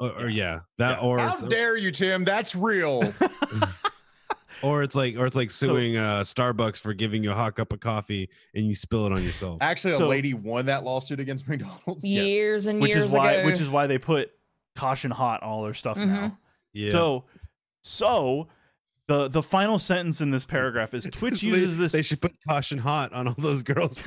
or, 0.00 0.10
or 0.12 0.28
Yeah. 0.28 0.44
yeah, 0.54 0.58
that 0.78 0.98
Yeah. 1.02 1.06
or 1.06 1.18
How 1.18 1.36
dare 1.36 1.76
you, 1.76 1.90
Tim? 1.92 2.24
That's 2.24 2.54
real. 2.54 3.12
Or 4.64 4.82
it's 4.82 4.94
like 4.94 5.16
or 5.16 5.26
it's 5.26 5.36
like 5.36 5.50
suing 5.50 5.96
uh 5.96 6.20
Starbucks 6.22 6.78
for 6.78 6.94
giving 6.94 7.22
you 7.22 7.30
a 7.30 7.34
hot 7.34 7.56
cup 7.56 7.72
of 7.72 7.80
coffee 7.80 8.28
and 8.54 8.66
you 8.66 8.74
spill 8.74 9.06
it 9.06 9.12
on 9.12 9.22
yourself. 9.22 9.58
Actually, 9.60 9.94
a 9.94 9.98
So- 9.98 10.08
lady 10.08 10.34
won 10.34 10.66
that 10.66 10.84
lawsuit 10.84 11.20
against 11.20 11.46
McDonald's. 11.48 12.04
Yes. 12.04 12.24
years 12.26 12.66
and 12.66 12.80
which 12.80 12.94
years 12.94 13.06
is 13.06 13.12
why 13.12 13.32
ago. 13.32 13.46
which 13.46 13.60
is 13.60 13.68
why 13.68 13.86
they 13.86 13.98
put 13.98 14.30
caution 14.76 15.10
hot 15.10 15.42
on 15.42 15.48
all 15.48 15.62
their 15.64 15.74
stuff 15.74 15.98
Mhm. 15.98 16.06
now. 16.08 16.38
Yeah. 16.72 16.88
So 16.90 17.24
so 17.82 18.48
the 19.06 19.28
the 19.28 19.42
final 19.42 19.78
sentence 19.78 20.20
in 20.22 20.30
this 20.30 20.44
paragraph 20.46 20.94
is 20.94 21.04
Twitch 21.12 21.42
They- 21.42 21.48
uses 21.48 21.76
this 21.78 21.92
They 21.92 22.02
should 22.02 22.20
put 22.22 22.32
caution 22.48 22.78
hot 22.78 23.12
on 23.12 23.28
all 23.28 23.34
those 23.38 23.62
girls. 23.62 23.98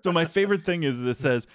so 0.00 0.12
my 0.12 0.24
favorite 0.24 0.62
thing 0.62 0.82
is 0.82 1.02
it 1.04 1.16
says 1.16 1.46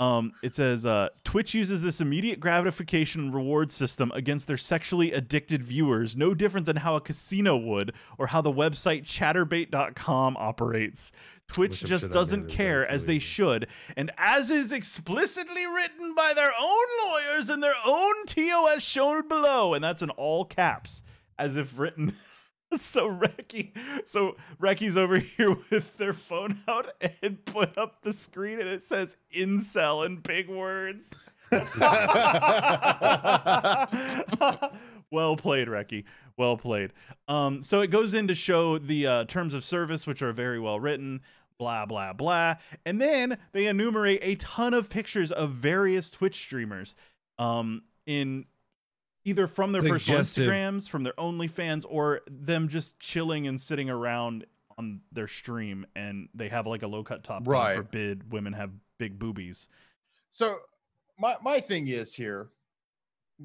um, 0.00 0.32
it 0.42 0.54
says 0.54 0.86
uh, 0.86 1.10
Twitch 1.24 1.54
uses 1.54 1.82
this 1.82 2.00
immediate 2.00 2.40
gratification 2.40 3.30
reward 3.30 3.70
system 3.70 4.10
against 4.14 4.46
their 4.46 4.56
sexually 4.56 5.12
addicted 5.12 5.62
viewers, 5.62 6.16
no 6.16 6.32
different 6.32 6.64
than 6.64 6.76
how 6.76 6.96
a 6.96 7.02
casino 7.02 7.58
would 7.58 7.92
or 8.16 8.28
how 8.28 8.40
the 8.40 8.52
website 8.52 9.04
chaturbate.com 9.04 10.38
operates. 10.38 11.12
Twitch 11.48 11.82
Which 11.82 11.84
just 11.84 12.10
doesn't 12.12 12.48
care 12.48 12.86
as 12.86 13.06
they 13.06 13.18
should, 13.18 13.66
and 13.96 14.10
as 14.16 14.50
is 14.50 14.72
explicitly 14.72 15.66
written 15.66 16.14
by 16.14 16.32
their 16.34 16.52
own 16.58 16.86
lawyers 17.04 17.50
in 17.50 17.60
their 17.60 17.74
own 17.84 18.24
TOS 18.26 18.82
shown 18.82 19.28
below, 19.28 19.74
and 19.74 19.82
that's 19.82 20.00
in 20.00 20.10
all 20.10 20.44
caps, 20.44 21.02
as 21.38 21.56
if 21.56 21.78
written. 21.78 22.14
So 22.78 23.10
Reki, 23.10 23.72
so 24.06 24.36
Reki's 24.60 24.96
over 24.96 25.18
here 25.36 25.56
with 25.70 25.96
their 25.96 26.12
phone 26.12 26.58
out 26.68 26.86
and 27.20 27.44
put 27.44 27.76
up 27.76 28.02
the 28.02 28.12
screen 28.12 28.60
and 28.60 28.68
it 28.68 28.84
says 28.84 29.16
incel 29.34 30.06
in 30.06 30.16
big 30.18 30.48
words. 30.48 31.12
well 35.10 35.36
played, 35.36 35.66
Reki. 35.66 36.04
Well 36.36 36.56
played. 36.56 36.92
Um, 37.26 37.60
so 37.60 37.80
it 37.80 37.90
goes 37.90 38.14
in 38.14 38.28
to 38.28 38.34
show 38.36 38.78
the 38.78 39.06
uh, 39.06 39.24
terms 39.24 39.52
of 39.52 39.64
service, 39.64 40.06
which 40.06 40.22
are 40.22 40.32
very 40.32 40.60
well 40.60 40.78
written. 40.78 41.22
Blah 41.58 41.86
blah 41.86 42.12
blah, 42.14 42.54
and 42.86 43.00
then 43.00 43.36
they 43.52 43.66
enumerate 43.66 44.20
a 44.22 44.36
ton 44.36 44.72
of 44.72 44.88
pictures 44.88 45.30
of 45.30 45.50
various 45.50 46.10
Twitch 46.10 46.36
streamers, 46.36 46.94
um, 47.38 47.82
in 48.06 48.46
either 49.24 49.46
from 49.46 49.72
their 49.72 49.82
personal 49.82 50.20
Instagrams, 50.20 50.88
from 50.88 51.02
their 51.02 51.12
OnlyFans, 51.14 51.84
or 51.88 52.20
them 52.30 52.68
just 52.68 52.98
chilling 53.00 53.46
and 53.46 53.60
sitting 53.60 53.90
around 53.90 54.46
on 54.78 55.00
their 55.12 55.28
stream, 55.28 55.86
and 55.94 56.28
they 56.34 56.48
have 56.48 56.66
like 56.66 56.82
a 56.82 56.86
low 56.86 57.04
cut 57.04 57.22
top. 57.22 57.46
Right. 57.46 57.76
Forbid 57.76 58.32
women 58.32 58.52
have 58.54 58.70
big 58.98 59.18
boobies. 59.18 59.68
So 60.30 60.58
my 61.18 61.36
my 61.42 61.60
thing 61.60 61.88
is 61.88 62.14
here. 62.14 62.48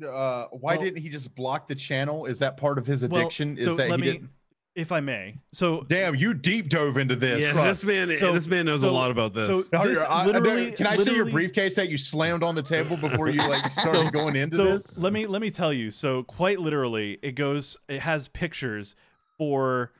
Uh, 0.01 0.47
why 0.51 0.75
Well- 0.75 0.83
didn't 0.83 1.01
he 1.01 1.09
just 1.09 1.33
block 1.35 1.67
the 1.67 1.75
channel? 1.75 2.25
Is 2.25 2.39
that 2.39 2.57
part 2.57 2.77
of 2.77 2.85
his 2.85 3.01
Well, 3.05 3.21
addiction? 3.21 3.55
so 3.57 3.71
is 3.71 3.77
that 3.77 3.89
let 3.89 3.99
he 3.99 4.05
me, 4.05 4.11
didn't? 4.13 4.29
If 4.75 4.91
I 4.91 4.99
may. 4.99 5.35
So 5.53 5.85
Damn, 5.87 6.15
you 6.15 6.33
deep 6.33 6.67
dove 6.69 6.97
into 6.97 7.15
this. 7.15 7.41
yeah, 7.41 7.53
this 7.63 7.83
man, 7.83 8.15
So- 8.17 8.33
this 8.33 8.47
man 8.47 8.65
knows 8.65 8.81
so- 8.81 8.89
a 8.89 8.91
lot 8.91 9.09
about 9.09 9.33
this. 9.33 9.47
so- 9.47 9.61
this 9.85 10.03
I- 10.03 10.23
I 10.23 10.25
literally- 10.25 10.65
don't- 10.67 10.77
can 10.77 10.87
I 10.87 10.97
see 10.97 11.15
your 11.15 11.25
briefcase 11.25 11.75
that 11.75 11.89
you 11.89 11.97
slammed 11.97 12.43
on 12.43 12.55
the 12.55 12.61
table 12.61 12.97
before 12.97 13.29
you 13.29 13.39
like 13.47 13.65
started 13.71 14.05
So- 14.05 14.11
going 14.11 14.35
into 14.35 14.57
so 14.57 14.63
this? 14.73 14.97
let 14.97 15.13
me 15.13 15.25
let 15.27 15.41
me 15.41 15.49
tell 15.49 15.71
you. 15.73 15.91
So 15.91 16.23
quite 16.23 16.59
literally, 16.59 17.17
it 17.21 17.31
goes. 17.33 17.77
It 17.87 17.99
has 18.01 18.27
pictures 18.27 18.95
for 19.37 19.93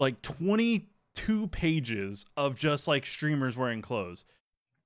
like 0.00 0.20
22 0.22 1.46
pages 1.48 2.24
of 2.36 2.58
just 2.58 2.88
like 2.88 3.06
streamers 3.06 3.56
wearing 3.56 3.82
clothes. 3.82 4.24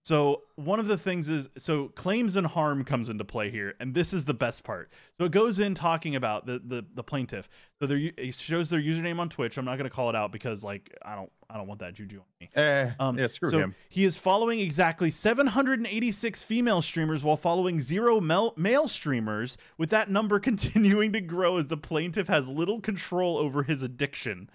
So 0.02 0.42
one 0.54 0.80
of 0.80 0.86
the 0.86 0.96
things 0.96 1.28
is 1.28 1.50
so 1.58 1.88
claims 1.88 2.36
and 2.36 2.46
harm 2.46 2.82
comes 2.84 3.10
into 3.10 3.24
play 3.24 3.50
here, 3.50 3.74
and 3.78 3.92
this 3.94 4.14
is 4.14 4.24
the 4.24 4.32
best 4.32 4.64
part. 4.64 4.90
So 5.12 5.24
it 5.24 5.32
goes 5.32 5.58
in 5.58 5.74
talking 5.74 6.16
about 6.16 6.46
the 6.46 6.60
the, 6.64 6.86
the 6.94 7.02
plaintiff. 7.02 7.48
So 7.78 7.86
there 7.86 7.98
it 8.16 8.34
shows 8.34 8.70
their 8.70 8.80
username 8.80 9.18
on 9.18 9.28
Twitch. 9.28 9.58
I'm 9.58 9.64
not 9.64 9.76
gonna 9.76 9.90
call 9.90 10.08
it 10.08 10.16
out 10.16 10.32
because 10.32 10.64
like 10.64 10.96
I 11.02 11.14
don't 11.14 11.30
I 11.50 11.56
don't 11.56 11.66
want 11.66 11.80
that 11.80 11.94
juju 11.94 12.20
on 12.20 12.24
me. 12.40 12.48
Eh, 12.54 12.90
Um, 12.98 13.18
yeah, 13.18 13.26
screw 13.26 13.50
so 13.50 13.58
him. 13.58 13.74
he 13.90 14.04
is 14.04 14.16
following 14.16 14.60
exactly 14.60 15.10
786 15.10 16.42
female 16.42 16.80
streamers 16.80 17.22
while 17.24 17.36
following 17.36 17.80
zero 17.80 18.20
male, 18.20 18.54
male 18.56 18.88
streamers, 18.88 19.58
with 19.76 19.90
that 19.90 20.10
number 20.10 20.38
continuing 20.48 21.12
to 21.12 21.20
grow 21.20 21.58
as 21.58 21.66
the 21.66 21.76
plaintiff 21.76 22.28
has 22.28 22.48
little 22.48 22.80
control 22.80 23.36
over 23.36 23.62
his 23.62 23.82
addiction. 23.82 24.48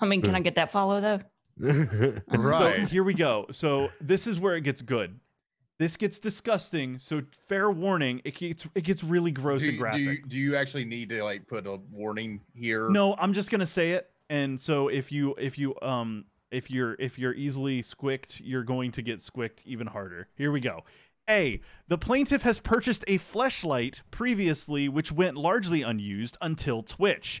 I 0.00 0.06
mean, 0.06 0.22
can 0.22 0.34
I 0.34 0.40
get 0.40 0.54
that 0.54 0.70
follow 0.70 1.00
though? 1.00 1.20
So 2.56 2.70
here 2.88 3.04
we 3.04 3.14
go. 3.14 3.46
So 3.52 3.90
this 4.00 4.26
is 4.26 4.38
where 4.40 4.54
it 4.56 4.62
gets 4.62 4.82
good. 4.82 5.18
This 5.78 5.96
gets 5.96 6.18
disgusting. 6.18 6.98
So 6.98 7.22
fair 7.46 7.70
warning, 7.70 8.20
it 8.24 8.36
gets 8.36 8.66
it 8.74 8.84
gets 8.84 9.02
really 9.02 9.30
gross 9.32 9.62
Do, 9.62 9.68
and 9.68 9.74
you- 9.74 9.78
do 9.78 9.82
graphic. 9.82 10.00
you, 10.06 10.22
do 10.28 10.36
you 10.36 10.56
actually 10.56 10.84
need 10.84 11.08
to 11.10 11.22
like 11.24 11.46
put 11.48 11.66
a 11.66 11.76
warning 11.90 12.40
here? 12.54 12.88
No, 12.90 13.14
I'm 13.18 13.32
just 13.32 13.50
gonna 13.50 13.66
say 13.66 13.92
it. 13.92 14.10
And 14.30 14.58
so 14.58 14.88
if 14.88 15.10
you 15.12 15.34
if 15.38 15.58
you 15.58 15.74
um 15.82 16.26
if 16.50 16.70
you're 16.70 16.94
if 16.98 17.18
you're 17.18 17.34
easily 17.34 17.82
squicked, 17.82 18.40
you're 18.40 18.62
going 18.64 18.92
to 18.92 19.02
get 19.02 19.20
squicked 19.20 19.62
even 19.66 19.88
harder. 19.88 20.28
Here 20.36 20.52
we 20.52 20.60
go. 20.60 20.84
A. 21.28 21.60
The 21.88 21.96
plaintiff 21.98 22.42
has 22.42 22.58
purchased 22.60 23.02
a 23.08 23.18
fleshlight 23.18 24.02
previously, 24.10 24.88
which 24.90 25.10
went 25.10 25.36
largely 25.36 25.80
unused 25.82 26.36
until 26.42 26.82
Twitch. 26.82 27.40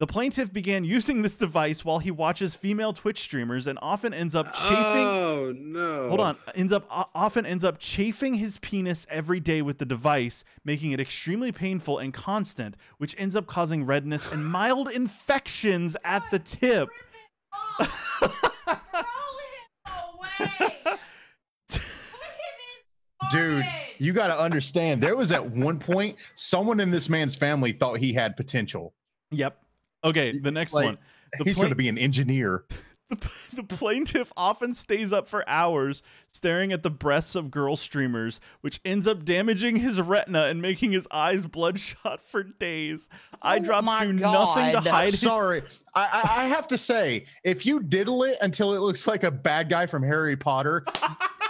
The 0.00 0.06
plaintiff 0.06 0.52
began 0.52 0.84
using 0.84 1.22
this 1.22 1.36
device 1.36 1.84
while 1.84 1.98
he 1.98 2.12
watches 2.12 2.54
female 2.54 2.92
Twitch 2.92 3.18
streamers 3.18 3.66
and 3.66 3.76
often 3.82 4.14
ends 4.14 4.36
up 4.36 4.46
chafing. 4.54 5.04
Oh 5.04 5.52
no! 5.58 6.08
Hold 6.08 6.20
on. 6.20 6.36
Ends 6.54 6.72
up 6.72 6.86
often 7.16 7.44
ends 7.44 7.64
up 7.64 7.80
chafing 7.80 8.34
his 8.34 8.58
penis 8.58 9.08
every 9.10 9.40
day 9.40 9.60
with 9.60 9.78
the 9.78 9.84
device, 9.84 10.44
making 10.64 10.92
it 10.92 11.00
extremely 11.00 11.50
painful 11.50 11.98
and 11.98 12.14
constant, 12.14 12.76
which 12.98 13.16
ends 13.18 13.34
up 13.34 13.48
causing 13.48 13.84
redness 13.84 14.30
and 14.30 14.46
mild 14.46 14.88
infections 14.92 15.96
at 16.04 16.22
the 16.30 16.38
tip. 16.38 16.88
Dude, 23.32 23.64
you 23.98 24.12
got 24.12 24.28
to 24.28 24.38
understand. 24.38 25.02
There 25.02 25.16
was 25.16 25.32
at 25.32 25.44
one 25.50 25.80
point 25.80 26.16
someone 26.36 26.78
in 26.78 26.92
this 26.92 27.08
man's 27.08 27.34
family 27.34 27.72
thought 27.72 27.98
he 27.98 28.12
had 28.12 28.36
potential. 28.36 28.94
Yep. 29.32 29.58
Okay, 30.04 30.38
the 30.38 30.50
next 30.50 30.72
Like, 30.72 30.84
one. 30.86 30.98
The 31.38 31.44
He's 31.44 31.56
plain- 31.56 31.64
going 31.64 31.70
to 31.70 31.76
be 31.76 31.88
an 31.88 31.98
engineer. 31.98 32.64
The, 33.10 33.30
the 33.54 33.62
plaintiff 33.62 34.30
often 34.36 34.74
stays 34.74 35.14
up 35.14 35.28
for 35.28 35.42
hours 35.48 36.02
staring 36.30 36.74
at 36.74 36.82
the 36.82 36.90
breasts 36.90 37.34
of 37.34 37.50
girl 37.50 37.74
streamers, 37.74 38.38
which 38.60 38.80
ends 38.84 39.06
up 39.06 39.24
damaging 39.24 39.76
his 39.76 39.98
retina 39.98 40.42
and 40.44 40.60
making 40.60 40.92
his 40.92 41.08
eyes 41.10 41.46
bloodshot 41.46 42.20
for 42.20 42.42
days. 42.42 43.08
Eye 43.40 43.56
Oh 43.56 43.60
drops 43.60 43.86
my 43.86 44.04
do 44.04 44.12
nothing 44.12 44.72
to 44.72 44.90
hide 44.90 45.14
Sorry, 45.14 45.62
I, 45.94 46.02
I, 46.02 46.42
I 46.42 46.48
have 46.48 46.68
to 46.68 46.76
say, 46.76 47.24
if 47.44 47.64
you 47.64 47.80
diddle 47.80 48.24
it 48.24 48.36
until 48.42 48.74
it 48.74 48.80
looks 48.80 49.06
like 49.06 49.24
a 49.24 49.30
bad 49.30 49.70
guy 49.70 49.86
from 49.86 50.02
Harry 50.02 50.36
Potter, 50.36 50.84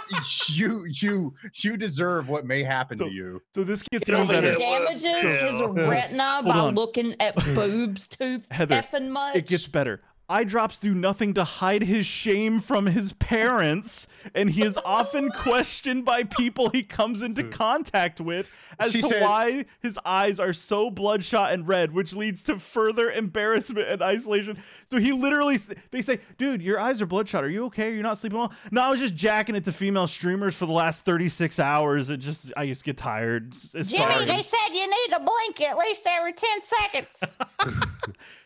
you 0.49 0.85
you 0.85 1.33
you 1.63 1.77
deserve 1.77 2.27
what 2.29 2.45
may 2.45 2.63
happen 2.63 2.97
So- 2.97 3.05
to 3.07 3.11
you. 3.11 3.41
So 3.53 3.63
this 3.63 3.83
gets 3.83 4.07
Get 4.09 4.15
even 4.15 4.27
better. 4.27 4.57
here. 4.59 4.79
damages 4.79 5.03
his 5.23 5.59
Yeah. 5.59 5.89
retina 5.89 6.41
by 6.43 6.51
on. 6.57 6.75
looking 6.75 7.15
at 7.19 7.35
boobs 7.55 8.07
too 8.07 8.41
Heather, 8.51 8.81
effing 8.81 9.09
much. 9.09 9.35
It 9.35 9.47
gets 9.47 9.67
better. 9.67 10.01
Eye 10.29 10.43
drops 10.43 10.79
do 10.79 10.93
nothing 10.93 11.33
to 11.33 11.43
hide 11.43 11.81
his 11.83 12.05
shame 12.05 12.61
from 12.61 12.85
his 12.85 13.13
parents, 13.13 14.05
and 14.35 14.49
he 14.51 14.63
is 14.63 14.77
often 14.85 15.29
questioned 15.35 16.05
by 16.05 16.23
people 16.23 16.69
he 16.69 16.83
comes 16.83 17.23
into 17.23 17.41
hmm. 17.43 17.49
contact 17.49 18.21
with 18.21 18.51
as 18.79 18.91
She 18.91 19.01
to 19.01 19.07
said- 19.07 19.23
why 19.23 19.65
his 19.79 19.97
eyes 20.05 20.39
are 20.39 20.53
so 20.53 20.91
bloodshot 20.91 21.51
and 21.51 21.67
red, 21.67 21.93
which 21.93 22.13
leads 22.13 22.43
to 22.43 22.59
further 22.59 23.09
embarrassment 23.09 23.87
and 23.87 24.01
isolation. 24.03 24.57
So 24.91 24.97
he 24.97 25.11
literally, 25.13 25.57
they 25.89 26.03
say, 26.03 26.19
"Dude, 26.37 26.61
your 26.61 26.79
eyes 26.79 27.01
are 27.01 27.07
bloodshot. 27.07 27.43
Are 27.43 27.49
you 27.49 27.65
okay? 27.65 27.87
You're 27.87 27.97
you 27.97 28.03
not 28.03 28.19
sleeping 28.19 28.37
well?" 28.37 28.53
No, 28.71 28.83
I 28.83 28.89
was 28.91 28.99
just 28.99 29.15
jacking 29.15 29.55
it 29.55 29.65
to 29.65 29.71
female 29.71 30.05
streamers 30.07 30.55
for 30.55 30.67
the 30.67 30.73
last 30.73 31.05
thirty-six 31.05 31.59
hours. 31.59 32.09
It 32.09 32.17
just, 32.17 32.53
I 32.55 32.67
just 32.67 32.83
get 32.83 32.97
tired. 32.97 33.53
S- 33.53 33.73
s- 33.75 33.87
Jimmy, 33.87 34.05
sorry. 34.05 34.25
they 34.25 34.41
said 34.43 34.67
you 34.73 34.85
need 34.85 35.15
to 35.15 35.19
blink 35.19 35.61
at 35.61 35.77
least 35.77 36.05
every 36.07 36.33
10 36.33 36.61
seconds. 36.61 37.23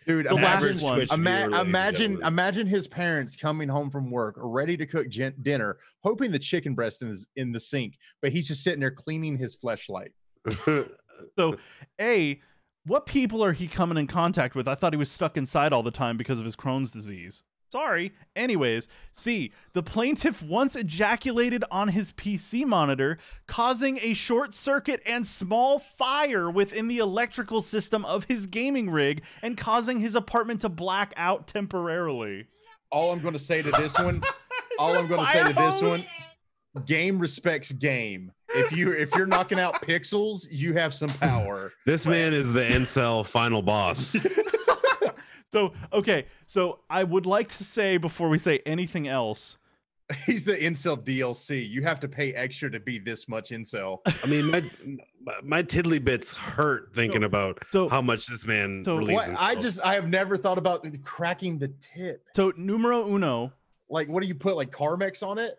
Dude, 0.06 0.26
The 0.28 0.36
last 0.36 0.64
imagine, 0.64 0.84
one. 0.84 0.96
Twitch 0.96 1.14
ima- 1.14 1.48
viewer, 1.48 1.50
ladies 1.50 1.60
and 1.60 1.73
imagine, 1.74 2.22
imagine 2.24 2.68
his 2.68 2.88
parents 2.88 3.36
coming 3.36 3.68
home 3.68 3.90
from 3.90 4.12
work, 4.12 4.36
ready 4.38 4.78
to 4.78 4.86
cook 4.86 5.10
gen- 5.10 5.36
dinner, 5.42 5.78
hoping 6.04 6.32
the 6.32 6.40
chicken 6.40 6.74
breast 6.76 7.04
is 7.04 7.28
in 7.36 7.52
the 7.52 7.60
sink, 7.60 7.98
but 8.22 8.32
he's 8.32 8.48
just 8.48 8.64
sitting 8.64 8.80
there 8.80 8.92
cleaning 8.92 9.38
his 9.38 9.58
fleshlight. 9.58 10.10
So, 11.38 11.58
A, 12.02 12.42
what 12.86 13.06
people 13.06 13.44
are 13.44 13.54
he 13.54 13.68
coming 13.68 13.98
in 13.98 14.08
contact 14.08 14.56
with? 14.56 14.68
I 14.68 14.76
thought 14.76 14.94
he 14.94 14.98
was 14.98 15.12
stuck 15.12 15.38
inside 15.38 15.72
all 15.72 15.84
the 15.84 15.92
time 15.92 16.18
because 16.18 16.38
of 16.40 16.44
his 16.46 16.56
Crohn's 16.56 16.92
disease. 16.92 17.44
Sorry. 17.74 18.14
Anyways, 18.36 18.88
C, 19.14 19.52
the 19.74 19.82
plaintiff 19.82 20.44
once 20.44 20.76
ejaculated 20.76 21.64
on 21.72 21.88
his 21.88 22.12
PC 22.12 22.68
monitor, 22.68 23.18
causing 23.48 23.98
a 24.04 24.14
short 24.14 24.54
circuit 24.54 25.02
and 25.08 25.26
small 25.26 25.80
fire 25.80 26.52
within 26.52 26.88
the 26.88 27.00
electrical 27.00 27.64
system 27.64 28.06
of 28.06 28.26
his 28.26 28.46
gaming 28.46 28.92
rig 28.92 29.24
and 29.42 29.58
causing 29.58 30.00
his 30.00 30.14
apartment 30.14 30.62
to 30.62 30.70
black 30.70 31.16
out 31.18 31.48
temporarily. 31.48 32.46
All 32.92 33.12
I'm 33.12 33.22
going 33.22 33.34
to 33.34 33.40
say 33.40 33.64
to 33.64 33.72
this 33.72 33.98
one, 33.98 34.22
all 34.78 34.96
I'm 34.96 35.08
going 35.08 35.26
to 35.26 35.32
say 35.32 35.44
to 35.44 35.54
this 35.54 35.82
one, 35.82 36.04
game 36.86 37.18
respects 37.18 37.72
game. 37.72 38.32
If 38.50 38.72
you 38.72 38.92
if 38.92 39.16
you're 39.16 39.26
knocking 39.26 39.60
out 39.60 39.82
pixels, 39.82 40.46
you 40.52 40.74
have 40.74 40.94
some 40.94 41.10
power. 41.10 41.74
this 41.88 42.06
man 42.06 42.36
is 42.36 42.54
the 42.54 42.62
incel 42.62 43.26
final 43.26 43.64
boss. 43.64 44.28
So, 45.54 45.72
okay, 45.94 46.26
so 46.48 46.80
I 46.90 47.04
would 47.04 47.28
like 47.28 47.48
to 47.50 47.64
say 47.64 47.98
before 47.98 48.28
we 48.28 48.40
say 48.40 48.60
anything 48.66 49.08
else, 49.08 49.58
He's 50.26 50.44
the 50.44 50.54
incel 50.54 50.98
DLC. 51.02 51.70
You 51.70 51.82
have 51.84 52.00
to 52.02 52.08
pay 52.08 52.34
extra 52.34 52.70
to 52.72 52.80
be 52.80 52.98
this 53.00 53.30
much 53.30 53.52
incel. 53.52 54.00
I 54.24 54.28
mean, 54.28 54.50
my 54.50 54.62
my 55.44 55.62
tiddly 55.62 56.00
bits 56.00 56.34
hurt 56.34 56.94
thinking 56.94 57.24
about 57.24 57.64
so 57.72 57.88
how 57.88 58.02
much 58.02 58.26
this 58.28 58.46
man 58.46 58.84
So- 58.84 59.00
What, 59.00 59.32
I 59.38 59.56
just 59.56 59.80
I 59.80 59.94
have 59.94 60.10
never 60.10 60.38
thought 60.38 60.58
about 60.58 60.86
cracking 61.04 61.58
the 61.60 61.70
tip. 61.80 62.26
so 62.36 62.52
numero 62.58 63.08
uno, 63.08 63.54
Like, 63.90 64.10
what 64.10 64.22
do 64.24 64.28
you 64.28 64.36
put 64.36 64.56
like 64.56 64.72
Carmex 64.72 65.22
on 65.26 65.38
it? 65.38 65.56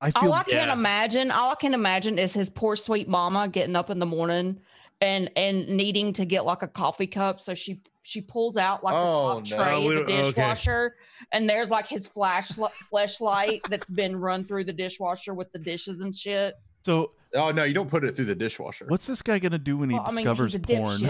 I 0.00 0.10
feel 0.10 0.28
all 0.30 0.34
I 0.34 0.42
can 0.44 0.68
yeah. 0.68 0.72
imagine, 0.72 1.30
all 1.30 1.52
I 1.52 1.54
can 1.54 1.72
imagine 1.74 2.18
is 2.18 2.34
his 2.34 2.50
poor 2.50 2.76
sweet 2.76 3.08
mama 3.08 3.48
getting 3.48 3.76
up 3.76 3.88
in 3.88 3.98
the 3.98 4.06
morning 4.06 4.60
and 5.00 5.30
and 5.36 5.66
needing 5.68 6.12
to 6.14 6.24
get 6.24 6.44
like 6.44 6.62
a 6.62 6.68
coffee 6.68 7.06
cup. 7.06 7.40
So 7.40 7.54
she 7.54 7.80
she 8.06 8.20
pulls 8.20 8.56
out 8.56 8.84
like 8.84 8.94
Oh, 8.94 9.40
the 9.40 9.50
no. 9.50 9.56
top 9.56 9.66
tray 9.66 9.76
of 9.76 9.82
the 9.82 9.94
don't- 9.94 10.10
okay. 10.10 10.22
dishwasher, 10.28 10.94
and 11.32 11.48
there's 11.48 11.70
like 11.70 11.88
his 11.88 12.06
flash 12.06 12.52
flashlight 12.90 13.62
that's 13.70 13.90
been 13.90 14.14
run 14.16 14.44
through 14.44 14.64
the 14.64 14.72
dishwasher 14.72 15.34
with 15.34 15.50
the 15.52 15.58
dishes 15.58 16.00
and 16.00 16.14
shit. 16.14 16.54
so 16.82 17.10
Oh 17.36 17.50
no, 17.50 17.64
you 17.64 17.74
don't 17.74 17.90
put 17.90 18.04
it 18.04 18.14
through 18.14 18.26
the 18.26 18.34
dishwasher. 18.34 18.84
What's 18.88 19.06
this 19.06 19.20
guy 19.22 19.38
gonna 19.40 19.58
do 19.58 19.76
when 19.78 19.90
he 19.90 19.96
Well, 19.96 20.04
I 20.06 20.10
mean, 20.12 20.18
discovers 20.24 20.56
porn? 20.56 21.00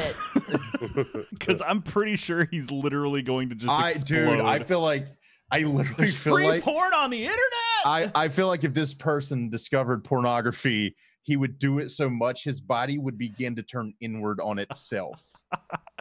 Because 1.31 1.61
I'm 1.67 1.83
pretty 1.83 2.17
sure 2.17 2.47
he's 2.51 2.71
literally 2.71 3.21
going 3.23 3.51
to 3.51 3.55
just 3.55 3.71
I 3.71 3.91
explode. 3.91 4.37
dude, 4.37 4.41
I 4.41 4.61
feel 4.63 4.81
like 4.81 5.07
I 5.51 5.61
literally 5.61 5.95
There's 5.99 6.17
feel 6.17 6.35
free 6.37 6.47
like 6.49 6.63
porn 6.63 6.95
on 6.95 7.11
the 7.11 7.19
internet. 7.23 7.41
I, 7.85 8.11
I 8.15 8.29
feel 8.29 8.47
like 8.47 8.65
if 8.65 8.73
this 8.73 8.95
person 8.95 9.51
discovered 9.51 10.03
pornography, 10.05 10.97
he 11.23 11.37
would 11.37 11.59
do 11.59 11.79
it 11.81 11.91
so 11.91 12.09
much 12.09 12.43
his 12.45 12.61
body 12.61 12.97
would 12.97 13.19
begin 13.19 13.55
to 13.57 13.63
turn 13.63 13.93
inward 14.01 14.41
on 14.41 14.59
itself. 14.59 15.23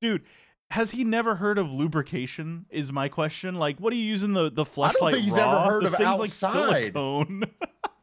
dude, 0.00 0.22
has 0.70 0.90
he 0.90 1.04
never 1.04 1.34
heard 1.36 1.58
of 1.58 1.70
lubrication? 1.72 2.66
Is 2.70 2.92
my 2.92 3.08
question. 3.08 3.54
Like, 3.56 3.78
what 3.78 3.92
are 3.92 3.96
you 3.96 4.04
using 4.04 4.32
the 4.34 4.50
the 4.50 4.62
I 4.62 4.64
flashlight? 4.64 5.00
don't 5.00 5.12
think 5.12 5.24
he's 5.24 5.38
ever 5.38 5.60
heard 5.60 5.82
The 5.84 5.86
of 5.88 5.94
thing's 5.94 6.08
outside. 6.08 6.58
Like 6.68 6.92
silicone. 6.92 7.44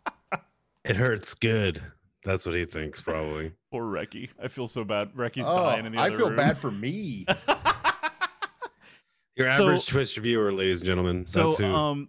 it 0.85 0.95
hurts 0.95 1.33
good. 1.33 1.81
That's 2.23 2.45
what 2.45 2.55
he 2.55 2.65
thinks, 2.65 3.01
probably. 3.01 3.51
Poor 3.71 3.83
Reki. 3.83 4.29
I 4.41 4.47
feel 4.47 4.67
so 4.67 4.83
bad. 4.83 5.11
Reki's 5.15 5.45
Oh, 5.47 5.55
dying 5.55 5.85
in 5.85 5.91
the 5.91 5.99
I 5.99 6.07
other 6.07 6.17
feel 6.17 6.27
room. 6.29 6.37
bad 6.37 6.57
for 6.57 6.71
me. 6.71 7.25
Your 9.35 9.51
So- 9.57 9.63
average 9.67 9.87
Twitch 9.87 10.17
viewer, 10.17 10.51
ladies 10.51 10.77
and 10.77 10.85
gentlemen. 10.85 11.27
so, 11.27 11.43
that's 11.47 11.57
who. 11.57 11.65
um, 11.65 12.07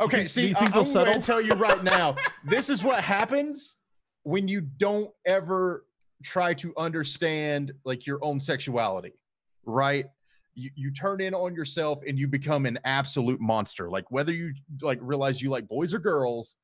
Okay, 0.00 0.22
Do 0.22 0.28
see, 0.28 0.48
you 0.48 0.56
I, 0.56 0.58
think 0.58 0.74
I'm 0.76 0.82
they'll 0.84 1.04
going 1.04 1.20
to 1.20 1.24
tell 1.24 1.40
you 1.40 1.54
right 1.54 1.82
now. 1.84 2.16
this 2.44 2.68
is 2.68 2.82
what 2.82 3.00
happens 3.02 3.76
when 4.24 4.48
you 4.48 4.60
don't 4.60 5.08
ever 5.24 5.86
try 6.24 6.52
to 6.54 6.74
understand 6.76 7.72
like 7.84 8.04
your 8.04 8.18
own 8.24 8.40
sexuality, 8.40 9.12
right? 9.66 10.06
You, 10.54 10.70
you 10.74 10.90
turn 10.92 11.20
in 11.20 11.34
on 11.34 11.54
yourself 11.54 12.00
and 12.06 12.18
you 12.18 12.28
become 12.28 12.66
an 12.66 12.78
absolute 12.84 13.40
monster. 13.40 13.90
Like 13.90 14.10
whether 14.10 14.32
you 14.32 14.54
like 14.80 14.98
realize 15.02 15.42
you 15.42 15.50
like 15.50 15.66
boys 15.68 15.92
or 15.92 15.98
girls, 15.98 16.56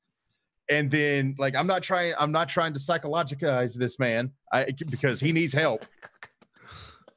and 0.68 0.90
then 0.90 1.34
like 1.38 1.57
I'm 1.57 1.66
not 1.66 1.82
trying 1.82 2.14
I'm 2.18 2.32
not 2.32 2.48
trying 2.48 2.72
to 2.74 2.80
psychologize 2.80 3.74
this 3.74 3.98
man 3.98 4.30
I, 4.53 4.66
because 4.90 5.20
he 5.20 5.32
needs 5.32 5.53
help. 5.53 5.84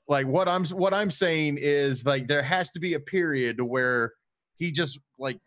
Like 0.07 0.27
what 0.27 0.49
I'm 0.49 0.65
what 0.65 0.93
I'm 0.93 1.09
saying 1.09 1.57
is 1.61 2.05
like 2.05 2.27
there 2.27 2.41
has 2.41 2.69
to 2.71 2.79
be 2.79 2.95
a 2.95 2.99
period 2.99 3.61
where 3.61 4.11
he 4.55 4.69
just 4.71 4.99
like 5.17 5.39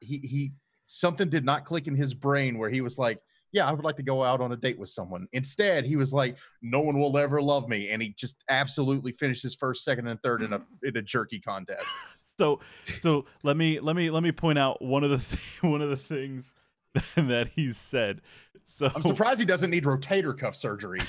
he 0.00 0.18
he 0.18 0.52
something 0.86 1.28
did 1.28 1.44
not 1.44 1.64
click 1.64 1.88
in 1.88 1.94
his 1.96 2.14
brain 2.14 2.56
where 2.56 2.70
he 2.70 2.80
was 2.80 2.98
like, 2.98 3.18
"Yeah, 3.52 3.68
I 3.68 3.72
would 3.72 3.84
like 3.84 3.96
to 3.96 4.02
go 4.02 4.22
out 4.22 4.40
on 4.40 4.52
a 4.52 4.56
date 4.56 4.78
with 4.78 4.90
someone." 4.90 5.26
Instead, 5.32 5.84
he 5.84 5.96
was 5.96 6.12
like, 6.12 6.36
"No 6.62 6.80
one 6.80 6.98
will 6.98 7.16
ever 7.18 7.40
love 7.40 7.68
me," 7.68 7.90
and 7.90 8.02
he 8.02 8.10
just 8.10 8.36
absolutely 8.48 9.12
finished 9.12 9.42
his 9.42 9.54
first, 9.54 9.84
second, 9.84 10.06
and 10.08 10.22
third 10.22 10.42
in 10.42 10.52
a 10.52 10.60
in 10.82 10.96
a 10.96 11.02
jerky 11.02 11.40
contest. 11.40 11.86
So 12.38 12.60
so 13.00 13.24
let 13.42 13.56
me 13.56 13.80
let 13.80 13.96
me 13.96 14.10
let 14.10 14.22
me 14.22 14.30
point 14.30 14.58
out 14.58 14.82
one 14.82 15.02
of 15.04 15.08
the 15.08 15.16
th- 15.16 15.58
one 15.62 15.80
of 15.80 15.88
the 15.88 15.96
things 15.96 16.52
that 17.16 17.48
he's 17.54 17.78
said. 17.78 18.20
So 18.66 18.90
I'm 18.94 19.00
surprised 19.02 19.38
he 19.38 19.46
doesn't 19.46 19.70
need 19.70 19.84
rotator 19.84 20.36
cuff 20.36 20.54
surgery. 20.54 21.00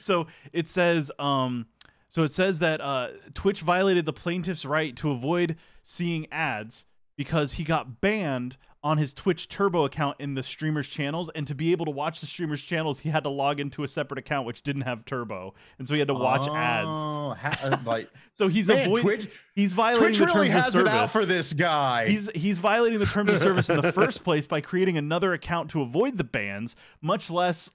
so 0.00 0.26
it 0.52 0.68
says 0.68 1.10
um 1.18 1.66
so 2.08 2.22
it 2.24 2.32
says 2.32 2.58
that 2.58 2.80
uh 2.80 3.10
Twitch 3.34 3.60
violated 3.60 4.04
the 4.04 4.12
plaintiff's 4.12 4.64
right 4.64 4.96
to 4.96 5.10
avoid 5.10 5.56
seeing 5.82 6.26
ads 6.32 6.84
because 7.16 7.52
he 7.52 7.64
got 7.64 8.00
banned 8.00 8.56
on 8.82 8.96
his 8.98 9.12
Twitch 9.12 9.48
Turbo 9.48 9.84
account 9.84 10.16
in 10.18 10.34
the 10.34 10.42
streamer's 10.42 10.88
channels 10.88 11.28
and 11.34 11.46
to 11.46 11.54
be 11.54 11.72
able 11.72 11.84
to 11.84 11.90
watch 11.90 12.20
the 12.20 12.26
streamer's 12.26 12.62
channels 12.62 13.00
he 13.00 13.10
had 13.10 13.22
to 13.24 13.28
log 13.28 13.60
into 13.60 13.84
a 13.84 13.88
separate 13.88 14.18
account 14.18 14.46
which 14.46 14.62
didn't 14.62 14.82
have 14.82 15.04
Turbo 15.04 15.52
and 15.78 15.86
so 15.86 15.94
he 15.94 16.00
had 16.00 16.08
to 16.08 16.14
watch 16.14 16.48
ads. 16.48 16.88
Oh, 16.90 17.34
ha- 17.38 17.58
uh, 17.62 17.76
like 17.84 18.08
So 18.38 18.48
he's 18.48 18.68
man, 18.68 18.86
avoiding 18.86 19.02
Twitch, 19.02 19.30
he's 19.54 19.72
violating 19.74 20.16
Twitch 20.16 20.18
the 20.18 20.26
really 20.34 20.48
terms 20.48 20.64
has 20.64 20.74
of 20.74 20.80
it 20.80 20.84
service. 20.84 20.92
out 20.92 21.10
for 21.10 21.26
this 21.26 21.52
guy. 21.52 22.08
He's 22.08 22.30
he's 22.34 22.58
violating 22.58 22.98
the 22.98 23.06
terms 23.06 23.30
of 23.30 23.38
service 23.40 23.68
in 23.68 23.80
the 23.80 23.92
first 23.92 24.24
place 24.24 24.46
by 24.46 24.60
creating 24.62 24.96
another 24.96 25.32
account 25.34 25.70
to 25.72 25.82
avoid 25.82 26.16
the 26.16 26.24
bans, 26.24 26.74
much 27.02 27.30
less 27.30 27.70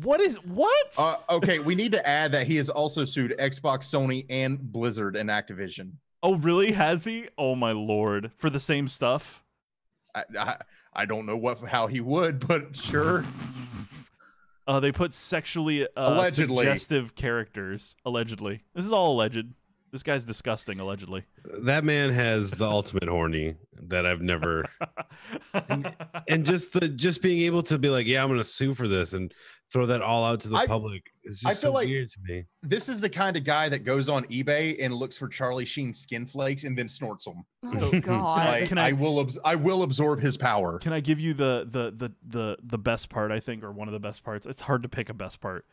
what 0.00 0.20
is 0.20 0.36
what? 0.44 0.94
Uh, 0.98 1.16
okay, 1.30 1.58
we 1.60 1.74
need 1.74 1.92
to 1.92 2.08
add 2.08 2.32
that 2.32 2.46
he 2.46 2.56
has 2.56 2.68
also 2.68 3.04
sued 3.04 3.34
Xbox, 3.38 3.84
Sony, 3.84 4.26
and 4.28 4.58
Blizzard 4.72 5.14
and 5.16 5.30
Activision. 5.30 5.92
oh 6.22 6.34
really? 6.36 6.72
Has 6.72 7.04
he? 7.04 7.28
Oh 7.36 7.54
my 7.54 7.72
lord. 7.72 8.32
For 8.36 8.50
the 8.50 8.58
same 8.60 8.88
stuff? 8.88 9.42
I, 10.14 10.24
I, 10.38 10.56
I 10.92 11.04
don't 11.04 11.26
know 11.26 11.36
what 11.36 11.60
how 11.60 11.86
he 11.86 12.00
would, 12.00 12.46
but 12.46 12.76
sure. 12.76 13.24
Uh, 14.66 14.80
they 14.80 14.92
put 14.92 15.14
sexually 15.14 15.84
uh, 15.84 15.88
Allegedly. 15.96 16.56
suggestive 16.66 17.14
characters. 17.14 17.96
Allegedly. 18.04 18.62
This 18.74 18.84
is 18.84 18.92
all 18.92 19.14
alleged. 19.14 19.46
This 19.90 20.02
guy's 20.02 20.24
disgusting, 20.24 20.80
allegedly. 20.80 21.24
that 21.62 21.82
man 21.84 22.10
has 22.12 22.50
the 22.50 22.66
ultimate 22.66 23.08
horny 23.08 23.56
that 23.84 24.04
I've 24.06 24.20
never 24.20 24.64
and 26.28 26.44
just 26.44 26.72
the 26.72 26.88
just 26.88 27.22
being 27.22 27.40
able 27.40 27.62
to 27.64 27.78
be 27.78 27.88
like, 27.88 28.06
yeah, 28.06 28.22
I'm 28.22 28.28
gonna 28.28 28.44
sue 28.44 28.74
for 28.74 28.88
this 28.88 29.12
and 29.12 29.32
throw 29.72 29.86
that 29.86 30.00
all 30.00 30.24
out 30.24 30.40
to 30.40 30.48
the 30.48 30.56
I- 30.56 30.66
public 30.66 31.04
is 31.24 31.42
I 31.44 31.50
just 31.50 31.62
feel 31.62 31.70
so 31.70 31.74
like- 31.74 31.86
weird 31.88 32.08
to 32.10 32.18
me. 32.22 32.44
This 32.62 32.88
is 32.88 33.00
the 33.00 33.08
kind 33.10 33.36
of 33.36 33.44
guy 33.44 33.68
that 33.68 33.80
goes 33.84 34.08
on 34.08 34.24
eBay 34.26 34.76
and 34.82 34.92
looks 34.94 35.16
for 35.16 35.28
Charlie 35.28 35.64
Sheen 35.64 35.92
skin 35.94 36.26
flakes 36.26 36.64
and 36.64 36.76
then 36.76 36.88
snorts 36.88 37.24
them. 37.24 37.44
Oh 37.64 37.98
God. 38.00 38.38
Like, 38.60 38.68
can 38.68 38.78
I, 38.78 38.88
I- 38.88 38.92
will 38.92 39.20
abs- 39.20 39.38
I 39.44 39.54
will 39.54 39.82
absorb 39.82 40.20
his 40.20 40.36
power. 40.36 40.78
Can 40.78 40.92
I 40.92 41.00
give 41.00 41.20
you 41.20 41.34
the 41.34 41.66
the 41.70 41.92
the 41.96 42.12
the 42.26 42.56
the 42.62 42.78
best 42.78 43.08
part? 43.08 43.30
I 43.30 43.40
think, 43.40 43.62
or 43.62 43.72
one 43.72 43.88
of 43.88 43.92
the 43.92 44.00
best 44.00 44.22
parts. 44.22 44.46
It's 44.46 44.62
hard 44.62 44.82
to 44.82 44.88
pick 44.88 45.08
a 45.08 45.14
best 45.14 45.40
part. 45.40 45.64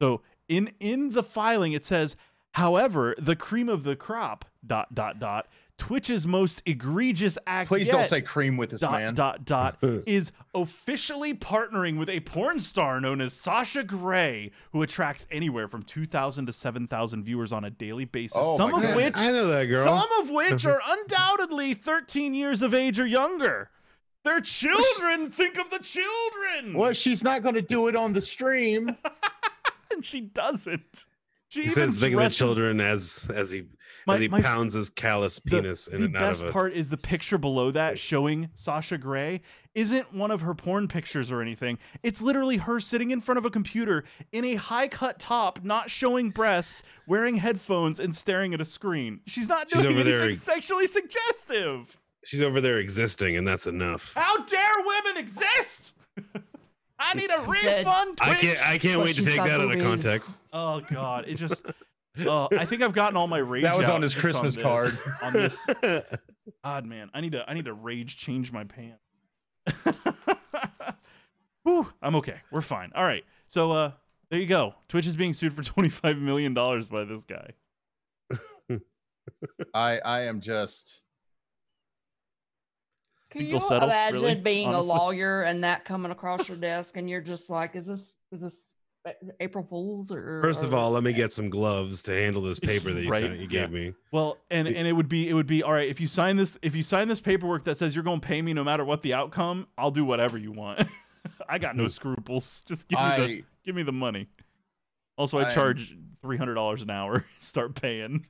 So 0.00 0.22
in 0.48 0.72
in 0.80 1.10
the 1.10 1.22
filing, 1.22 1.72
it 1.72 1.84
says, 1.84 2.16
however, 2.52 3.14
the 3.18 3.36
cream 3.36 3.68
of 3.68 3.84
the 3.84 3.96
crop 3.96 4.44
dot 4.66 4.94
dot 4.94 5.18
dot 5.18 5.48
Twitch's 5.78 6.26
most 6.26 6.60
egregious 6.66 7.38
act. 7.46 7.68
Please 7.68 7.86
yet, 7.86 7.94
don't 7.94 8.04
say 8.04 8.20
cream 8.20 8.58
with 8.58 8.68
this 8.68 8.82
dot 8.82 8.92
man. 9.00 9.14
dot 9.14 9.46
dot 9.46 9.78
is 9.82 10.30
officially 10.54 11.32
partnering 11.32 11.98
with 11.98 12.10
a 12.10 12.20
porn 12.20 12.60
star 12.60 13.00
known 13.00 13.22
as 13.22 13.32
Sasha 13.32 13.82
Grey, 13.82 14.50
who 14.72 14.82
attracts 14.82 15.26
anywhere 15.30 15.68
from 15.68 15.82
two 15.82 16.04
thousand 16.04 16.44
to 16.46 16.52
seven 16.52 16.86
thousand 16.86 17.24
viewers 17.24 17.50
on 17.50 17.64
a 17.64 17.70
daily 17.70 18.04
basis. 18.04 18.36
Oh 18.38 18.58
some 18.58 18.72
my 18.72 18.76
of 18.78 18.82
God. 18.82 18.96
which 18.96 19.16
I 19.16 19.30
know 19.32 19.46
that 19.46 19.64
girl. 19.66 19.84
some 19.84 20.20
of 20.22 20.28
which 20.30 20.66
are 20.66 20.82
undoubtedly 20.86 21.72
13 21.72 22.34
years 22.34 22.60
of 22.60 22.74
age 22.74 23.00
or 23.00 23.06
younger. 23.06 23.70
Their 24.22 24.42
children 24.42 25.30
think 25.30 25.58
of 25.58 25.70
the 25.70 25.78
children. 25.78 26.74
Well, 26.74 26.92
she's 26.92 27.22
not 27.24 27.42
going 27.42 27.54
to 27.54 27.62
do 27.62 27.88
it 27.88 27.96
on 27.96 28.12
the 28.12 28.20
stream. 28.20 28.96
And 29.92 30.04
she 30.04 30.20
doesn't. 30.20 31.04
She 31.50 31.68
says 31.68 31.98
think 31.98 32.14
of 32.14 32.22
the 32.22 32.30
children 32.30 32.80
as 32.80 33.28
as 33.34 33.50
he 33.50 33.64
My- 34.06 34.14
as 34.14 34.20
he 34.20 34.28
my- 34.28 34.40
pounds 34.40 34.74
his 34.74 34.88
callous 34.88 35.40
The, 35.44 35.50
penis 35.50 35.88
in 35.88 35.98
the 36.00 36.04
and 36.06 36.16
out 36.16 36.20
best 36.30 36.42
of 36.42 36.48
a 36.48 36.52
part 36.52 36.72
is 36.72 36.88
the 36.90 36.96
picture 36.96 37.38
below 37.38 37.70
that 37.72 37.98
showing 37.98 38.48
Sasha 38.54 38.96
Grey 38.96 39.40
isn't 39.74 40.12
one 40.14 40.30
of 40.30 40.40
her 40.42 40.54
porn 40.54 40.86
pictures 40.88 41.30
or 41.30 41.42
anything. 41.42 41.78
It's 42.04 42.22
literally 42.22 42.56
her 42.58 42.78
sitting 42.80 43.10
in 43.10 43.20
front 43.20 43.38
of 43.38 43.44
a 43.44 43.50
computer 43.50 44.04
in 44.32 44.44
a 44.44 44.54
high 44.54 44.88
cut 44.88 45.18
top, 45.18 45.64
not 45.64 45.90
showing 45.90 46.30
breasts, 46.30 46.82
wearing 47.06 47.36
headphones, 47.36 47.98
and 48.00 48.14
staring 48.14 48.54
at 48.54 48.60
a 48.60 48.64
screen. 48.64 49.20
She's 49.26 49.48
not 49.48 49.68
She's 49.70 49.82
doing 49.82 49.98
over 49.98 50.08
anything 50.08 50.28
there- 50.30 50.38
sexually 50.38 50.86
suggestive. 50.86 51.96
she's 52.24 52.40
over 52.42 52.60
there 52.60 52.78
existing 52.78 53.36
and 53.36 53.46
that's 53.46 53.66
enough. 53.66 54.12
How 54.14 54.44
dare 54.44 54.76
women 54.84 55.16
exist? 55.18 55.94
I 57.00 57.14
need 57.14 57.30
a 57.30 57.38
Said- 57.38 57.48
refund. 57.48 58.18
I 58.20 58.34
can't 58.34 58.68
I 58.68 58.78
can't 58.78 58.96
But 58.98 59.04
wait 59.06 59.16
to 59.16 59.24
take 59.24 59.36
got 59.36 59.48
that 59.48 59.60
out 59.60 59.74
of 59.74 59.82
context. 59.82 60.40
Oh 60.52 60.80
God, 60.80 61.24
it 61.26 61.34
just. 61.36 61.64
Uh, 62.26 62.48
I 62.52 62.64
think 62.66 62.82
I've 62.82 62.92
gotten 62.92 63.16
all 63.16 63.26
my 63.26 63.38
rage. 63.38 63.62
That 63.62 63.76
was 63.76 63.86
out 63.86 63.94
on 63.96 64.02
his 64.02 64.12
just 64.12 64.22
Christmas 64.22 64.54
this- 64.56 64.62
card. 64.62 64.92
On 65.22 65.32
this, 65.32 65.66
God, 66.64 66.86
man, 66.86 67.10
I 67.14 67.20
need 67.20 67.32
to. 67.32 67.48
I 67.48 67.54
need 67.54 67.64
to 67.64 67.72
rage 67.74 68.16
change 68.16 68.52
my 68.52 68.64
pants. 68.64 69.00
Whew, 71.64 71.86
I'm 72.02 72.16
okay. 72.16 72.40
We're 72.50 72.60
fine. 72.62 72.90
All 72.94 73.04
right. 73.04 73.24
So, 73.46 73.70
uh, 73.72 73.92
there 74.30 74.40
you 74.40 74.46
go. 74.46 74.74
Twitch 74.88 75.06
is 75.06 75.14
being 75.16 75.34
sued 75.34 75.52
for 75.52 75.62
25 75.62 76.18
million 76.18 76.54
dollars 76.54 76.88
by 76.88 77.04
this 77.04 77.24
guy. 77.24 77.50
I 79.74 79.98
I 79.98 80.20
am 80.22 80.40
just 80.40 81.00
Can 83.30 83.46
you 83.46 83.60
settle, 83.60 83.88
imagine 83.88 84.22
really? 84.22 84.34
being 84.34 84.68
Honestly. 84.68 84.90
a 84.90 84.94
lawyer 84.94 85.42
and 85.42 85.64
that 85.64 85.84
coming 85.84 86.10
across 86.10 86.48
your 86.48 86.56
desk 86.58 86.96
and 86.96 87.08
you're 87.08 87.20
just 87.20 87.48
like, 87.48 87.76
is 87.76 87.86
this 87.86 88.14
is 88.32 88.42
this 88.42 88.70
April 89.40 89.64
Fools 89.64 90.12
or 90.12 90.42
First 90.42 90.62
of 90.64 90.72
or- 90.72 90.76
all, 90.76 90.90
let 90.90 91.02
me 91.02 91.12
get 91.12 91.32
some 91.32 91.48
gloves 91.48 92.02
to 92.04 92.12
handle 92.12 92.42
this 92.42 92.58
paper 92.60 92.92
that 92.92 93.02
you 93.02 93.10
Right, 93.10 93.22
sent 93.22 93.36
you 93.36 93.48
yeah. 93.50 93.60
gave 93.62 93.70
me. 93.70 93.94
Well, 94.12 94.36
and 94.50 94.68
and 94.68 94.86
it 94.86 94.92
would 94.92 95.08
be 95.08 95.28
it 95.28 95.32
would 95.34 95.46
be 95.46 95.62
all 95.62 95.72
right 95.72 95.88
if 95.88 96.00
you 96.00 96.08
sign 96.08 96.36
this 96.36 96.58
if 96.60 96.74
you 96.74 96.82
sign 96.82 97.08
this 97.08 97.20
paperwork 97.20 97.64
that 97.64 97.78
says 97.78 97.94
you're 97.94 98.04
going 98.04 98.20
to 98.20 98.26
pay 98.26 98.42
me 98.42 98.52
no 98.52 98.64
matter 98.64 98.84
what 98.84 99.02
the 99.02 99.14
outcome. 99.14 99.68
I'll 99.78 99.90
do 99.90 100.04
whatever 100.04 100.36
you 100.36 100.52
want. 100.52 100.82
I 101.48 101.58
got 101.58 101.76
no 101.76 101.84
hmm. 101.84 101.88
scruples. 101.90 102.62
Just 102.66 102.88
give 102.88 102.98
me 102.98 103.16
the 103.16 103.44
give 103.64 103.74
me 103.74 103.82
the 103.82 103.92
money. 103.92 104.28
Also, 105.16 105.38
I, 105.38 105.46
I 105.46 105.54
charge 105.54 105.96
three 106.20 106.36
hundred 106.36 106.54
dollars 106.54 106.82
an 106.82 106.90
hour. 106.90 107.24
Start 107.40 107.80
paying. 107.80 108.26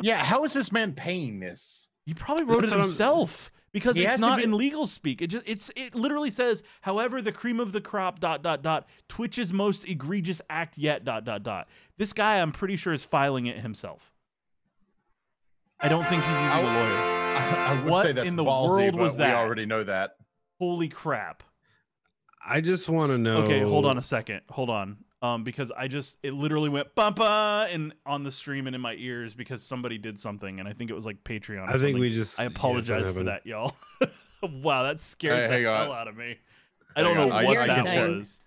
yeah. 0.00 0.24
How 0.24 0.44
is 0.44 0.52
this 0.52 0.72
man 0.72 0.94
paying 0.94 1.38
this? 1.40 1.88
he 2.06 2.14
probably 2.14 2.44
wrote 2.44 2.62
That's 2.62 2.72
it 2.72 2.76
what 2.76 2.80
I'm- 2.80 2.88
himself 2.88 3.52
because 3.72 3.96
He 3.96 4.04
it's 4.04 4.18
not 4.18 4.38
be- 4.38 4.44
in 4.44 4.52
legal 4.56 4.86
speak. 4.86 5.22
It 5.22 5.28
just 5.28 5.44
it's 5.46 5.70
it 5.76 5.94
literally 5.94 6.30
says, 6.30 6.62
however, 6.82 7.20
the 7.22 7.32
cream 7.32 7.60
of 7.60 7.72
the 7.72 7.80
crop 7.80 8.18
dot 8.20 8.42
dot 8.42 8.62
dot 8.62 8.88
Twitch's 9.08 9.52
most 9.52 9.84
egregious 9.88 10.40
act 10.50 10.76
yet 10.78 11.04
dot 11.04 11.24
dot 11.24 11.42
dot. 11.42 11.68
This 11.98 12.12
guy, 12.12 12.40
I'm 12.40 12.52
pretty 12.52 12.76
sure, 12.76 12.92
is 12.92 13.02
filing 13.04 13.46
it 13.46 13.58
himself. 13.60 14.12
I 15.80 15.88
don't 15.88 16.04
think 16.06 16.22
he's 16.22 16.30
using 16.30 16.46
a 16.46 16.50
I- 16.50 16.62
lawyer. 16.62 17.16
I, 17.30 17.54
I 17.70 17.82
would 17.82 17.90
What 17.90 18.06
say 18.06 18.12
that's 18.12 18.28
in 18.28 18.36
the 18.36 18.44
ballsy, 18.44 18.68
world 18.92 18.96
was 18.96 19.16
that? 19.16 19.28
We 19.28 19.32
already 19.34 19.64
know 19.66 19.84
that. 19.84 20.16
Holy 20.58 20.88
crap. 20.88 21.42
I 22.44 22.60
just 22.60 22.88
want 22.88 23.12
to 23.12 23.18
know. 23.18 23.38
Okay, 23.44 23.60
hold 23.60 23.86
on 23.86 23.96
a 23.98 24.02
second. 24.02 24.40
Hold 24.50 24.68
on. 24.68 24.98
Um, 25.22 25.44
because 25.44 25.70
I 25.76 25.86
just 25.86 26.16
it 26.22 26.32
literally 26.32 26.70
went 26.70 26.94
bumpa 26.94 27.68
and 27.74 27.92
on 28.06 28.24
the 28.24 28.32
stream 28.32 28.66
and 28.66 28.74
in 28.74 28.80
my 28.80 28.94
ears 28.94 29.34
because 29.34 29.62
somebody 29.62 29.98
did 29.98 30.18
something 30.18 30.60
and 30.60 30.66
I 30.68 30.72
think 30.72 30.90
it 30.90 30.94
was 30.94 31.04
like 31.04 31.22
Patreon. 31.24 31.58
Or 31.58 31.64
I 31.64 31.72
think 31.72 31.80
something. 31.82 32.00
we 32.00 32.14
just 32.14 32.40
I 32.40 32.44
apologize 32.44 33.04
something 33.04 33.14
for 33.14 33.24
that, 33.24 33.44
y'all. 33.44 33.74
wow, 34.62 34.84
that 34.84 34.98
scared 35.00 35.36
Hey, 35.36 35.46
the 35.48 35.52
hang 35.52 35.66
on. 35.66 35.86
hell 35.86 35.92
out 35.92 36.08
of 36.08 36.16
me. 36.16 36.38
I 36.96 37.02
don't 37.02 37.16
Hang 37.16 37.28
know 37.28 37.36
on, 37.36 37.44
what 37.44 37.56
I 37.58 37.66
that 37.66 37.84
get 37.84 38.08
you. 38.08 38.16
was. 38.16 38.40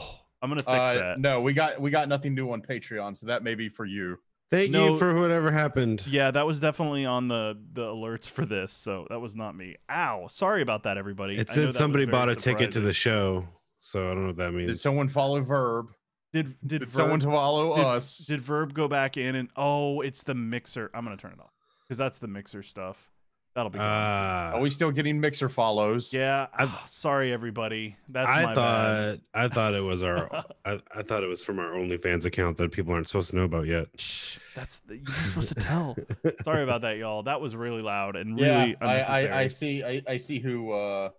I'm 0.42 0.48
gonna 0.50 0.62
fix 0.62 0.68
Uh, 0.70 0.94
that. 0.94 1.20
no, 1.20 1.40
we 1.42 1.52
got 1.52 1.78
we 1.80 1.90
got 1.90 2.08
nothing 2.08 2.34
new 2.34 2.50
on 2.52 2.62
Patreon, 2.62 3.16
so 3.16 3.26
that 3.26 3.42
may 3.42 3.54
be 3.54 3.68
for 3.68 3.84
you. 3.84 4.18
Thank 4.50 4.70
No- 4.70 4.92
you 4.92 4.98
for 4.98 5.14
whatever 5.20 5.50
happened. 5.50 6.02
Yeah, 6.06 6.30
that 6.30 6.46
was 6.46 6.60
definitely 6.60 7.04
on 7.04 7.28
the 7.28 7.58
the 7.74 7.82
alerts 7.82 8.28
for 8.28 8.46
this, 8.46 8.72
so 8.72 9.06
that 9.10 9.20
was 9.20 9.34
not 9.36 9.54
me. 9.54 9.76
Ow, 9.90 10.28
sorry 10.28 10.62
about 10.62 10.84
that, 10.84 10.96
everybody. 10.96 11.34
It 11.36 11.50
I 11.50 11.54
know 11.56 11.66
that 11.66 11.72
said 11.74 11.78
somebody 11.78 12.06
bought 12.06 12.28
a 12.30 12.36
ticket 12.36 12.72
to 12.72 12.80
the 12.80 12.92
show, 12.92 13.44
so 13.86 14.06
I 14.10 14.14
don't 14.14 14.22
know 14.22 14.26
what 14.28 14.36
that 14.38 14.52
means. 14.52 14.70
Did 14.70 14.80
someone 14.80 15.08
follow 15.10 15.42
Verb? 15.42 15.88
Did 16.32 16.56
did, 16.66 16.80
Did 16.80 16.92
someone 16.92 17.20
Verb- 17.20 17.30
follow 17.30 17.76
did, 17.76 17.84
us? 17.84 18.18
Did 18.18 18.40
Verb 18.40 18.72
go 18.72 18.88
back 18.88 19.16
in 19.18 19.34
and 19.36 19.50
oh, 19.56 20.00
it's 20.00 20.22
the 20.22 20.34
mixer. 20.34 20.90
I'm 20.94 21.04
gonna 21.04 21.16
turn 21.18 21.32
it 21.32 21.38
off 21.40 21.52
because 21.82 21.98
that's 21.98 22.18
the 22.18 22.26
mixer 22.28 22.62
stuff. 22.62 23.10
That'll 23.54 23.70
be 23.70 23.78
gone 23.78 23.86
Ah, 23.88 24.50
Are 24.54 24.60
we 24.60 24.68
still 24.68 24.90
getting 24.90 25.20
mixer 25.20 25.48
follows? 25.48 26.12
Yeah, 26.12 26.46
I- 26.54 26.64
ah, 26.64 26.86
sorry 26.88 27.30
everybody. 27.30 27.94
That's 28.08 28.28
I 28.28 28.46
my 28.46 28.54
thought 28.54 28.84
bad. 28.84 29.20
I 29.34 29.46
thought 29.48 29.74
it 29.74 29.80
was 29.80 30.02
our 30.02 30.28
I, 30.64 30.80
I 30.92 31.02
thought 31.02 31.22
it 31.22 31.28
was 31.28 31.44
from 31.44 31.58
our 31.60 31.70
OnlyFans 31.72 32.24
account 32.24 32.56
that 32.56 32.72
people 32.72 32.94
aren't 32.94 33.06
supposed 33.06 33.30
to 33.30 33.36
know 33.36 33.44
about 33.44 33.66
yet. 33.66 33.86
Shh, 33.96 34.38
that's 34.56 34.78
the, 34.80 34.96
you're 34.96 35.06
supposed 35.28 35.48
to 35.50 35.54
tell. 35.56 35.94
Sorry 36.42 36.64
about 36.64 36.80
that, 36.80 36.96
y'all. 36.96 37.22
That 37.22 37.40
was 37.40 37.54
really 37.54 37.82
loud 37.82 38.16
and 38.16 38.36
Yeah, 38.40 38.60
really 38.62 38.76
I, 38.80 38.86
unnecessary. 38.92 39.28
I, 39.30 39.40
I 39.42 39.46
see. 39.48 39.84
I, 39.84 40.02
I 40.08 40.16
see 40.16 40.38
who 40.40 40.72
uh 40.72 41.10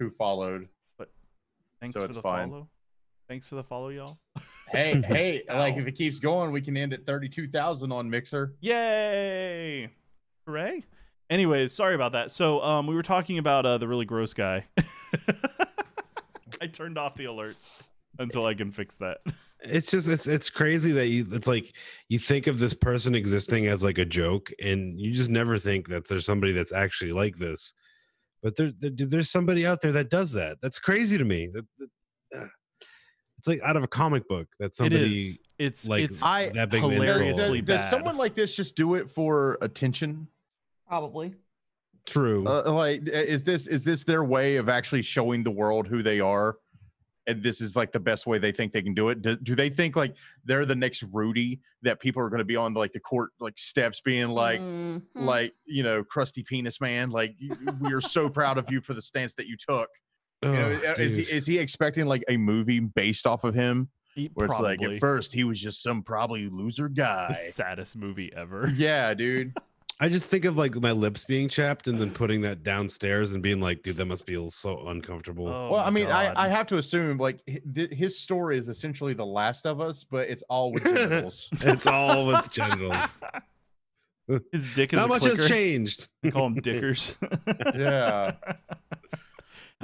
who 0.00 0.10
followed. 0.10 0.66
Thanks 1.80 1.94
so 1.94 2.00
for 2.00 2.06
it's 2.06 2.16
the 2.16 2.22
fine. 2.22 2.50
follow. 2.50 2.68
Thanks 3.28 3.46
for 3.46 3.54
the 3.54 3.62
follow, 3.62 3.88
y'all. 3.90 4.18
Hey, 4.70 5.00
hey, 5.06 5.42
like 5.48 5.76
if 5.76 5.86
it 5.86 5.92
keeps 5.92 6.18
going, 6.18 6.50
we 6.52 6.60
can 6.60 6.76
end 6.76 6.92
at 6.92 7.06
thirty-two 7.06 7.48
thousand 7.48 7.92
on 7.92 8.10
Mixer. 8.10 8.54
Yay! 8.60 9.88
Hooray! 10.46 10.84
Anyways, 11.30 11.72
sorry 11.72 11.94
about 11.94 12.12
that. 12.12 12.32
So, 12.32 12.60
um, 12.62 12.88
we 12.88 12.94
were 12.96 13.04
talking 13.04 13.38
about 13.38 13.64
uh, 13.64 13.78
the 13.78 13.86
really 13.86 14.04
gross 14.04 14.34
guy. 14.34 14.64
I 16.60 16.66
turned 16.66 16.98
off 16.98 17.14
the 17.14 17.24
alerts 17.26 17.72
until 18.18 18.46
I 18.46 18.54
can 18.54 18.72
fix 18.72 18.96
that. 18.96 19.18
it's 19.62 19.86
just 19.86 20.08
it's 20.08 20.26
it's 20.26 20.50
crazy 20.50 20.90
that 20.92 21.06
you 21.06 21.24
it's 21.30 21.46
like 21.46 21.76
you 22.08 22.18
think 22.18 22.46
of 22.48 22.58
this 22.58 22.74
person 22.74 23.14
existing 23.14 23.66
as 23.66 23.82
like 23.82 23.98
a 23.98 24.04
joke 24.04 24.50
and 24.60 24.98
you 25.00 25.12
just 25.12 25.30
never 25.30 25.56
think 25.58 25.88
that 25.88 26.08
there's 26.08 26.26
somebody 26.26 26.52
that's 26.52 26.72
actually 26.72 27.12
like 27.12 27.36
this 27.36 27.74
but 28.42 28.56
there, 28.56 28.72
there 28.78 28.90
there's 28.96 29.30
somebody 29.30 29.66
out 29.66 29.80
there 29.80 29.92
that 29.92 30.10
does 30.10 30.32
that 30.32 30.58
that's 30.62 30.78
crazy 30.78 31.18
to 31.18 31.24
me 31.24 31.48
that, 31.52 31.66
that- 32.32 32.48
it's 33.38 33.48
like 33.48 33.60
out 33.62 33.76
of 33.76 33.82
a 33.82 33.88
comic 33.88 34.28
book 34.28 34.46
that 34.58 34.76
somebody 34.76 35.28
is. 35.28 35.38
It's 35.58 35.88
like 35.88 36.02
it's 36.04 36.22
I 36.22 36.50
that 36.50 36.68
big 36.70 36.82
hilarious. 36.82 37.38
does, 37.38 37.62
does 37.62 37.88
someone 37.90 38.16
like 38.18 38.34
this 38.34 38.54
just 38.54 38.76
do 38.76 38.94
it 38.96 39.10
for 39.10 39.56
attention? 39.62 40.26
Probably. 40.86 41.34
true 42.06 42.46
Uh, 42.46 42.70
like, 42.72 43.06
is 43.08 43.42
this 43.42 43.66
is 43.66 43.82
this 43.82 44.04
their 44.04 44.24
way 44.24 44.56
of 44.56 44.68
actually 44.68 45.00
showing 45.02 45.42
the 45.42 45.50
world 45.50 45.86
who 45.86 46.02
they 46.02 46.20
are? 46.20 46.56
And 47.30 47.42
this 47.44 47.60
is 47.60 47.76
like 47.76 47.92
the 47.92 48.00
best 48.00 48.26
way 48.26 48.38
they 48.38 48.50
think 48.50 48.72
they 48.72 48.82
can 48.82 48.92
do 48.92 49.08
it. 49.10 49.22
Do, 49.22 49.36
do 49.36 49.54
they 49.54 49.70
think 49.70 49.94
like 49.94 50.16
they're 50.44 50.66
the 50.66 50.74
next 50.74 51.04
Rudy 51.12 51.60
that 51.82 52.00
people 52.00 52.20
are 52.22 52.28
going 52.28 52.40
to 52.40 52.44
be 52.44 52.56
on 52.56 52.74
like 52.74 52.92
the 52.92 52.98
court 53.00 53.30
like 53.38 53.56
steps 53.56 54.00
being 54.00 54.28
like 54.30 54.60
Mhm. 54.60 55.02
like 55.14 55.54
you 55.64 55.82
know 55.84 56.02
crusty 56.02 56.42
penis 56.42 56.80
man 56.80 57.10
like 57.10 57.36
we 57.80 57.92
are 57.92 58.00
so 58.00 58.28
proud 58.28 58.58
of 58.58 58.70
you 58.70 58.80
for 58.80 58.94
the 58.94 59.02
stance 59.02 59.34
that 59.34 59.46
you 59.46 59.56
took. 59.56 59.88
You 60.42 60.50
know, 60.50 60.80
Oh, 60.86 60.92
is 61.00 61.14
he 61.16 61.22
is 61.22 61.46
he 61.46 61.58
expecting 61.58 62.06
like 62.06 62.24
a 62.28 62.36
movie 62.36 62.80
based 62.80 63.26
off 63.26 63.44
of 63.44 63.54
him 63.54 63.90
He- 64.14 64.30
where 64.34 64.46
it's 64.46 64.58
like 64.58 64.82
at 64.82 64.98
first 64.98 65.32
he 65.32 65.44
was 65.44 65.60
just 65.60 65.82
some 65.82 66.02
probably 66.02 66.48
loser 66.48 66.88
guy. 66.88 67.28
the 67.28 67.34
saddest 67.52 67.96
movie 67.96 68.32
ever. 68.34 68.68
Yeah, 68.74 69.14
dude. 69.14 69.54
I 70.00 70.08
just 70.08 70.28
think 70.30 70.44
of 70.44 70.56
like 70.56 70.74
my 70.76 70.92
lips 70.92 71.24
being 71.24 71.48
chapped 71.48 71.86
and 71.86 72.00
then 72.00 72.10
putting 72.10 72.40
that 72.40 72.62
downstairs 72.62 73.32
and 73.34 73.42
being 73.42 73.60
like 73.60 73.82
dude 73.82 73.96
that 73.96 74.06
must 74.06 74.26
feel 74.26 74.50
so 74.50 74.88
uncomfortable 74.88 75.46
Oh 75.48 75.70
well, 75.72 75.84
I 75.84 75.90
mean, 75.90 76.06
I, 76.06 76.26
God. 76.26 76.34
I 76.36 76.48
have 76.48 76.66
to 76.68 76.78
assume 76.78 77.18
like 77.18 77.40
th- 77.74 77.90
his 77.92 78.18
story 78.18 78.58
is 78.58 78.68
essentially 78.68 79.14
The 79.14 79.26
Last 79.26 79.66
of 79.66 79.80
Us, 79.80 80.04
but 80.04 80.28
it's 80.28 80.42
all 80.48 80.72
with 80.72 80.84
genitals. 80.84 81.48
it's 81.60 81.86
all 81.86 82.26
with 82.26 82.50
genitals 82.50 83.18
His 84.52 84.74
dick 84.74 84.92
is 84.92 84.96
not 84.96 85.08
much 85.08 85.22
clicker. 85.22 85.36
has 85.36 85.48
changed 85.48 86.08
We 86.22 86.30
call 86.30 86.46
him 86.46 86.54
dickers. 86.54 87.16
Yeah. 87.74 88.32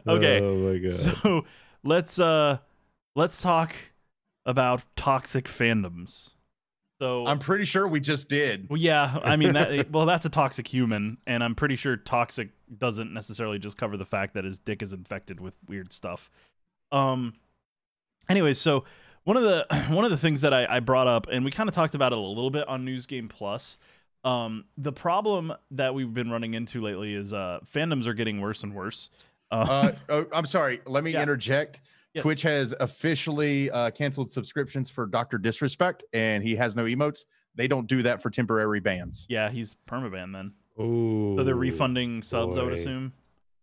Okay, 0.07 0.41
oh 0.41 0.57
my 0.57 0.79
god 0.79 0.93
so 0.93 1.45
let's 1.83 2.19
uh 2.19 2.59
let's 3.17 3.41
talk 3.43 3.75
about 4.45 4.85
toxic 4.95 5.47
fandoms. 5.47 6.31
So 6.99 7.27
I'm 7.27 7.39
pretty 7.39 7.65
sure 7.65 7.87
we 7.87 8.01
just 8.01 8.29
did. 8.29 8.69
well, 8.71 8.79
yeah, 8.81 9.19
I 9.23 9.37
mean 9.37 9.53
that. 9.53 9.91
Well, 9.91 10.07
that's 10.07 10.25
a 10.25 10.31
toxic 10.31 10.67
human, 10.67 11.19
and 11.27 11.45
I'm 11.45 11.55
pretty 11.55 11.77
sure 11.77 11.97
toxic 11.97 12.51
doesn't 12.79 13.13
necessarily 13.13 13.59
just 13.59 13.77
cover 13.77 13.97
the 13.97 14.07
fact 14.07 14.35
that 14.35 14.45
his 14.45 14.59
dick 14.59 14.83
is 14.83 14.93
infected 14.93 15.41
with 15.41 15.55
weird 15.69 15.93
stuff. 15.93 16.31
Um. 16.93 17.35
Anyways, 18.29 18.59
so 18.59 18.85
one 19.25 19.37
of 19.37 19.43
the 19.43 19.67
one 19.91 20.05
of 20.05 20.11
the 20.11 20.17
things 20.17 20.41
that 20.41 20.55
I, 20.55 20.67
I 20.77 20.81
brought 20.81 21.07
up, 21.07 21.27
and 21.31 21.45
we 21.45 21.51
kind 21.51 21.69
of 21.69 21.75
talked 21.75 21.95
about 21.95 22.13
it 22.13 22.19
a 22.19 22.21
little 22.21 22.51
bit 22.51 22.67
on 22.69 22.85
News 22.85 23.07
Game 23.07 23.29
Plus. 23.29 23.79
Um, 24.25 24.65
the 24.77 24.93
problem 24.93 25.53
that 25.73 25.95
we've 25.95 26.13
been 26.13 26.31
running 26.31 26.55
into 26.55 26.81
lately 26.81 27.15
is 27.15 27.33
uh, 27.33 27.61
fandoms 27.73 28.07
are 28.07 28.15
getting 28.15 28.41
worse 28.41 28.63
and 28.65 28.75
worse. 28.75 29.11
Uh, 29.53 29.93
oh, 30.09 30.27
I'm 30.33 30.47
sorry. 30.47 30.81
Let 30.87 31.05
me 31.05 31.13
Yeah. 31.13 31.23
interject. 31.23 31.81
Yes. 32.17 32.23
Twitch 32.23 32.43
has 32.43 32.75
officially 32.81 33.71
uh, 33.71 33.91
canceled 33.91 34.33
subscriptions 34.33 34.89
for 34.89 35.05
Doctor 35.05 35.37
Disrespect, 35.37 36.03
and 36.15 36.43
he 36.43 36.57
has 36.57 36.75
no 36.75 36.85
emotes. 36.85 37.27
They 37.55 37.69
don't 37.69 37.87
do 37.87 38.03
that 38.05 38.23
for 38.23 38.31
temporary 38.31 38.81
bans. 38.81 39.27
Yeah, 39.29 39.51
he's 39.51 39.77
permaban 39.87 40.33
then. 40.33 40.53
oh 40.79 41.37
So 41.37 41.45
they're 41.45 41.55
refunding 41.55 42.23
subs, 42.23 42.57
I 42.57 42.63
would 42.63 42.73
assume. 42.73 43.13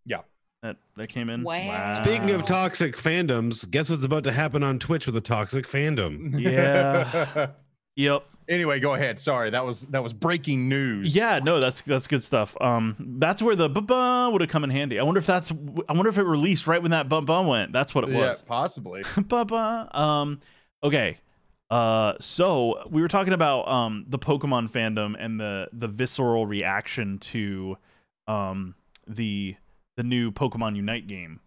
Yeah. 0.06 0.20
That 0.62 0.78
that 0.98 1.10
came 1.10 1.30
in. 1.30 1.42
Wow. 1.44 1.94
Speaking 1.94 2.30
of 2.30 2.46
toxic 2.46 2.96
fandoms, 2.96 3.70
guess 3.70 3.90
what's 3.90 4.06
about 4.06 4.24
to 4.26 4.32
happen 4.32 4.64
on 4.64 4.78
Twitch 4.78 5.08
with 5.08 5.18
a 5.18 5.22
toxic 5.22 5.68
fandom? 5.68 6.40
Yeah. 6.40 7.48
Yep. 7.96 8.26
Anyway, 8.48 8.80
go 8.80 8.94
ahead. 8.94 9.20
Sorry, 9.20 9.50
that 9.50 9.66
was 9.66 9.82
that 9.88 10.04
was 10.04 10.14
breaking 10.14 10.70
news. 10.70 11.16
Yeah, 11.16 11.40
no, 11.44 11.60
that's 11.60 11.82
that's 11.82 12.08
good 12.08 12.24
stuff. 12.24 12.56
Um, 12.62 12.96
that's 13.20 13.42
where 13.42 13.56
the 13.56 13.70
ba 13.70 14.30
would 14.32 14.42
have 14.42 14.50
come 14.50 14.64
in 14.64 14.70
handy. 14.70 15.00
I 15.00 15.04
wonder 15.04 15.20
if 15.20 15.26
that's. 15.26 15.52
I 15.52 15.94
wonder 15.94 16.10
if 16.10 16.18
it 16.18 16.24
released 16.24 16.68
right 16.68 16.82
when 16.82 16.92
that 16.92 17.10
ba 17.10 17.22
went. 17.22 17.74
That's 17.74 17.94
what 17.94 18.04
it 18.04 18.14
was. 18.14 18.40
Yeah, 18.40 18.48
possibly. 18.48 19.04
ba 19.28 19.90
Um, 19.94 20.40
okay. 20.84 21.18
Uh, 21.70 22.14
so 22.20 22.84
we 22.90 23.02
were 23.02 23.08
talking 23.08 23.34
about 23.34 23.68
um 23.68 24.06
the 24.08 24.20
Pokemon 24.20 24.70
fandom 24.70 25.16
and 25.18 25.40
the 25.40 25.70
the 25.74 25.88
visceral 25.88 26.46
reaction 26.46 27.18
to 27.20 27.78
um 28.28 28.76
the 29.08 29.56
the 29.98 30.04
new 30.04 30.32
Pokemon 30.32 30.76
Unite 30.76 31.08
game 31.08 31.40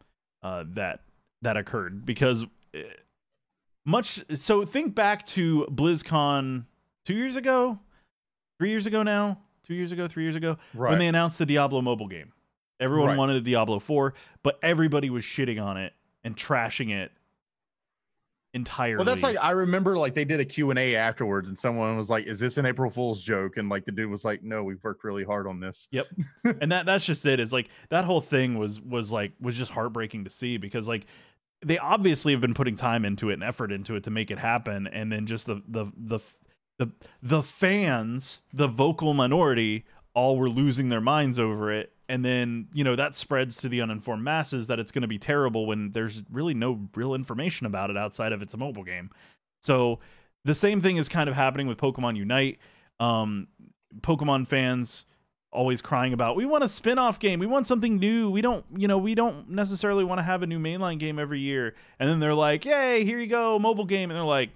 uh 0.43 0.65
that 0.69 1.01
that 1.43 1.57
occurred 1.57 2.05
because 2.05 2.45
eh, 2.75 2.83
much 3.85 4.25
so 4.35 4.65
think 4.65 4.95
back 4.95 5.25
to 5.27 5.65
BlizzCon 5.71 6.65
2 7.07 7.15
years 7.15 7.37
ago 7.37 7.79
3 8.59 8.69
years 8.71 8.87
ago 8.87 9.03
now 9.03 9.39
2 9.65 9.75
years 9.75 9.93
ago 9.93 10.07
3 10.07 10.23
years 10.23 10.37
ago 10.37 10.59
Right. 10.75 10.91
when 10.91 10.99
they 10.99 11.09
announced 11.09 11.39
the 11.39 11.47
Diablo 11.47 11.81
mobile 11.83 12.09
game. 12.09 12.33
Everyone 12.79 13.09
Right. 13.09 13.17
wanted 13.19 13.37
a 13.37 13.41
Diablo 13.41 13.79
4, 13.79 14.13
but 14.43 14.59
everybody 14.63 15.09
was 15.09 15.25
shitting 15.25 15.63
on 15.63 15.77
it 15.79 15.95
and 16.25 16.37
trashing 16.37 16.91
it 16.91 17.11
entirely. 18.55 18.97
Well, 18.97 19.05
that's 19.05 19.23
like 19.23 19.37
I 19.41 19.51
remember 19.53 19.97
like 19.99 20.15
they 20.15 20.25
did 20.25 20.41
a 20.41 20.45
Q&A 20.45 20.95
afterwards 20.97 21.49
and 21.49 21.59
someone 21.59 21.97
was 21.97 22.09
like, 22.11 22.27
"Is 22.27 22.39
this 22.39 22.57
an 22.59 22.67
April 22.67 22.91
Fool's 22.91 23.21
joke?" 23.21 23.57
and 23.57 23.69
like 23.69 23.85
the 23.85 23.93
dude 23.93 24.11
was 24.11 24.25
like, 24.25 24.43
"No, 24.43 24.63
we've 24.65 24.83
worked 24.83 25.05
really 25.05 25.25
hard 25.25 25.47
on 25.47 25.61
this." 25.61 25.89
Yep. 25.91 26.07
and 26.61 26.71
that 26.73 26.87
that's 26.87 27.05
just 27.05 27.25
it. 27.27 27.41
Is 27.41 27.53
like 27.53 27.69
that 27.91 28.05
whole 28.05 28.21
thing 28.21 28.59
was 28.59 28.81
was 28.81 29.13
like 29.13 29.33
was 29.41 29.57
just 29.57 29.71
heartbreaking 29.71 30.25
to 30.25 30.31
see 30.31 30.57
because 30.57 30.89
like 30.89 31.07
they 31.65 31.79
obviously 31.79 32.33
have 32.33 32.41
been 32.41 32.55
putting 32.55 32.77
time 32.77 33.05
into 33.05 33.31
it 33.31 33.35
and 33.35 33.43
effort 33.43 33.73
into 33.73 33.95
it 33.97 34.05
to 34.05 34.11
make 34.11 34.31
it 34.31 34.39
happen, 34.39 34.87
and 34.87 35.11
then 35.13 35.27
just 35.27 35.47
the 35.47 35.63
the 35.69 35.87
the 35.97 36.19
the 36.79 36.91
the 37.23 37.43
fans, 37.43 38.43
the 38.53 38.69
vocal 38.69 39.15
minority, 39.15 39.85
all 40.15 40.37
were 40.37 40.49
losing 40.49 40.89
their 40.89 41.01
minds 41.01 41.39
over 41.39 41.71
it. 41.73 41.93
And 42.09 42.25
then, 42.25 42.69
you 42.73 42.85
know, 42.85 42.95
that 42.95 43.17
spreads 43.17 43.57
to 43.63 43.69
the 43.69 43.81
uninformed 43.81 44.23
masses 44.23 44.69
that 44.69 44.79
it's 44.79 44.93
going 44.93 45.03
to 45.03 45.09
be 45.09 45.19
terrible 45.19 45.67
when 45.67 45.91
there's 45.91 46.23
really 46.31 46.55
no 46.55 46.89
real 46.95 47.15
information 47.15 47.67
about 47.67 47.91
it 47.91 47.97
outside 47.97 48.33
of 48.33 48.43
it's 48.43 48.55
a 48.55 48.57
mobile 48.57 48.85
game. 48.85 49.11
So 49.61 49.99
the 50.45 50.55
same 50.55 50.81
thing 50.81 50.99
is 50.99 51.09
kind 51.09 51.29
of 51.29 51.35
happening 51.35 51.67
with 51.67 51.79
Pokemon 51.79 52.17
Unite. 52.17 52.59
Um, 53.01 53.49
Pokemon 54.01 54.47
fans 54.47 55.05
always 55.53 55.81
crying 55.81 56.13
about 56.13 56.37
we 56.37 56.45
want 56.45 56.63
a 56.63 56.69
spin-off 56.69 57.19
game 57.19 57.41
we 57.41 57.47
want 57.47 57.67
something 57.67 57.97
new 57.97 58.29
we 58.31 58.43
don't 58.43 58.65
you 58.77 58.87
know 58.87 58.99
we 58.99 59.15
don't 59.15 59.49
necessarily 59.49 60.05
want 60.05 60.19
to 60.19 60.23
have 60.23 60.43
a 60.43 60.47
new 60.47 60.59
mainline 60.59 60.99
game 60.99 61.19
every 61.19 61.39
year 61.39 61.75
and 61.99 62.11
then 62.11 62.21
they're 62.21 62.35
like 62.35 62.67
yay 62.67 63.05
here 63.05 63.19
you 63.19 63.27
go 63.27 63.59
mobile 63.59 63.87
game 63.87 64.11
and 64.11 64.19
they're 64.19 64.25
like 64.25 64.51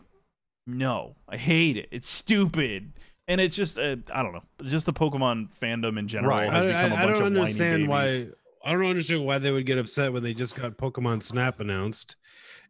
no 0.66 1.16
i 1.28 1.36
hate 1.36 1.76
it 1.76 1.88
it's 1.90 2.08
stupid 2.08 2.92
and 3.28 3.40
it's 3.40 3.56
just 3.56 3.78
uh, 3.78 3.96
i 4.14 4.22
don't 4.22 4.32
know 4.32 4.42
just 4.64 4.86
the 4.86 4.92
pokemon 4.92 5.48
fandom 5.58 5.98
in 5.98 6.06
general 6.08 6.36
Right. 6.36 6.50
has 6.50 6.64
I, 6.64 6.68
become 6.68 6.92
a 6.92 6.94
I- 6.94 6.98
I 7.02 7.06
bunch 7.06 7.18
don't 7.18 7.26
of 7.26 7.32
whiny 7.32 7.40
understand 7.40 7.88
why. 7.88 8.26
I 8.62 8.72
don't 8.72 8.84
understand 8.84 9.24
why 9.24 9.38
they 9.38 9.50
would 9.50 9.64
get 9.64 9.78
upset 9.78 10.12
when 10.12 10.22
they 10.22 10.34
just 10.34 10.54
got 10.54 10.76
Pokemon 10.76 11.22
Snap 11.22 11.60
announced, 11.60 12.16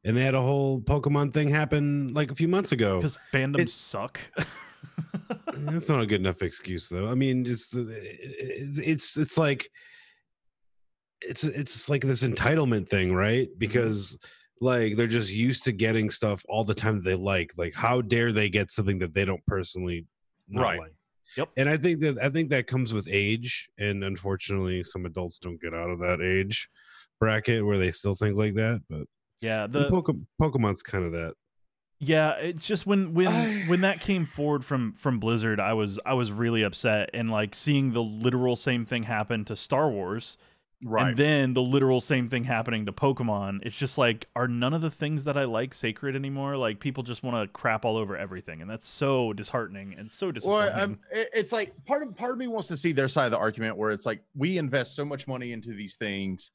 and 0.05 0.17
they 0.17 0.23
had 0.23 0.37
a 0.37 0.41
whole 0.41 0.81
Pokemon 0.81 1.33
thing 1.35 1.49
happen 1.49 2.07
like 2.15 2.31
a 2.31 2.35
few 2.37 2.47
months 2.47 2.71
ago. 2.71 2.99
because 2.99 3.19
fandoms 3.33 3.55
It's- 3.55 3.73
suck 3.73 4.21
That's 5.53 5.89
not 5.89 6.01
a 6.01 6.07
good 6.07 6.21
enough 6.21 6.43
excuse, 6.43 6.89
though. 6.89 7.09
I 7.09 7.15
mean, 7.17 7.45
just 7.45 7.75
uh, 7.75 7.81
it's 7.89 8.79
it's, 8.79 9.17
it's 9.19 9.37
like 9.37 9.69
it's 11.21 11.43
it's 11.45 11.89
like 11.91 12.03
this 12.03 12.23
entitlement 12.23 12.89
thing, 12.89 13.13
right? 13.13 13.49
Mm-hmm. 13.49 13.59
Like 14.61 14.97
they're 14.97 15.07
just 15.07 15.33
used 15.33 15.65
to 15.65 15.73
getting 15.73 16.11
stuff 16.11 16.45
all 16.49 16.65
the 16.65 16.75
time 16.75 16.97
that 16.97 17.05
they 17.05 17.15
like. 17.15 17.53
Like, 17.57 17.75
how 17.75 18.03
dare 18.03 18.33
they 18.33 18.49
get 18.51 18.71
something 18.71 18.99
that 18.99 19.15
they 19.15 19.25
don't 19.25 19.45
personally 19.47 20.07
Right. 20.53 20.79
like? 20.79 20.93
Yep. 21.37 21.49
And 21.57 21.69
I 21.69 21.77
think 21.77 22.01
that 22.01 22.19
I 22.23 22.29
think 22.29 22.51
that 22.51 22.67
comes 22.67 22.93
with 22.93 23.09
age, 23.11 23.69
and 23.79 24.03
unfortunately, 24.05 24.83
some 24.83 25.07
adults 25.07 25.39
don't 25.39 25.61
get 25.61 25.73
out 25.73 25.89
of 25.89 26.01
that 26.01 26.21
age 26.21 26.69
bracket 27.21 27.65
where 27.65 27.79
they 27.79 27.91
still 27.93 28.15
think 28.15 28.37
like 28.37 28.55
that. 28.55 28.83
But 28.91 29.07
yeah 29.41 29.67
the, 29.67 29.89
Pokemon's 30.41 30.83
kind 30.83 31.05
of 31.05 31.13
that. 31.13 31.35
Yeah, 32.01 32.33
it's 32.33 32.67
just 32.67 32.85
when 32.87 33.15
when 33.15 33.29
I- 33.29 33.61
when 33.69 33.83
that 33.83 34.01
came 34.01 34.25
forward 34.27 34.65
from 34.65 34.93
from 34.93 35.21
Blizzard, 35.21 35.61
I 35.61 35.73
was 35.75 36.01
I 36.05 36.15
was 36.15 36.33
really 36.33 36.63
upset 36.63 37.11
and 37.15 37.31
like 37.31 37.55
seeing 37.55 37.93
the 37.93 38.03
literal 38.03 38.57
same 38.57 38.85
thing 38.85 39.05
happen 39.05 39.45
to 39.47 39.55
Star 39.57 39.89
Wars 39.89 40.37
Right. 40.83 41.09
and 41.09 41.17
then 41.17 41.53
the 41.55 41.61
literal 41.63 42.01
same 42.01 42.27
thing 42.29 42.45
happening 42.45 42.87
to 42.87 42.93
Pokemon. 42.93 43.61
It's 43.67 43.77
just 43.77 43.99
like 43.99 44.27
are 44.35 44.49
none 44.49 44.73
of 44.73 44.81
the 44.81 44.91
things 44.91 45.25
that 45.25 45.37
I 45.37 45.45
like 45.45 45.75
sacred 45.75 46.17
anymore? 46.17 46.57
Like 46.57 46.81
people 46.81 47.03
just 47.03 47.23
want 47.23 47.37
to 47.43 47.53
crap 47.53 47.85
all 47.85 47.97
over 47.99 48.17
everything 48.17 48.63
and 48.63 48.71
that's 48.71 48.89
so 48.89 49.33
disheartening 49.35 49.95
and 49.99 50.11
so 50.11 50.33
disappointing. 50.33 50.73
Well, 50.75 50.85
um, 50.85 50.99
it- 51.13 51.29
it's 51.35 51.53
like 51.53 51.75
part 51.85 52.03
of 52.03 52.17
part 52.17 52.33
of 52.33 52.39
me 52.39 52.47
wants 52.49 52.69
to 52.69 52.77
see 52.79 52.93
their 52.93 53.09
side 53.09 53.27
of 53.27 53.31
the 53.33 53.39
argument 53.39 53.77
where 53.77 53.91
it's 53.91 54.07
like 54.07 54.23
we 54.35 54.57
invest 54.57 54.97
so 54.97 55.05
much 55.05 55.29
money 55.29 55.53
into 55.53 55.75
these 55.75 55.97
things, 55.97 56.51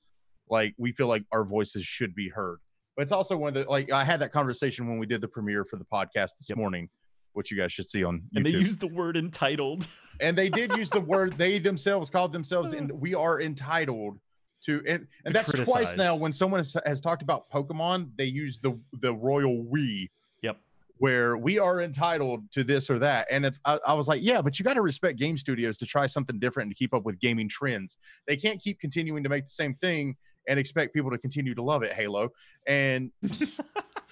like 0.50 0.74
we 0.78 0.92
feel 0.92 1.08
like 1.08 1.24
our 1.32 1.44
voices 1.46 1.86
should 1.86 2.16
be 2.16 2.28
heard. 2.30 2.58
But 2.98 3.04
it's 3.04 3.12
also 3.12 3.38
one 3.38 3.50
of 3.50 3.54
the 3.54 3.70
like 3.70 3.92
I 3.92 4.04
had 4.04 4.22
that 4.22 4.32
conversation 4.32 4.88
when 4.88 4.98
we 4.98 5.06
did 5.06 5.22
the 5.22 5.28
premiere 5.28 5.66
for 5.66 5.76
the 5.78 5.86
podcast 5.86 6.38
this 6.40 6.48
Yep. 6.50 6.58
morning, 6.58 6.90
which 7.34 7.52
you 7.52 7.58
guys 7.58 7.72
should 7.74 7.88
see 7.90 8.04
on 8.04 8.20
YouTube. 8.22 8.38
and 8.38 8.46
they 8.46 8.50
used 8.52 8.80
the 8.80 8.88
word 8.88 9.18
entitled. 9.18 9.88
and 10.20 10.38
they 10.38 10.50
did 10.50 10.76
use 10.76 10.90
the 10.90 11.02
word 11.02 11.34
they 11.38 11.60
themselves 11.60 12.10
called 12.10 12.34
themselves 12.34 12.74
and 12.74 12.92
hmm. 12.92 13.00
we 13.00 13.14
are 13.14 13.42
entitled 13.42 14.20
to 14.64 14.82
and, 14.88 15.02
To 15.02 15.08
and 15.26 15.36
that's 15.36 15.52
twice 15.52 15.96
now 15.96 16.16
when 16.16 16.32
someone 16.32 16.60
has, 16.60 16.76
has 16.86 17.02
talked 17.02 17.22
about 17.22 17.50
pokemon 17.50 18.10
they 18.18 18.26
use 18.26 18.60
the 18.60 18.78
the 19.02 19.14
royal 19.14 19.64
we. 19.64 20.10
Yep. 20.42 20.58
where 20.98 21.38
we 21.38 21.60
are 21.60 21.82
entitled 21.82 22.50
to 22.52 22.64
this 22.64 22.90
or 22.90 23.00
that. 23.00 23.28
And 23.30 23.46
it's 23.46 23.60
i, 23.66 23.80
I 23.86 23.94
was 23.94 24.08
like 24.08 24.22
yeah 24.24 24.42
but 24.42 24.58
you 24.60 24.66
got 24.66 24.76
to 24.76 24.82
respect 24.82 25.20
game 25.20 25.38
studios 25.38 25.78
to 25.78 25.86
try 25.86 26.08
something 26.08 26.40
different 26.40 26.68
and 26.68 26.76
to 26.76 26.78
keep 26.78 26.94
up 26.94 27.04
with 27.04 27.20
gaming 27.20 27.50
trends. 27.50 27.98
They 28.28 28.38
can't 28.38 28.60
keep 28.60 28.80
continuing 28.80 29.24
to 29.24 29.30
make 29.30 29.46
the 29.46 29.52
same 29.52 29.74
thing 29.74 30.16
and 30.48 30.60
expect 30.60 30.94
people 30.94 31.12
to 31.12 31.18
continue 31.18 31.56
to 31.56 31.62
love 31.62 31.84
it 31.84 31.94
halo. 31.94 32.30
And 32.68 33.12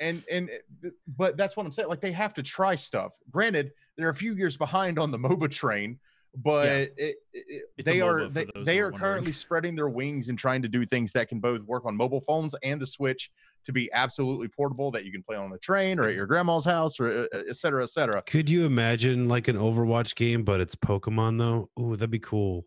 and 0.00 0.22
and 0.30 0.50
uh, 0.84 0.88
but 1.16 1.36
that's 1.36 1.56
what 1.56 1.66
I'm 1.66 1.72
saying. 1.72 1.88
Like 1.88 2.00
they 2.00 2.12
have 2.12 2.34
to 2.34 2.42
try 2.42 2.74
stuff. 2.74 3.14
Granted, 3.30 3.72
they're 3.96 4.10
a 4.10 4.14
few 4.14 4.34
years 4.34 4.56
behind 4.56 4.98
on 4.98 5.10
the 5.10 5.18
MOBA 5.18 5.50
train, 5.50 5.98
but 6.36 6.66
Yeah. 6.66 6.86
it, 6.96 7.16
it, 7.32 7.84
they 7.84 8.00
are 8.00 8.28
they, 8.28 8.46
they 8.64 8.80
are 8.80 8.86
are 8.86 8.90
wondering. 8.90 9.00
currently 9.00 9.32
spreading 9.32 9.74
their 9.74 9.88
wings 9.88 10.28
and 10.28 10.38
trying 10.38 10.62
to 10.62 10.68
do 10.68 10.84
things 10.86 11.12
that 11.12 11.28
can 11.28 11.40
both 11.40 11.62
work 11.62 11.84
on 11.84 11.96
mobile 11.96 12.20
phones 12.20 12.54
and 12.62 12.80
the 12.80 12.86
Switch 12.86 13.30
to 13.64 13.72
be 13.72 13.88
absolutely 13.92 14.48
portable 14.48 14.90
that 14.90 15.04
you 15.04 15.12
can 15.12 15.22
play 15.22 15.36
on 15.36 15.50
the 15.50 15.58
train 15.58 15.98
or 16.00 16.08
at 16.08 16.14
your 16.14 16.26
grandma's 16.26 16.64
house 16.64 16.98
or 16.98 17.28
uh, 17.32 17.38
et 17.48 17.56
cetera, 17.56 17.82
et 17.82 17.90
cetera. 17.90 18.22
Could 18.22 18.50
you 18.50 18.64
imagine 18.66 19.28
like 19.28 19.48
an 19.48 19.56
Overwatch 19.56 20.14
game, 20.16 20.42
but 20.42 20.60
it's 20.60 20.74
Pokemon 20.74 21.38
though? 21.38 21.68
Ooh, 21.78 21.96
that'd 21.96 22.10
be 22.10 22.18
cool. 22.18 22.66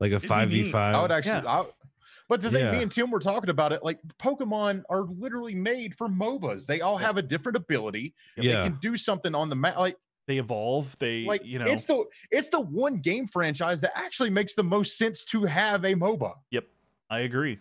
Like 0.00 0.12
a 0.12 0.20
five 0.20 0.50
v 0.50 0.70
five. 0.70 0.94
I 0.94 1.02
would 1.02 1.12
actually. 1.12 1.46
I, 1.46 1.64
but 2.28 2.40
the 2.42 2.50
thing, 2.50 2.60
Yeah. 2.64 2.72
me 2.72 2.82
and 2.82 2.90
Tim 2.90 3.10
were 3.10 3.20
talking 3.20 3.50
about 3.50 3.72
it. 3.72 3.82
Like 3.82 3.98
Pokemon 4.18 4.82
are 4.90 5.02
literally 5.02 5.54
made 5.54 5.94
for 5.94 6.08
MOBAs. 6.08 6.66
They 6.66 6.80
all 6.80 6.96
have 6.96 7.16
a 7.16 7.22
different 7.22 7.56
ability. 7.56 8.14
Yeah. 8.36 8.62
They 8.62 8.68
can 8.70 8.78
do 8.80 8.96
something 8.96 9.34
on 9.34 9.48
the 9.50 9.56
map. 9.56 9.76
Like 9.78 9.96
They 10.26 10.38
evolve. 10.38 10.96
They, 10.98 11.24
like 11.24 11.44
you 11.44 11.58
know, 11.58 11.66
it's 11.66 11.84
the 11.84 12.04
it's 12.30 12.48
the 12.48 12.60
one 12.60 12.96
game 12.98 13.26
franchise 13.28 13.80
that 13.82 13.92
actually 13.94 14.30
makes 14.30 14.54
the 14.54 14.64
most 14.64 14.96
sense 14.96 15.24
to 15.26 15.44
have 15.44 15.84
a 15.84 15.94
MOBA. 15.94 16.32
Yep. 16.50 16.64
I 17.10 17.20
agree. 17.20 17.58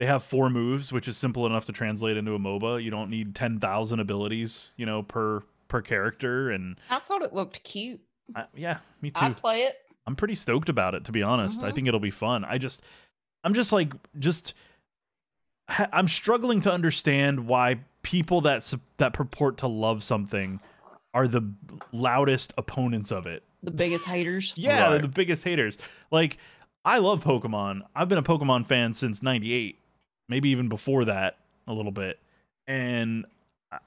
They 0.00 0.06
have 0.06 0.24
four 0.24 0.48
moves, 0.50 0.92
which 0.92 1.06
is 1.06 1.16
simple 1.18 1.44
enough 1.46 1.66
to 1.66 1.72
translate 1.72 2.16
into 2.16 2.32
a 2.34 2.38
MOBA. 2.38 2.82
You 2.82 2.90
don't 2.90 3.10
need 3.10 3.34
ten 3.34 3.58
thousand 3.60 4.00
abilities, 4.00 4.70
you 4.76 4.86
know, 4.86 5.02
per 5.02 5.42
per 5.68 5.82
character. 5.82 6.50
And 6.50 6.76
I 6.88 6.98
thought 6.98 7.22
it 7.22 7.32
looked 7.32 7.62
cute. 7.62 8.00
I, 8.34 8.44
yeah, 8.56 8.78
me 9.02 9.10
too. 9.10 9.20
I'd 9.20 9.36
play 9.36 9.62
it. 9.62 9.76
I'm 10.06 10.16
pretty 10.16 10.34
stoked 10.34 10.68
about 10.68 10.94
it, 10.94 11.04
to 11.04 11.12
be 11.12 11.22
honest. 11.22 11.62
I 11.62 11.70
Mhm. 11.70 11.74
think 11.74 11.88
it'll 11.88 12.00
be 12.00 12.10
fun. 12.10 12.44
I 12.44 12.58
just, 12.58 12.82
I'm 13.44 13.54
just 13.54 13.72
like, 13.72 13.92
just, 14.18 14.54
I'm 15.68 16.08
struggling 16.08 16.60
to 16.62 16.72
understand 16.72 17.46
why 17.46 17.80
people 18.02 18.40
that 18.42 18.72
that 18.98 19.12
purport 19.12 19.58
to 19.58 19.66
love 19.68 20.02
something 20.02 20.60
are 21.12 21.26
the 21.28 21.42
loudest 21.92 22.52
opponents 22.56 23.10
of 23.10 23.26
it. 23.26 23.42
The 23.62 23.70
biggest 23.70 24.04
haters. 24.06 24.54
Yeah, 24.56 24.92
Right. 24.92 25.02
the 25.02 25.08
biggest 25.08 25.44
haters. 25.44 25.76
Like, 26.10 26.38
I 26.84 26.98
love 26.98 27.22
Pokemon. 27.22 27.82
I've 27.94 28.08
been 28.08 28.18
a 28.18 28.22
Pokemon 28.22 28.66
fan 28.66 28.94
since 28.94 29.22
'98, 29.22 29.78
maybe 30.28 30.48
even 30.50 30.68
before 30.68 31.04
that 31.06 31.36
a 31.66 31.72
little 31.72 31.92
bit, 31.92 32.18
and 32.66 33.26
I, 33.70 33.78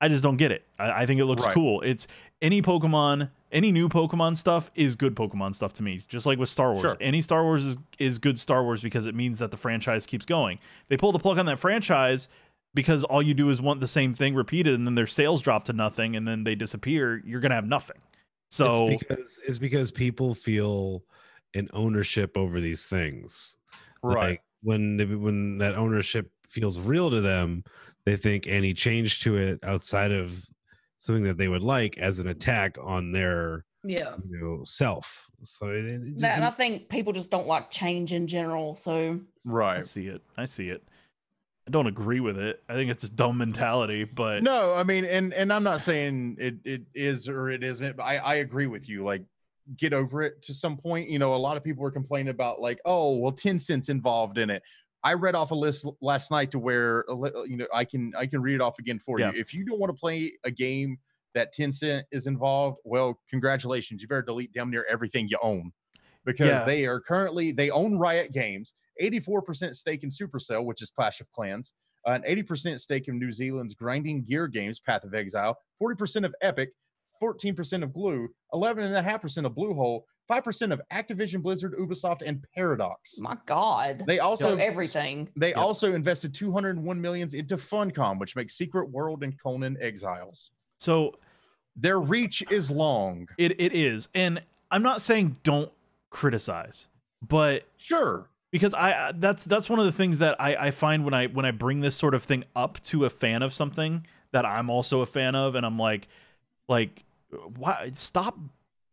I 0.00 0.08
just 0.08 0.22
don't 0.24 0.36
get 0.38 0.50
it. 0.50 0.64
I, 0.78 1.02
I 1.02 1.06
think 1.06 1.20
it 1.20 1.26
looks 1.26 1.44
Right. 1.44 1.54
cool. 1.54 1.82
It's 1.82 2.08
any 2.42 2.62
Pokemon, 2.62 3.30
any 3.52 3.72
new 3.72 3.88
Pokemon 3.88 4.36
stuff 4.36 4.70
is 4.74 4.96
good 4.96 5.14
Pokemon 5.14 5.54
stuff 5.54 5.72
to 5.74 5.82
me. 5.82 6.00
Just 6.08 6.26
like 6.26 6.38
with 6.38 6.48
Star 6.48 6.72
Wars, 6.72 6.82
Sure. 6.82 6.96
any 7.00 7.20
Star 7.22 7.42
Wars 7.44 7.64
is 7.66 7.76
is 7.98 8.18
good 8.18 8.38
Star 8.40 8.62
Wars 8.62 8.80
because 8.80 9.06
it 9.06 9.14
means 9.14 9.38
that 9.38 9.50
the 9.50 9.56
franchise 9.56 10.06
keeps 10.06 10.24
going. 10.24 10.58
They 10.88 10.96
pull 10.96 11.12
the 11.12 11.18
plug 11.18 11.38
on 11.38 11.46
that 11.46 11.58
franchise 11.58 12.28
because 12.74 13.04
all 13.04 13.20
you 13.22 13.34
do 13.34 13.50
is 13.50 13.60
want 13.60 13.80
the 13.80 13.88
same 13.88 14.14
thing 14.14 14.34
repeated, 14.34 14.74
and 14.74 14.86
then 14.86 14.94
their 14.94 15.06
sales 15.06 15.42
drop 15.42 15.64
to 15.66 15.72
nothing, 15.72 16.14
and 16.16 16.26
then 16.26 16.44
they 16.44 16.54
disappear. 16.54 17.22
You're 17.26 17.40
gonna 17.40 17.54
have 17.56 17.66
nothing. 17.66 17.98
So 18.48 18.88
it's 18.88 19.04
because 19.04 19.40
it's 19.46 19.58
because 19.58 19.90
people 19.90 20.34
feel 20.34 21.04
an 21.54 21.68
ownership 21.72 22.36
over 22.36 22.60
these 22.60 22.86
things. 22.86 23.56
Like 24.02 24.42
when 24.62 24.96
they, 24.96 25.04
when 25.04 25.58
that 25.58 25.74
ownership 25.74 26.30
feels 26.48 26.78
real 26.78 27.10
to 27.10 27.20
them, 27.20 27.64
they 28.06 28.16
think 28.16 28.46
any 28.46 28.72
change 28.72 29.20
to 29.22 29.36
it 29.36 29.58
outside 29.62 30.10
of 30.12 30.46
something 31.00 31.24
that 31.24 31.38
they 31.38 31.48
would 31.48 31.62
like 31.62 31.96
as 31.96 32.18
an 32.18 32.28
attack 32.28 32.76
on 32.82 33.10
their 33.10 33.64
Yeah. 33.82 34.16
you 34.28 34.38
know 34.38 34.64
self. 34.64 35.30
So 35.42 35.70
it, 35.70 35.84
it- 35.86 36.18
That, 36.18 36.36
and 36.36 36.44
I 36.44 36.50
think 36.50 36.90
people 36.90 37.14
just 37.14 37.30
don't 37.30 37.46
like 37.46 37.70
change 37.70 38.12
in 38.12 38.26
general. 38.26 38.74
So 38.74 39.18
right 39.44 39.78
I 39.78 39.80
see 39.80 40.08
it. 40.08 40.20
I 40.36 40.44
see 40.44 40.68
it. 40.68 40.82
I 41.66 41.70
don't 41.70 41.86
agree 41.86 42.20
with 42.20 42.36
it. 42.38 42.62
I 42.68 42.74
think 42.74 42.90
it's 42.90 43.04
a 43.04 43.10
dumb 43.10 43.38
mentality, 43.38 44.04
but 44.04 44.42
No, 44.42 44.74
I 44.74 44.82
mean, 44.82 45.06
and 45.06 45.32
and 45.32 45.50
I'm 45.52 45.62
not 45.62 45.80
saying 45.80 46.36
it 46.38 46.56
it 46.64 46.82
is 46.94 47.28
or 47.30 47.48
it 47.48 47.62
isn't, 47.64 47.96
but 47.96 48.02
I 48.02 48.16
I 48.18 48.34
agree 48.36 48.66
with 48.66 48.86
you. 48.88 49.02
Like, 49.02 49.22
get 49.78 49.94
over 49.94 50.22
it 50.22 50.42
to 50.42 50.52
some 50.54 50.76
point. 50.76 51.08
You 51.08 51.18
know, 51.18 51.34
a 51.34 51.36
lot 51.36 51.56
of 51.56 51.64
people 51.64 51.82
were 51.82 51.90
complaining 51.90 52.28
about 52.30 52.60
like, 52.60 52.78
oh, 52.84 53.16
well, 53.16 53.32
Tencent's 53.32 53.88
involved 53.88 54.36
in 54.36 54.50
it. 54.50 54.62
I 55.02 55.14
read 55.14 55.34
off 55.34 55.50
a 55.50 55.54
list 55.54 55.86
last 56.00 56.30
night 56.30 56.50
to 56.52 56.58
where 56.58 57.04
you 57.46 57.56
know 57.56 57.66
I 57.72 57.84
can 57.84 58.12
I 58.16 58.26
can 58.26 58.42
read 58.42 58.54
it 58.56 58.60
off 58.60 58.78
again 58.78 58.98
for 58.98 59.18
Yeah. 59.18 59.32
you. 59.32 59.40
If 59.40 59.54
you 59.54 59.64
don't 59.64 59.78
want 59.78 59.94
to 59.94 59.98
play 59.98 60.32
a 60.44 60.50
game 60.50 60.98
that 61.34 61.54
Tencent 61.54 62.02
is 62.10 62.26
involved, 62.26 62.78
well, 62.84 63.18
congratulations. 63.28 64.02
You 64.02 64.08
better 64.08 64.22
delete 64.22 64.52
damn 64.52 64.70
near 64.70 64.84
everything 64.88 65.28
you 65.28 65.38
own 65.42 65.72
because 66.24 66.46
Yeah. 66.48 66.64
they 66.64 66.86
are 66.86 67.00
currently 67.00 67.52
they 67.52 67.70
own 67.70 67.96
Riot 67.96 68.32
Games, 68.32 68.74
84% 69.00 69.74
stake 69.76 70.02
in 70.02 70.10
Supercell, 70.10 70.64
which 70.64 70.82
is 70.82 70.90
Clash 70.90 71.20
of 71.20 71.30
Clans, 71.32 71.72
uh, 72.06 72.10
an 72.10 72.22
80% 72.26 72.80
stake 72.80 73.08
in 73.08 73.18
New 73.18 73.32
Zealand's 73.32 73.74
Grinding 73.74 74.24
Gear 74.24 74.48
Games, 74.48 74.80
Path 74.80 75.04
of 75.04 75.14
Exile, 75.14 75.56
40% 75.82 76.24
of 76.26 76.34
Epic, 76.42 76.70
14% 77.22 77.82
of 77.82 77.92
Glu, 77.92 78.28
11.5% 78.52 79.46
of 79.46 79.52
Bluehole, 79.52 80.02
5% 80.30 80.72
of 80.72 80.80
Activision 80.92 81.42
Blizzard, 81.42 81.74
Ubisoft, 81.76 82.22
and 82.24 82.44
Paradox. 82.54 83.18
my 83.18 83.36
God. 83.46 84.04
They 84.06 84.18
so 84.18 84.22
also 84.22 84.56
everything. 84.56 85.28
they 85.36 85.48
Yep. 85.48 85.56
also 85.58 85.94
invested 85.94 86.32
201 86.34 87.00
millions 87.00 87.34
into 87.34 87.56
Funcom, 87.56 88.18
which 88.18 88.36
makes 88.36 88.54
Secret 88.54 88.88
World 88.90 89.22
and 89.24 89.36
Conan 89.42 89.76
Exiles. 89.80 90.50
so 90.78 91.14
Their 91.76 92.00
reach 92.00 92.42
is 92.50 92.70
long. 92.70 93.26
it, 93.38 93.60
it 93.60 93.72
is. 93.74 94.08
And 94.14 94.42
I'm 94.70 94.82
not 94.82 95.02
saying 95.02 95.36
don't 95.42 95.72
criticize, 96.10 96.86
but 97.26 97.64
Sure. 97.76 98.28
because 98.50 98.72
I 98.74 99.08
I- 99.08 99.12
that's 99.12 99.44
that's 99.44 99.68
one 99.70 99.78
of 99.78 99.84
the 99.86 99.92
things 99.92 100.18
that 100.18 100.36
I, 100.40 100.54
I 100.66 100.70
find 100.70 101.04
when 101.04 101.14
I 101.14 101.26
when 101.26 101.44
I 101.44 101.50
bring 101.50 101.80
this 101.80 101.96
sort 101.96 102.14
of 102.14 102.22
thing 102.22 102.44
up 102.54 102.80
to 102.84 103.04
a 103.04 103.10
fan 103.10 103.42
of 103.42 103.52
something 103.52 104.06
that 104.32 104.44
I'm 104.44 104.70
also 104.70 105.00
a 105.00 105.06
fan 105.06 105.34
of, 105.34 105.54
and 105.56 105.66
I'm 105.66 105.78
like, 105.78 106.06
like, 106.68 107.04
why 107.56 107.90
stop 107.94 108.36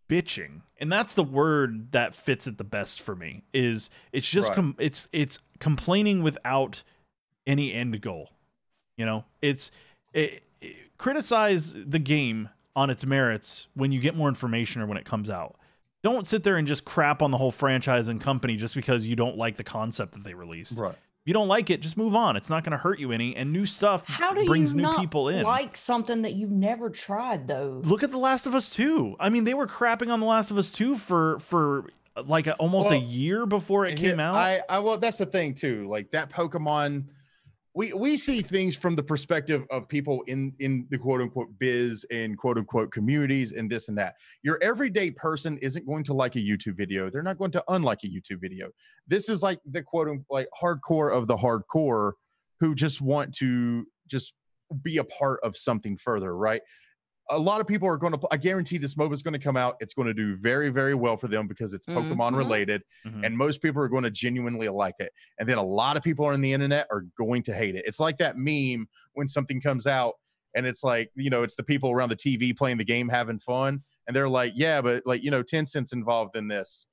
bitching? 0.10 0.62
And 0.80 0.92
that's 0.92 1.14
the 1.14 1.24
word 1.24 1.92
that 1.92 2.14
fits 2.16 2.48
it 2.48 2.58
the 2.58 2.64
best 2.64 3.02
for 3.02 3.16
me. 3.16 3.44
Is 3.54 3.90
it's 4.12 4.30
just 4.30 4.50
Right. 4.50 4.56
com- 4.56 4.76
it's 4.80 5.08
it's 5.12 5.40
complaining 5.60 6.22
without 6.24 6.84
any 7.46 7.74
end 7.74 8.00
goal. 8.02 8.32
You 8.98 9.06
know, 9.06 9.26
it's 9.42 9.72
it, 10.14 10.44
it- 10.62 10.76
criticize 10.98 11.74
the 11.74 12.00
game 12.00 12.50
on 12.76 12.90
its 12.90 13.06
merits 13.06 13.68
when 13.74 13.92
you 13.92 14.00
get 14.00 14.16
more 14.16 14.28
information 14.30 14.82
or 14.82 14.86
when 14.88 14.98
it 14.98 15.06
comes 15.06 15.30
out. 15.30 15.56
Don't 16.04 16.28
sit 16.28 16.44
there 16.44 16.58
and 16.58 16.68
just 16.68 16.86
crap 16.86 17.22
on 17.22 17.32
the 17.32 17.38
whole 17.38 17.52
franchise 17.52 18.08
and 18.08 18.22
company 18.22 18.56
just 18.56 18.76
because 18.76 19.06
you 19.08 19.16
don't 19.16 19.36
like 19.38 19.58
the 19.58 19.64
concept 19.64 20.14
that 20.14 20.24
they 20.24 20.34
released. 20.36 20.78
Right. 20.80 20.96
If 21.28 21.30
you 21.32 21.34
don't 21.34 21.50
like 21.50 21.70
it, 21.70 21.82
just 21.82 21.98
move 21.98 22.16
on. 22.16 22.38
It's 22.38 22.50
not 22.50 22.64
going 22.64 22.72
to 22.72 22.78
hurt 22.78 23.00
you 23.00 23.12
any, 23.12 23.36
and 23.36 23.52
new 23.52 23.66
stuff 23.66 24.06
How 24.06 24.34
do 24.34 24.46
brings 24.46 24.72
you 24.72 24.78
new 24.78 24.84
not 24.84 24.98
people 24.98 25.28
in. 25.28 25.44
like 25.44 25.76
something 25.76 26.22
that 26.22 26.36
you've 26.36 26.52
never 26.52 26.90
tried 26.90 27.50
though? 27.50 27.82
Look 27.84 28.02
at 28.02 28.12
The 28.12 28.18
Last 28.18 28.48
of 28.48 28.56
Us 28.56 28.70
2. 28.70 29.18
I 29.20 29.28
mean, 29.28 29.44
they 29.44 29.54
were 29.54 29.68
crapping 29.68 30.08
on 30.10 30.22
The 30.22 30.26
Last 30.26 30.52
of 30.52 30.58
Us 30.58 30.72
2 30.72 30.96
for 30.96 31.38
for 31.40 31.90
uh, 32.16 32.24
like 32.26 32.48
a, 32.48 32.56
almost 32.56 32.92
a 32.92 32.98
year 32.98 33.46
before 33.46 33.86
it 33.86 33.98
came 33.98 34.22
out. 34.22 34.36
I, 34.36 34.62
I 34.70 34.80
well, 34.80 34.98
that's 34.98 35.18
the 35.18 35.26
thing 35.26 35.54
too. 35.54 35.86
Like 35.90 36.12
that 36.12 36.30
Pokemon, 36.30 37.04
we 37.78 37.94
we 37.94 38.18
see 38.18 38.42
things 38.42 38.76
from 38.76 38.96
the 38.96 39.04
perspective 39.04 39.64
of 39.70 39.88
people 39.88 40.24
in 40.24 40.52
in 40.58 40.88
the 40.90 40.98
quote 40.98 41.22
unquote 41.22 41.50
biz 41.60 42.08
and 42.10 42.36
quote 42.36 42.58
unquote 42.58 42.92
communities 42.92 43.52
and 43.52 43.70
this 43.70 43.88
and 43.88 43.96
that. 44.00 44.16
Your 44.42 44.58
everyday 44.64 45.12
person 45.12 45.60
isn't 45.60 45.86
going 45.86 46.04
to 46.06 46.14
like 46.16 46.36
a 46.36 46.40
YouTube 46.40 46.76
video. 46.76 47.12
They're 47.12 47.22
not 47.22 47.38
going 47.38 47.52
to 47.52 47.64
unlike 47.68 48.00
a 48.04 48.08
YouTube 48.08 48.42
video. 48.42 48.70
This 49.08 49.30
is 49.30 49.44
like 49.44 49.60
the 49.70 49.84
quote 49.84 50.08
unquote 50.08 50.26
like 50.32 50.48
hardcore 50.60 51.14
of 51.14 51.28
the 51.28 51.38
hardcore 51.38 52.14
who 52.60 52.74
just 52.74 53.00
want 53.00 53.36
to 53.36 53.86
just 54.08 54.34
be 54.82 54.98
a 54.98 55.04
part 55.04 55.40
of 55.44 55.56
something 55.56 55.98
further, 55.98 56.36
right? 56.36 56.64
A 57.30 57.38
lot 57.38 57.60
of 57.60 57.68
people 57.68 57.88
are 57.90 57.98
going 57.98 58.14
to. 58.14 58.20
I 58.32 58.38
guarantee 58.38 58.78
this 58.78 58.96
MOBA 58.96 59.14
is 59.14 59.22
going 59.22 59.34
to 59.34 59.40
come 59.40 59.58
out. 59.58 59.76
It's 59.80 59.94
going 59.94 60.08
to 60.08 60.14
do 60.14 60.38
very, 60.38 60.70
very 60.70 60.96
well 60.96 61.18
for 61.18 61.28
them 61.28 61.48
because 61.48 61.74
it's 61.74 61.86
Pokemon 61.86 62.32
Mhm. 62.34 62.38
related 62.38 62.84
Mhm. 63.06 63.26
and 63.26 63.38
most 63.38 63.62
people 63.62 63.82
are 63.82 63.88
going 63.90 64.04
to 64.04 64.12
genuinely 64.12 64.70
like 64.70 64.96
it 65.00 65.12
and 65.40 65.48
then 65.48 65.58
a 65.58 65.64
lot 65.64 65.98
of 65.98 66.04
people 66.04 66.26
on 66.26 66.40
the 66.42 66.54
internet 66.54 66.88
are 66.92 67.02
going 67.18 67.44
to 67.44 67.54
hate 67.54 67.76
it 67.76 67.84
it's 67.86 68.00
like 68.00 68.18
that 68.18 68.38
meme 68.38 68.88
when 69.14 69.28
something 69.28 69.60
comes 69.62 69.86
out 69.88 70.14
and 70.56 70.66
it's 70.66 70.84
like 70.84 71.12
you 71.16 71.30
know 71.30 71.44
it's 71.44 71.56
the 71.56 71.64
people 71.64 71.92
around 71.92 72.10
the 72.10 72.16
tv 72.16 72.56
playing 72.56 72.78
the 72.78 72.84
game 72.86 73.08
having 73.10 73.40
fun 73.40 73.82
and 74.08 74.16
they're 74.16 74.30
like 74.30 74.54
yeah 74.56 74.82
but 74.82 75.04
like 75.06 75.24
you 75.24 75.32
know 75.32 75.44
Tencent's 75.44 75.94
involved 75.94 76.36
in 76.36 76.48
this 76.48 76.88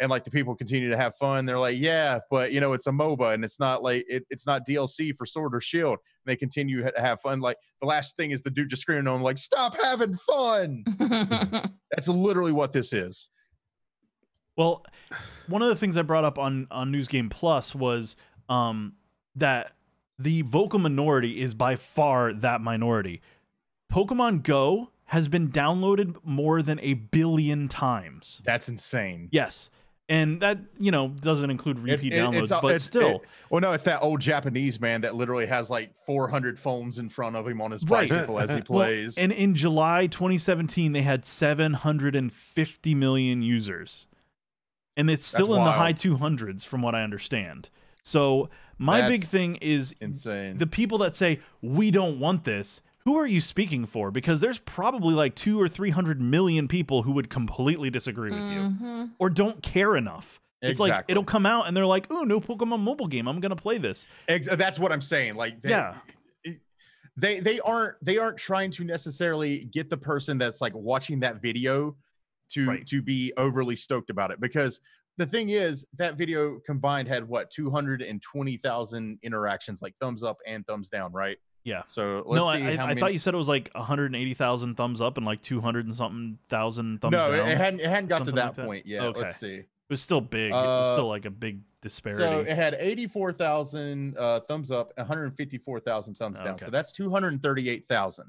and 0.00 0.10
like 0.10 0.24
the 0.24 0.30
people 0.30 0.54
continue 0.54 0.88
to 0.90 0.96
have 0.96 1.16
fun. 1.16 1.46
They're 1.46 1.58
like, 1.58 1.78
yeah, 1.78 2.18
but 2.30 2.52
you 2.52 2.60
know, 2.60 2.72
it's 2.72 2.86
a 2.86 2.90
MOBA 2.90 3.34
and 3.34 3.44
it's 3.44 3.60
not 3.60 3.82
like 3.82 4.04
it, 4.08 4.24
it's 4.30 4.46
not 4.46 4.66
DLC 4.66 5.16
for 5.16 5.26
Sword 5.26 5.54
or 5.54 5.60
Shield. 5.60 5.98
And 6.00 6.26
they 6.26 6.36
continue 6.36 6.82
to 6.82 6.92
have 6.96 7.20
fun. 7.20 7.40
Like 7.40 7.56
the 7.80 7.86
last 7.86 8.16
thing 8.16 8.32
is 8.32 8.42
the 8.42 8.50
dude 8.50 8.70
just 8.70 8.82
screaming 8.82 9.06
on 9.06 9.16
him, 9.16 9.22
like, 9.22 9.38
stop 9.38 9.76
having 9.80 10.16
fun. 10.16 10.84
That's 11.90 12.08
literally 12.08 12.52
what 12.52 12.72
this 12.72 12.92
is. 12.92 13.28
Well, 14.56 14.84
one 15.48 15.62
of 15.62 15.68
the 15.68 15.76
things 15.76 15.96
I 15.96 16.02
brought 16.02 16.24
up 16.24 16.38
on 16.38 16.66
on 16.70 16.90
News 16.90 17.08
Game 17.08 17.28
Plus 17.28 17.74
was 17.74 18.16
um, 18.48 18.94
that 19.36 19.72
the 20.18 20.42
vocal 20.42 20.78
minority 20.78 21.40
is 21.40 21.54
by 21.54 21.76
far 21.76 22.32
that 22.32 22.60
minority. 22.60 23.20
Pokemon 23.92 24.42
Go 24.42 24.90
has 25.06 25.28
been 25.28 25.48
downloaded 25.48 26.16
more 26.24 26.62
than 26.62 26.80
a 26.80 26.94
billion 26.94 27.68
times. 27.68 28.42
That's 28.44 28.68
insane. 28.68 29.28
Yes. 29.32 29.70
And 30.08 30.40
that, 30.42 30.58
you 30.78 30.90
know, 30.90 31.08
doesn't 31.08 31.50
include 31.50 31.78
repeat 31.78 32.12
it- 32.12 32.16
downloads, 32.16 32.42
it's 32.42 32.50
but 32.50 32.64
it's- 32.66 32.82
still. 32.84 33.16
it- 33.22 33.26
well, 33.48 33.62
no, 33.62 33.72
it's 33.72 33.84
that 33.84 34.02
old 34.02 34.20
Japanese 34.20 34.78
man 34.78 35.00
that 35.00 35.14
literally 35.14 35.46
has 35.46 35.70
like 35.70 35.94
400 36.04 36.58
phones 36.58 36.98
in 36.98 37.08
front 37.08 37.36
of 37.36 37.48
him 37.48 37.62
on 37.62 37.70
his 37.70 37.84
Right. 37.84 38.08
bicycle 38.10 38.38
as 38.38 38.50
he 38.50 38.56
Well, 38.68 38.86
plays. 38.86 39.16
and 39.16 39.32
in 39.32 39.54
July 39.54 40.06
2017, 40.06 40.92
they 40.92 41.00
had 41.02 41.24
750 41.24 42.94
million 42.94 43.40
users. 43.42 44.06
And 44.96 45.10
it's 45.10 45.26
still 45.26 45.48
That's 45.48 45.58
in 45.58 45.64
the 45.64 45.72
high 45.72 45.92
200s, 45.94 46.64
from 46.64 46.82
what 46.82 46.94
I 46.94 47.02
understand. 47.02 47.70
So, 48.02 48.50
my 48.76 49.08
big 49.08 49.24
thing 49.24 49.56
is 49.56 49.94
insane. 50.00 50.58
the 50.58 50.66
people 50.66 50.98
that 50.98 51.16
say, 51.16 51.40
we 51.62 51.90
don't 51.90 52.18
want 52.20 52.44
this, 52.44 52.80
who 53.04 53.16
are 53.16 53.26
you 53.26 53.40
speaking 53.40 53.84
for? 53.86 54.10
Because 54.10 54.40
there's 54.40 54.58
probably 54.58 55.14
like 55.14 55.34
two 55.34 55.60
or 55.60 55.68
300 55.68 56.20
million 56.20 56.68
people 56.68 57.02
who 57.02 57.12
would 57.12 57.28
completely 57.28 57.90
disagree 57.90 58.30
with 58.30 58.52
you 58.52 58.70
Mhm. 58.70 59.10
or 59.18 59.28
don't 59.30 59.62
care 59.62 59.96
enough. 59.96 60.40
It's 60.62 60.80
like 60.80 61.04
it'll 61.08 61.24
come 61.24 61.44
out 61.44 61.66
and 61.68 61.76
they're 61.76 61.84
like, 61.84 62.06
"Oh, 62.10 62.22
no 62.22 62.40
Pokemon 62.40 62.80
mobile 62.80 63.06
game. 63.06 63.28
I'm 63.28 63.38
gonna 63.40 63.54
play 63.56 63.76
this." 63.76 64.06
Ex- 64.28 64.46
that's 64.56 64.78
what 64.78 64.92
I'm 64.92 65.02
saying. 65.02 65.34
Like, 65.34 65.60
they, 65.60 65.68
Yeah. 65.68 65.98
they 67.18 67.40
they 67.40 67.60
aren't 67.60 68.02
they 68.02 68.16
aren't 68.16 68.38
trying 68.38 68.70
to 68.72 68.84
necessarily 68.84 69.66
get 69.66 69.90
the 69.90 69.96
person 69.98 70.38
that's 70.38 70.62
like 70.62 70.72
watching 70.74 71.20
that 71.20 71.42
video 71.42 71.94
to 72.52 72.66
Right. 72.66 72.86
to 72.86 73.02
be 73.02 73.30
overly 73.36 73.76
stoked 73.76 74.08
about 74.08 74.30
it 74.30 74.40
because 74.40 74.80
the 75.18 75.26
thing 75.26 75.50
is 75.50 75.86
that 75.98 76.16
video 76.16 76.58
combined 76.60 77.08
had 77.08 77.28
what 77.28 77.50
220,000 77.50 79.18
interactions 79.22 79.82
like 79.82 79.94
thumbs 80.00 80.22
up 80.22 80.38
and 80.46 80.66
thumbs 80.66 80.88
down, 80.88 81.12
right? 81.12 81.36
Yeah. 81.64 81.82
So 81.86 82.22
let's 82.26 82.36
no, 82.38 82.52
see 82.52 82.62
I, 82.62 82.82
I 82.82 82.86
many. 82.88 83.00
thought 83.00 83.12
you 83.12 83.18
said 83.18 83.34
it 83.34 83.38
was 83.38 83.48
like 83.48 83.70
180,000 83.74 84.74
thumbs 84.76 85.00
up 85.00 85.16
and 85.16 85.24
like 85.26 85.40
200 85.42 85.86
and 85.86 85.94
something 85.94 86.38
thousand 86.48 87.00
thumbs 87.00 87.12
down. 87.12 87.30
no, 87.30 87.34
it, 87.34 87.38
down. 87.38 87.48
it 87.48 87.56
hadn't 87.56 87.80
it 87.80 87.86
hadn't 87.88 88.08
got 88.08 88.24
to 88.26 88.32
that 88.32 88.46
like 88.48 88.54
that? 88.56 88.66
point 88.66 88.86
yet. 88.86 89.02
Okay. 89.02 89.20
Let's 89.20 89.36
see. 89.36 89.54
It 89.54 89.66
was 89.90 90.00
still 90.02 90.20
big. 90.20 90.50
it 90.50 90.54
was 90.54 90.88
Uh, 90.88 90.92
still 90.94 91.08
like 91.08 91.24
a 91.24 91.30
big 91.30 91.60
disparity. 91.82 92.22
So 92.22 92.40
it 92.40 92.54
had 92.56 92.74
84,000 92.78 94.16
uh, 94.18 94.40
thumbs 94.40 94.70
up, 94.70 94.92
154,000 94.96 96.14
thumbs 96.14 96.38
down. 96.38 96.48
Okay. 96.54 96.64
So 96.64 96.70
that's 96.70 96.92
238,000. 96.92 98.26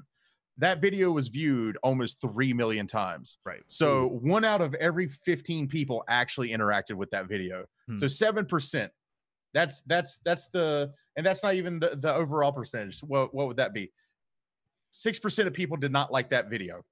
That 0.58 0.80
video 0.80 1.12
was 1.12 1.28
viewed 1.28 1.76
almost 1.82 2.20
3 2.20 2.52
million 2.54 2.86
times. 2.86 3.38
right. 3.44 3.60
So 3.68 4.08
one 4.22 4.44
out 4.44 4.60
of 4.62 4.74
every 4.74 5.08
15 5.08 5.68
people 5.68 6.02
actually 6.08 6.50
interacted 6.50 6.94
with 6.94 7.10
that 7.10 7.26
video. 7.26 7.66
Hmm. 7.88 7.98
So 7.98 8.06
7%. 8.06 8.88
That's 9.54 9.82
that's 9.86 10.18
that's 10.24 10.48
the 10.48 10.92
and 11.16 11.24
that's 11.24 11.42
not 11.42 11.54
even 11.54 11.78
the, 11.80 11.96
the 11.96 12.14
overall 12.14 12.52
percentage. 12.52 13.00
What 13.00 13.34
what 13.34 13.46
would 13.48 13.56
that 13.56 13.72
be? 13.72 13.90
6% 14.94 15.46
of 15.46 15.52
people 15.52 15.76
did 15.76 15.92
not 15.92 16.10
like 16.10 16.30
that 16.30 16.48
video. 16.48 16.84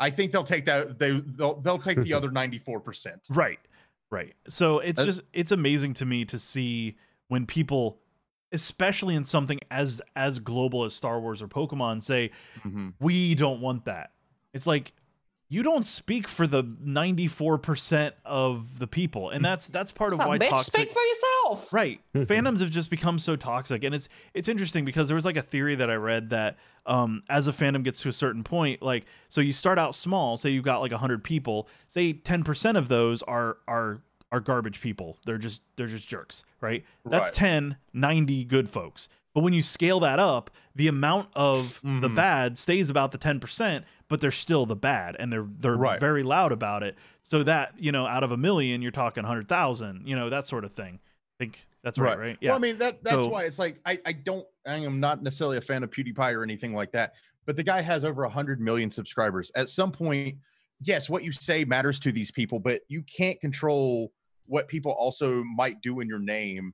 I 0.00 0.10
think 0.10 0.32
they'll 0.32 0.44
take 0.44 0.64
that 0.66 0.98
they 0.98 1.20
they'll 1.24 1.60
they'll 1.60 1.78
take 1.78 2.02
the 2.02 2.12
other 2.12 2.28
94%. 2.30 3.12
Right. 3.30 3.58
Right. 4.10 4.34
So 4.48 4.80
it's 4.80 5.00
Uh, 5.00 5.04
just 5.06 5.22
it's 5.32 5.52
amazing 5.52 5.94
to 5.94 6.04
me 6.06 6.24
to 6.26 6.38
see 6.38 6.96
when 7.28 7.46
people 7.46 7.98
especially 8.52 9.14
in 9.14 9.24
something 9.24 9.58
as 9.70 10.02
as 10.14 10.38
global 10.38 10.84
as 10.84 10.92
Star 10.92 11.18
Wars 11.20 11.40
or 11.40 11.48
Pokemon 11.48 12.02
say 12.02 12.30
Mhm. 12.62 12.92
we 13.00 13.34
don't 13.34 13.60
want 13.62 13.86
that. 13.86 14.12
It's 14.52 14.66
like 14.66 14.92
you 15.52 15.62
don't 15.62 15.84
speak 15.84 16.28
for 16.28 16.46
the 16.46 16.64
94% 16.64 18.12
of 18.24 18.78
the 18.78 18.86
people 18.86 19.28
and 19.28 19.44
that's 19.44 19.66
that's 19.66 19.92
part 19.92 20.14
of 20.14 20.18
why 20.20 20.38
bitch, 20.38 20.48
toxic 20.48 20.72
speak 20.72 20.92
for 20.92 21.02
yourself. 21.02 21.72
Right. 21.72 22.00
Fandoms 22.14 22.60
have 22.60 22.70
just 22.70 22.88
become 22.88 23.18
so 23.18 23.36
toxic. 23.36 23.84
And 23.84 23.94
it's 23.94 24.08
it's 24.32 24.48
interesting 24.48 24.86
because 24.86 25.08
there 25.08 25.14
was 25.14 25.26
like 25.26 25.36
a 25.36 25.42
theory 25.42 25.74
that 25.74 25.90
I 25.90 25.94
read 25.94 26.30
that 26.30 26.56
um 26.86 27.22
as 27.28 27.48
a 27.48 27.52
fandom 27.52 27.84
gets 27.84 28.00
to 28.00 28.08
a 28.08 28.12
certain 28.14 28.42
point, 28.42 28.80
like 28.80 29.04
so 29.28 29.42
you 29.42 29.52
start 29.52 29.78
out 29.78 29.94
small, 29.94 30.38
say 30.38 30.48
you've 30.48 30.64
got 30.64 30.80
like 30.80 30.92
hundred 30.92 31.22
people, 31.22 31.68
say 31.86 32.14
ten 32.14 32.44
percent 32.44 32.78
of 32.78 32.88
those 32.88 33.22
are 33.22 33.58
are 33.68 34.00
are 34.32 34.40
garbage 34.40 34.80
people. 34.80 35.18
They're 35.26 35.38
just 35.38 35.62
they're 35.76 35.86
just 35.86 36.08
jerks, 36.08 36.44
right? 36.60 36.84
That's 37.04 37.28
Right. 37.28 37.34
10, 37.34 37.76
90 37.92 38.44
good 38.44 38.68
folks. 38.68 39.08
But 39.34 39.42
when 39.42 39.52
you 39.54 39.62
scale 39.62 40.00
that 40.00 40.18
up, 40.18 40.50
the 40.74 40.88
amount 40.88 41.28
of 41.34 41.80
the 41.82 42.08
Mhm. 42.08 42.14
bad 42.16 42.58
stays 42.58 42.90
about 42.90 43.12
the 43.12 43.18
10%, 43.18 43.84
but 44.08 44.20
they're 44.20 44.30
still 44.30 44.66
the 44.66 44.76
bad 44.76 45.16
and 45.18 45.32
they're 45.32 45.46
they're 45.48 45.76
Right. 45.76 46.00
very 46.00 46.22
loud 46.22 46.50
about 46.52 46.82
it. 46.82 46.96
So 47.22 47.42
that, 47.44 47.74
you 47.78 47.92
know, 47.92 48.06
out 48.06 48.24
of 48.24 48.32
a 48.32 48.36
million, 48.36 48.82
you're 48.82 48.90
talking 48.90 49.22
100,000, 49.22 50.06
you 50.08 50.16
know, 50.16 50.28
that 50.30 50.46
sort 50.46 50.64
of 50.64 50.72
thing. 50.72 50.98
I 51.38 51.44
think 51.44 51.66
that's 51.82 51.98
right, 51.98 52.18
right? 52.18 52.38
Yeah. 52.40 52.50
Well, 52.50 52.56
I 52.58 52.60
mean 52.60 52.78
that 52.78 53.04
that's 53.04 53.16
So- 53.16 53.28
why 53.28 53.44
it's 53.44 53.58
like 53.58 53.80
I 53.86 53.98
I 54.06 54.12
don't 54.12 54.46
I 54.66 54.74
am 54.76 54.98
not 55.00 55.22
necessarily 55.22 55.56
a 55.58 55.62
fan 55.62 55.82
of 55.82 55.90
PewDiePie 55.90 56.34
or 56.34 56.42
anything 56.42 56.72
like 56.74 56.92
that, 56.92 57.14
but 57.46 57.56
the 57.56 57.62
guy 57.62 57.80
has 57.80 58.04
over 58.04 58.24
100 58.24 58.60
million 58.60 58.90
subscribers. 58.90 59.50
At 59.56 59.68
some 59.68 59.92
point, 59.92 60.38
yes, 60.80 61.08
what 61.10 61.22
you 61.24 61.32
say 61.32 61.64
matters 61.64 61.98
to 62.00 62.12
these 62.12 62.30
people, 62.30 62.58
but 62.60 62.82
you 62.88 63.02
can't 63.02 63.40
control 63.40 64.12
what 64.46 64.68
people 64.68 64.92
also 64.92 65.42
might 65.44 65.80
do 65.80 66.00
in 66.00 66.08
your 66.08 66.18
name 66.18 66.72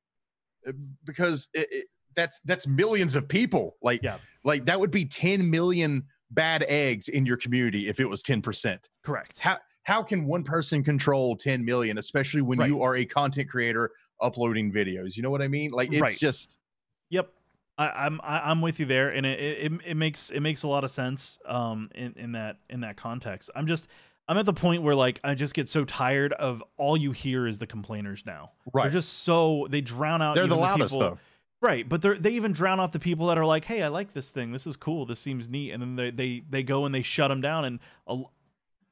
uh, 0.67 0.73
because 1.05 1.49
it, 1.55 1.69
it, 1.71 1.87
that's 2.15 2.41
that's 2.45 2.67
millions 2.67 3.15
of 3.15 3.29
people. 3.29 3.77
Like 3.83 4.03
Yeah. 4.03 4.19
like 4.45 4.65
that 4.67 4.79
would 4.81 4.91
be 4.91 5.05
10 5.05 5.49
million 5.49 6.05
bad 6.31 6.65
eggs 6.69 7.09
in 7.09 7.25
your 7.25 7.37
community 7.37 7.89
if 7.89 8.01
it 8.01 8.05
was 8.07 8.23
10%. 8.23 8.79
Correct. 9.05 9.39
How 9.39 9.59
how 9.85 10.03
can 10.03 10.27
one 10.27 10.45
person 10.45 10.85
control 10.85 11.37
10 11.37 11.65
million, 11.65 11.99
especially 11.99 12.43
when 12.43 12.59
Right. 12.59 12.69
you 12.69 12.83
are 12.83 12.97
a 12.97 13.05
content 13.05 13.49
creator 13.49 13.93
uploading 14.21 14.73
videos? 14.73 15.17
You 15.17 15.23
know 15.23 15.31
what 15.31 15.43
I 15.43 15.49
mean? 15.49 15.71
Like 15.71 15.91
it's 15.93 16.01
Right. 16.01 16.17
just 16.19 16.59
Yep. 17.11 17.33
I, 17.79 18.07
I'm 18.07 18.21
I'm 18.25 18.61
with 18.61 18.81
you 18.81 18.87
there, 18.87 19.11
and 19.11 19.25
it, 19.25 19.39
it 19.39 19.73
it 19.87 19.95
makes 19.97 20.31
it 20.31 20.41
makes 20.41 20.65
a 20.65 20.69
lot 20.69 20.83
of 20.83 20.91
sense 20.91 21.39
um 21.47 21.89
in, 21.95 22.13
in 22.17 22.33
that 22.33 22.57
in 22.69 22.81
that 22.81 22.97
context. 22.97 23.51
I'm 23.55 23.69
just 23.69 23.87
I'm 24.29 24.37
at 24.39 24.45
the 24.47 24.53
point 24.53 24.83
where 24.83 24.95
like 24.95 25.21
I 25.25 25.35
just 25.35 25.55
get 25.55 25.69
so 25.69 25.85
tired 25.85 26.33
of 26.35 26.63
all 26.77 26.97
you 26.97 27.13
hear 27.13 27.47
is 27.47 27.59
the 27.59 27.67
complainers 27.67 28.25
now. 28.27 28.51
right. 28.73 28.85
They're 28.85 28.93
just 28.93 29.23
so 29.25 29.67
they 29.71 29.81
drown 29.81 30.21
out. 30.23 30.35
They're 30.35 30.47
the 30.47 30.55
loudest 30.57 30.93
people, 30.95 31.09
though. 31.11 31.19
Right, 31.61 31.89
but 31.89 32.03
they 32.03 32.15
they 32.19 32.31
even 32.31 32.53
drown 32.53 32.79
out 32.79 32.93
the 32.93 33.01
people 33.01 33.27
that 33.29 33.39
are 33.39 33.45
like, 33.47 33.65
"Hey, 33.65 33.83
I 33.83 33.89
like 33.89 34.13
this 34.13 34.31
thing. 34.31 34.53
This 34.53 34.67
is 34.67 34.77
cool. 34.77 35.07
This 35.07 35.19
seems 35.19 35.49
neat." 35.49 35.73
And 35.73 35.83
then 35.83 35.97
they 35.97 36.11
they 36.11 36.43
they 36.49 36.63
go 36.63 36.85
and 36.85 36.95
they 36.95 37.03
shut 37.03 37.31
them 37.31 37.41
down. 37.41 37.65
And 37.65 37.81
a, 38.07 38.23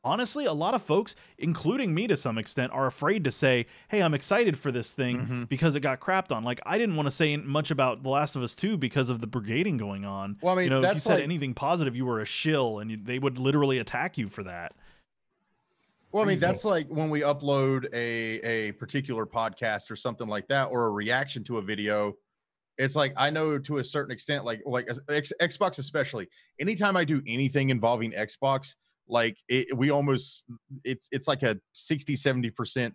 honestly, 0.04 0.44
a 0.46 0.52
lot 0.52 0.74
of 0.74 0.82
folks, 0.82 1.16
including 1.38 1.94
me 1.94 2.06
to 2.06 2.16
some 2.16 2.38
extent, 2.38 2.72
are 2.72 2.86
afraid 2.86 3.22
to 3.24 3.30
say, 3.30 3.66
"Hey, 3.88 4.02
I'm 4.02 4.14
excited 4.14 4.58
for 4.58 4.72
this 4.72 4.90
thing 4.90 5.18
Mhm. 5.26 5.48
because 5.48 5.74
it 5.74 5.80
got 5.80 6.00
crapped 6.00 6.32
on." 6.34 6.44
Like 6.44 6.60
I 6.66 6.78
didn't 6.78 6.96
want 6.96 7.06
to 7.06 7.10
say 7.12 7.36
much 7.36 7.70
about 7.70 8.02
The 8.02 8.08
Last 8.08 8.36
of 8.36 8.42
Us 8.42 8.56
2 8.56 8.76
because 8.76 9.10
of 9.10 9.20
the 9.20 9.26
brigading 9.28 9.76
going 9.78 10.04
on. 10.04 10.36
Well, 10.40 10.54
I 10.54 10.56
mean, 10.56 10.64
you 10.64 10.70
know, 10.70 10.80
if 10.88 10.94
you 10.94 11.00
said 11.00 11.14
like- 11.14 11.22
anything 11.24 11.54
positive, 11.54 11.94
you 11.96 12.04
were 12.06 12.20
a 12.20 12.24
shill, 12.26 12.78
and 12.78 12.90
you, 12.90 12.96
they 12.96 13.18
would 13.18 13.38
literally 13.38 13.78
attack 13.78 14.16
you 14.18 14.28
for 14.28 14.42
that. 14.44 14.74
Well, 16.16 16.24
I 16.24 16.28
mean, 16.28 16.38
that's 16.38 16.64
like 16.64 16.88
when 16.88 17.10
we 17.10 17.20
upload 17.20 17.92
a 17.92 18.40
a 18.40 18.72
particular 18.72 19.26
podcast 19.26 19.90
or 19.90 19.96
something 19.96 20.26
like 20.26 20.48
that, 20.48 20.70
or 20.70 20.86
a 20.86 20.90
reaction 20.90 21.44
to 21.44 21.58
a 21.58 21.62
video. 21.62 22.14
It's 22.78 22.96
like 22.96 23.12
I 23.18 23.28
know 23.28 23.58
to 23.58 23.78
a 23.80 23.84
certain 23.84 24.12
extent, 24.12 24.46
like 24.46 24.62
like 24.64 24.88
X, 25.10 25.30
Xbox 25.42 25.78
especially. 25.78 26.26
Anytime 26.58 26.96
I 26.96 27.04
do 27.04 27.20
anything 27.26 27.68
involving 27.68 28.12
Xbox, 28.12 28.76
like 29.06 29.36
it, 29.50 29.76
we 29.76 29.90
almost 29.90 30.46
it's 30.84 31.06
it's 31.12 31.28
like 31.28 31.42
a 31.42 31.58
60 31.74 32.16
70 32.16 32.48
percent. 32.48 32.94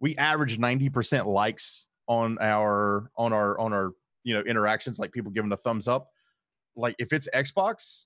We 0.00 0.16
average 0.16 0.58
90 0.58 0.88
percent 0.88 1.26
likes 1.26 1.86
on 2.08 2.38
our 2.40 3.10
on 3.18 3.34
our 3.34 3.60
on 3.60 3.74
our 3.74 3.90
you 4.24 4.32
know 4.32 4.40
interactions, 4.40 4.98
like 4.98 5.12
people 5.12 5.30
giving 5.30 5.52
a 5.52 5.58
thumbs 5.58 5.88
up. 5.88 6.08
Like 6.74 6.94
if 6.98 7.12
it's 7.12 7.28
Xbox, 7.34 8.04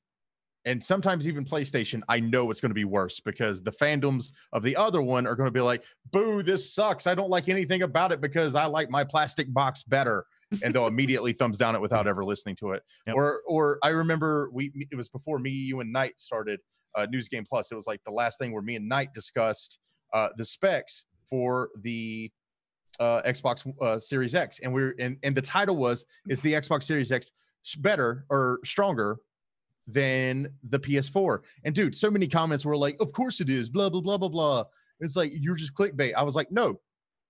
and 0.66 0.84
sometimes 0.84 1.28
even 1.28 1.44
PlayStation, 1.44 2.02
I 2.08 2.18
know 2.18 2.50
it's 2.50 2.60
going 2.60 2.70
to 2.70 2.74
be 2.74 2.84
worse 2.84 3.20
because 3.20 3.62
the 3.62 3.70
fandoms 3.70 4.32
of 4.52 4.64
the 4.64 4.76
other 4.76 5.00
one 5.00 5.26
are 5.26 5.36
going 5.36 5.46
to 5.46 5.52
be 5.52 5.60
like, 5.60 5.84
"Boo, 6.10 6.42
this 6.42 6.74
sucks. 6.74 7.06
I 7.06 7.14
don't 7.14 7.30
like 7.30 7.48
anything 7.48 7.82
about 7.82 8.10
it 8.10 8.20
because 8.20 8.54
I 8.56 8.66
like 8.66 8.90
my 8.90 9.04
plastic 9.04 9.52
box 9.54 9.84
better." 9.84 10.26
And 10.62 10.74
they'll 10.74 10.86
immediately 10.88 11.32
thumbs 11.32 11.56
down 11.56 11.76
it 11.76 11.80
without 11.80 12.08
ever 12.08 12.24
listening 12.24 12.56
to 12.56 12.72
it. 12.72 12.82
Yep. 13.06 13.16
Or, 13.16 13.42
or 13.46 13.78
I 13.82 13.90
remember 13.90 14.50
we 14.52 14.88
it 14.90 14.96
was 14.96 15.08
before 15.08 15.38
me, 15.38 15.50
you, 15.50 15.80
and 15.80 15.92
Knight 15.92 16.20
started 16.20 16.60
uh, 16.96 17.06
News 17.10 17.28
Game 17.28 17.44
Plus. 17.48 17.70
It 17.70 17.76
was 17.76 17.86
like 17.86 18.02
the 18.04 18.12
last 18.12 18.38
thing 18.38 18.52
where 18.52 18.62
me 18.62 18.74
and 18.74 18.88
Knight 18.88 19.14
discussed 19.14 19.78
uh, 20.12 20.30
the 20.36 20.44
specs 20.44 21.04
for 21.30 21.70
the 21.80 22.30
uh, 22.98 23.22
Xbox 23.22 23.72
uh, 23.80 24.00
Series 24.00 24.34
X, 24.34 24.58
and 24.60 24.74
we're 24.74 24.96
and 24.98 25.16
and 25.22 25.36
the 25.36 25.42
title 25.42 25.76
was 25.76 26.04
is 26.28 26.40
the 26.40 26.54
Xbox 26.54 26.82
Series 26.82 27.12
X 27.12 27.30
better 27.78 28.24
or 28.30 28.60
stronger 28.64 29.18
than 29.86 30.52
the 30.68 30.78
PS4? 30.78 31.40
And 31.64 31.74
dude, 31.74 31.94
so 31.94 32.10
many 32.10 32.26
comments 32.26 32.64
were 32.64 32.76
like, 32.76 32.96
"Of 33.00 33.12
course 33.12 33.40
it 33.40 33.48
is," 33.50 33.68
blah 33.68 33.88
blah 33.88 34.00
blah 34.00 34.18
blah 34.18 34.28
blah. 34.28 34.64
It's 35.00 35.16
like 35.16 35.30
you're 35.34 35.56
just 35.56 35.74
clickbait. 35.74 36.14
I 36.14 36.22
was 36.22 36.34
like, 36.36 36.50
no, 36.50 36.80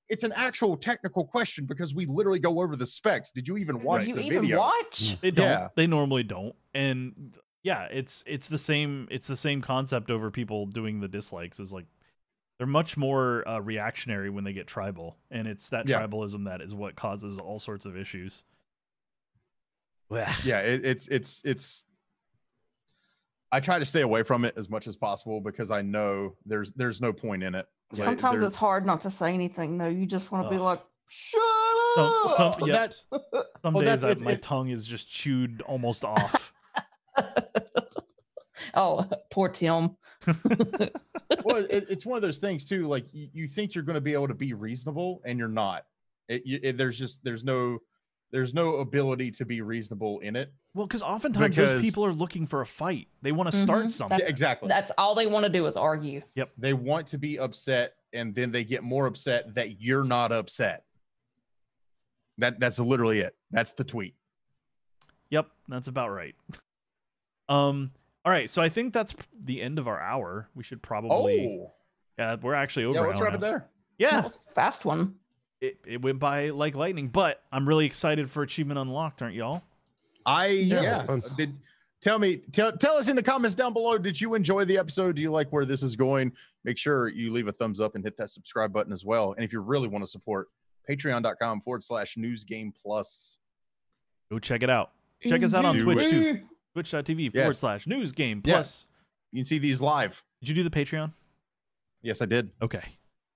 it's 0.08 0.22
an 0.24 0.32
actual 0.36 0.76
technical 0.76 1.24
question 1.24 1.66
because 1.66 1.94
we 1.94 2.06
literally 2.06 2.38
go 2.38 2.62
over 2.62 2.76
the 2.76 2.86
specs. 2.86 3.32
Did 3.32 3.48
you 3.48 3.56
even 3.56 3.82
watch 3.82 4.02
Did 4.02 4.08
you 4.10 4.14
the 4.16 4.22
even 4.26 4.40
video? 4.42 4.58
watch? 4.60 5.20
They 5.20 5.30
don't. 5.32 5.46
Yeah. 5.46 5.68
They 5.74 5.86
normally 5.88 6.22
don't. 6.22 6.54
And 6.74 7.36
yeah, 7.64 7.88
it's 7.90 8.22
it's 8.26 8.46
the 8.46 8.58
same 8.58 9.08
it's 9.10 9.26
the 9.26 9.36
same 9.36 9.60
concept 9.62 10.10
over 10.12 10.30
people 10.30 10.66
doing 10.66 11.00
the 11.00 11.08
dislikes 11.08 11.58
is 11.58 11.72
like 11.72 11.86
they're 12.58 12.66
much 12.68 12.96
more 12.96 13.46
uh, 13.48 13.58
reactionary 13.58 14.30
when 14.30 14.44
they 14.44 14.52
get 14.52 14.66
tribal 14.68 15.16
and 15.30 15.46
it's 15.48 15.68
that 15.70 15.88
Yeah. 15.88 16.00
tribalism 16.00 16.44
that 16.44 16.62
is 16.62 16.74
what 16.74 16.94
causes 16.94 17.36
all 17.38 17.58
sorts 17.58 17.84
of 17.84 17.96
issues. 17.96 18.44
Blech. 20.10 20.44
Yeah, 20.44 20.60
it, 20.60 20.84
it's 20.84 21.08
it's 21.08 21.42
it's. 21.44 21.84
I 23.52 23.60
try 23.60 23.78
to 23.78 23.84
stay 23.84 24.00
away 24.02 24.22
from 24.22 24.44
it 24.44 24.54
as 24.56 24.68
much 24.68 24.86
as 24.86 24.96
possible 24.96 25.40
because 25.40 25.70
I 25.70 25.82
know 25.82 26.34
there's 26.44 26.72
there's 26.72 27.00
no 27.00 27.12
point 27.12 27.42
in 27.42 27.54
it. 27.54 27.66
Like, 27.92 28.02
Sometimes 28.02 28.42
it's 28.42 28.56
hard 28.56 28.84
not 28.86 29.00
to 29.02 29.10
say 29.10 29.32
anything 29.32 29.78
though. 29.78 29.86
You 29.88 30.06
just 30.06 30.32
want 30.32 30.46
to 30.46 30.50
be 30.50 30.58
like, 30.58 30.80
shut 31.08 31.40
Some, 31.94 32.04
up. 32.04 32.36
some, 32.36 32.60
Well, 32.60 32.68
yeah, 32.68 32.86
that- 32.88 33.46
some 33.62 33.74
well, 33.74 33.84
days 33.84 34.00
that's- 34.00 34.18
that 34.18 34.24
my 34.24 34.32
it- 34.32 34.42
tongue 34.42 34.70
is 34.70 34.84
just 34.86 35.08
chewed 35.10 35.62
almost 35.62 36.04
off. 36.04 36.52
oh, 38.74 39.08
poor 39.30 39.48
Tim. 39.48 39.96
well, 41.44 41.56
it, 41.70 41.86
it's 41.90 42.04
one 42.06 42.16
of 42.16 42.22
those 42.22 42.38
things 42.38 42.64
too. 42.64 42.86
Like 42.86 43.06
you, 43.12 43.28
you 43.32 43.48
think 43.48 43.74
you're 43.74 43.84
going 43.84 43.94
to 43.94 44.00
be 44.00 44.12
able 44.14 44.28
to 44.28 44.34
be 44.34 44.52
reasonable, 44.54 45.20
and 45.24 45.38
you're 45.38 45.48
not. 45.48 45.84
It, 46.28 46.42
you, 46.44 46.58
it, 46.62 46.76
there's 46.76 46.98
just 46.98 47.22
there's 47.22 47.44
no 47.44 47.78
there's 48.32 48.52
no 48.54 48.76
ability 48.76 49.30
to 49.32 49.44
be 49.46 49.60
reasonable 49.62 50.18
in 50.20 50.36
it. 50.36 50.52
well, 50.74 50.86
because 50.86 51.02
oftentimes 51.02 51.56
those 51.56 51.80
people 51.82 52.04
are 52.04 52.12
looking 52.12 52.46
for 52.46 52.60
a 52.60 52.66
fight. 52.66 53.08
They 53.22 53.32
want 53.32 53.50
to 53.50 53.56
start 53.56 53.86
Mhm. 53.86 53.90
something. 53.90 54.18
Yeah, 54.18 54.26
exactly. 54.26 54.68
That's 54.68 54.92
all 54.98 55.14
they 55.14 55.26
want 55.26 55.44
to 55.46 55.50
do 55.52 55.64
is 55.66 55.76
argue. 55.76 56.22
Yep. 56.34 56.50
They 56.58 56.72
want 56.74 57.06
to 57.08 57.18
be 57.18 57.38
upset, 57.38 57.94
and 58.12 58.34
then 58.34 58.50
they 58.52 58.64
get 58.64 58.82
more 58.82 59.06
upset 59.06 59.54
that 59.54 59.80
you're 59.80 60.04
not 60.04 60.32
upset. 60.32 60.84
That 62.38 62.60
that's 62.60 62.78
literally 62.78 63.20
it. 63.20 63.34
That's 63.50 63.72
the 63.72 63.84
tweet. 63.84 64.14
Yep, 65.30 65.48
that's 65.68 65.88
about 65.88 66.10
right. 66.10 66.34
Um. 67.48 67.92
All 68.24 68.32
right, 68.32 68.50
so 68.50 68.60
I 68.60 68.68
think 68.68 68.92
that's 68.92 69.14
the 69.38 69.62
end 69.62 69.78
of 69.78 69.86
our 69.86 70.00
hour. 70.00 70.48
We 70.56 70.64
should 70.64 70.82
probably. 70.82 71.60
Oh, 71.62 71.72
Yeah, 72.18 72.34
we're 72.42 72.54
actually 72.54 72.86
over. 72.86 72.98
yeah. 72.98 73.06
Let's 73.06 73.20
wrap 73.20 73.34
it 73.34 73.40
now. 73.40 73.46
there. 73.46 73.58
That 73.60 73.68
Yeah, 73.98 74.20
was 74.20 74.34
a 74.34 74.52
fast 74.52 74.84
one. 74.84 75.14
It, 75.60 75.78
it 75.86 76.02
went 76.02 76.18
by 76.18 76.50
like 76.50 76.74
lightning, 76.74 77.08
but 77.08 77.42
I'm 77.52 77.66
really 77.68 77.86
excited 77.86 78.30
for 78.30 78.42
Achievement 78.42 78.78
Unlocked, 78.78 79.22
aren't 79.22 79.34
y'all? 79.34 79.62
I 80.24 80.48
uh, 80.48 80.50
Yeah, 80.50 80.80
yeah. 80.82 81.02
it 81.02 81.08
was 81.08 81.28
fun. 81.28 81.36
Did 81.36 81.56
tell 82.02 82.18
me 82.18 82.38
tell 82.52 82.76
tell 82.76 82.96
us 82.96 83.08
in 83.08 83.16
the 83.16 83.22
comments 83.22 83.54
down 83.54 83.72
below. 83.72 83.96
Did 83.98 84.20
you 84.20 84.34
enjoy 84.34 84.64
the 84.64 84.76
episode? 84.78 85.16
Do 85.16 85.22
you 85.22 85.30
like 85.30 85.52
where 85.52 85.64
this 85.64 85.82
is 85.82 85.96
going? 85.96 86.32
Make 86.64 86.78
sure 86.78 87.08
you 87.08 87.32
leave 87.32 87.48
a 87.48 87.52
thumbs 87.52 87.80
up 87.80 87.94
and 87.94 88.04
hit 88.04 88.16
that 88.16 88.30
subscribe 88.30 88.72
button 88.72 88.92
as 88.92 89.04
well. 89.04 89.32
And 89.32 89.44
if 89.44 89.52
you 89.52 89.60
really 89.60 89.88
want 89.88 90.04
to 90.04 90.10
support, 90.10 90.48
patreon.com 90.88 91.60
forward 91.60 91.84
slash 91.84 92.16
news 92.16 92.44
game 92.44 92.72
plus. 92.82 93.38
Go 94.30 94.38
check 94.40 94.62
it 94.64 94.70
out. 94.70 94.90
Check 95.22 95.42
us 95.42 95.54
out 95.54 95.64
on 95.64 95.78
Twitch 95.78 96.08
too. 96.10 96.40
Twitch.tv 96.74 97.32
forward 97.32 97.56
slash 97.56 97.86
news 97.86 98.12
game 98.12 98.42
Yeah. 98.44 98.54
plus. 98.54 98.86
You 99.32 99.38
can 99.38 99.44
see 99.44 99.58
these 99.58 99.80
live. 99.80 100.22
Did 100.40 100.48
you 100.50 100.54
do 100.56 100.62
the 100.68 100.70
Patreon? 100.70 101.12
Yes, 102.02 102.20
I 102.20 102.26
did. 102.26 102.50
Okay. 102.60 102.82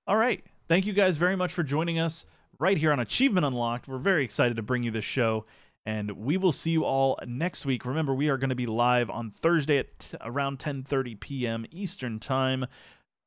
All 0.06 0.16
right. 0.16 0.44
Thank 0.70 0.86
you 0.86 0.92
guys 0.92 1.16
very 1.16 1.34
much 1.34 1.52
for 1.52 1.64
joining 1.64 1.98
us 1.98 2.24
right 2.60 2.78
here 2.78 2.92
on 2.92 3.00
Achievement 3.00 3.44
Unlocked. 3.44 3.88
We're 3.88 3.98
very 3.98 4.22
excited 4.22 4.56
to 4.56 4.62
bring 4.62 4.84
you 4.84 4.92
this 4.92 5.04
show, 5.04 5.44
and 5.84 6.12
we 6.12 6.36
will 6.36 6.52
see 6.52 6.70
you 6.70 6.84
all 6.84 7.18
next 7.26 7.66
week. 7.66 7.84
Remember, 7.84 8.14
we 8.14 8.28
are 8.28 8.38
going 8.38 8.50
to 8.50 8.54
be 8.54 8.66
live 8.66 9.10
on 9.10 9.32
Thursday 9.32 9.78
at 9.78 9.98
t- 9.98 10.16
around 10.20 10.60
10:30 10.60 11.18
p.m. 11.18 11.66
Eastern 11.72 12.20
Time 12.20 12.66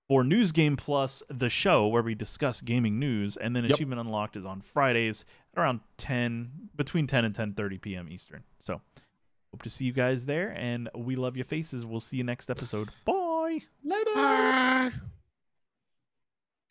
for 0.08 0.24
News 0.24 0.54
Game 0.54 0.78
Plus, 0.78 1.22
the 1.30 1.50
show 1.50 1.86
where 1.86 2.02
we 2.02 2.16
discuss 2.16 2.62
gaming 2.62 2.98
news, 2.98 3.36
and 3.36 3.54
then 3.54 3.66
Yep. 3.66 3.74
Achievement 3.74 4.00
Unlocked 4.00 4.38
is 4.38 4.46
on 4.46 4.62
Fridays 4.62 5.26
at 5.54 5.60
around 5.62 5.82
10 5.98 6.70
between 6.78 7.08
10 7.08 7.26
and 7.26 7.36
10:30 7.36 7.82
p.m. 7.82 8.08
Eastern. 8.10 8.44
So, 8.60 8.80
hope 9.52 9.64
to 9.64 9.70
see 9.70 9.84
you 9.84 9.92
guys 9.92 10.28
there, 10.28 10.54
and 10.58 10.90
we 10.96 11.18
love 11.18 11.36
your 11.36 11.44
faces. 11.44 11.86
We'll 11.86 12.00
see 12.00 12.16
you 12.16 12.24
next 12.24 12.50
episode. 12.50 12.88
Bye. 13.04 13.64
Later. 13.84 14.12
Ah. 14.16 14.92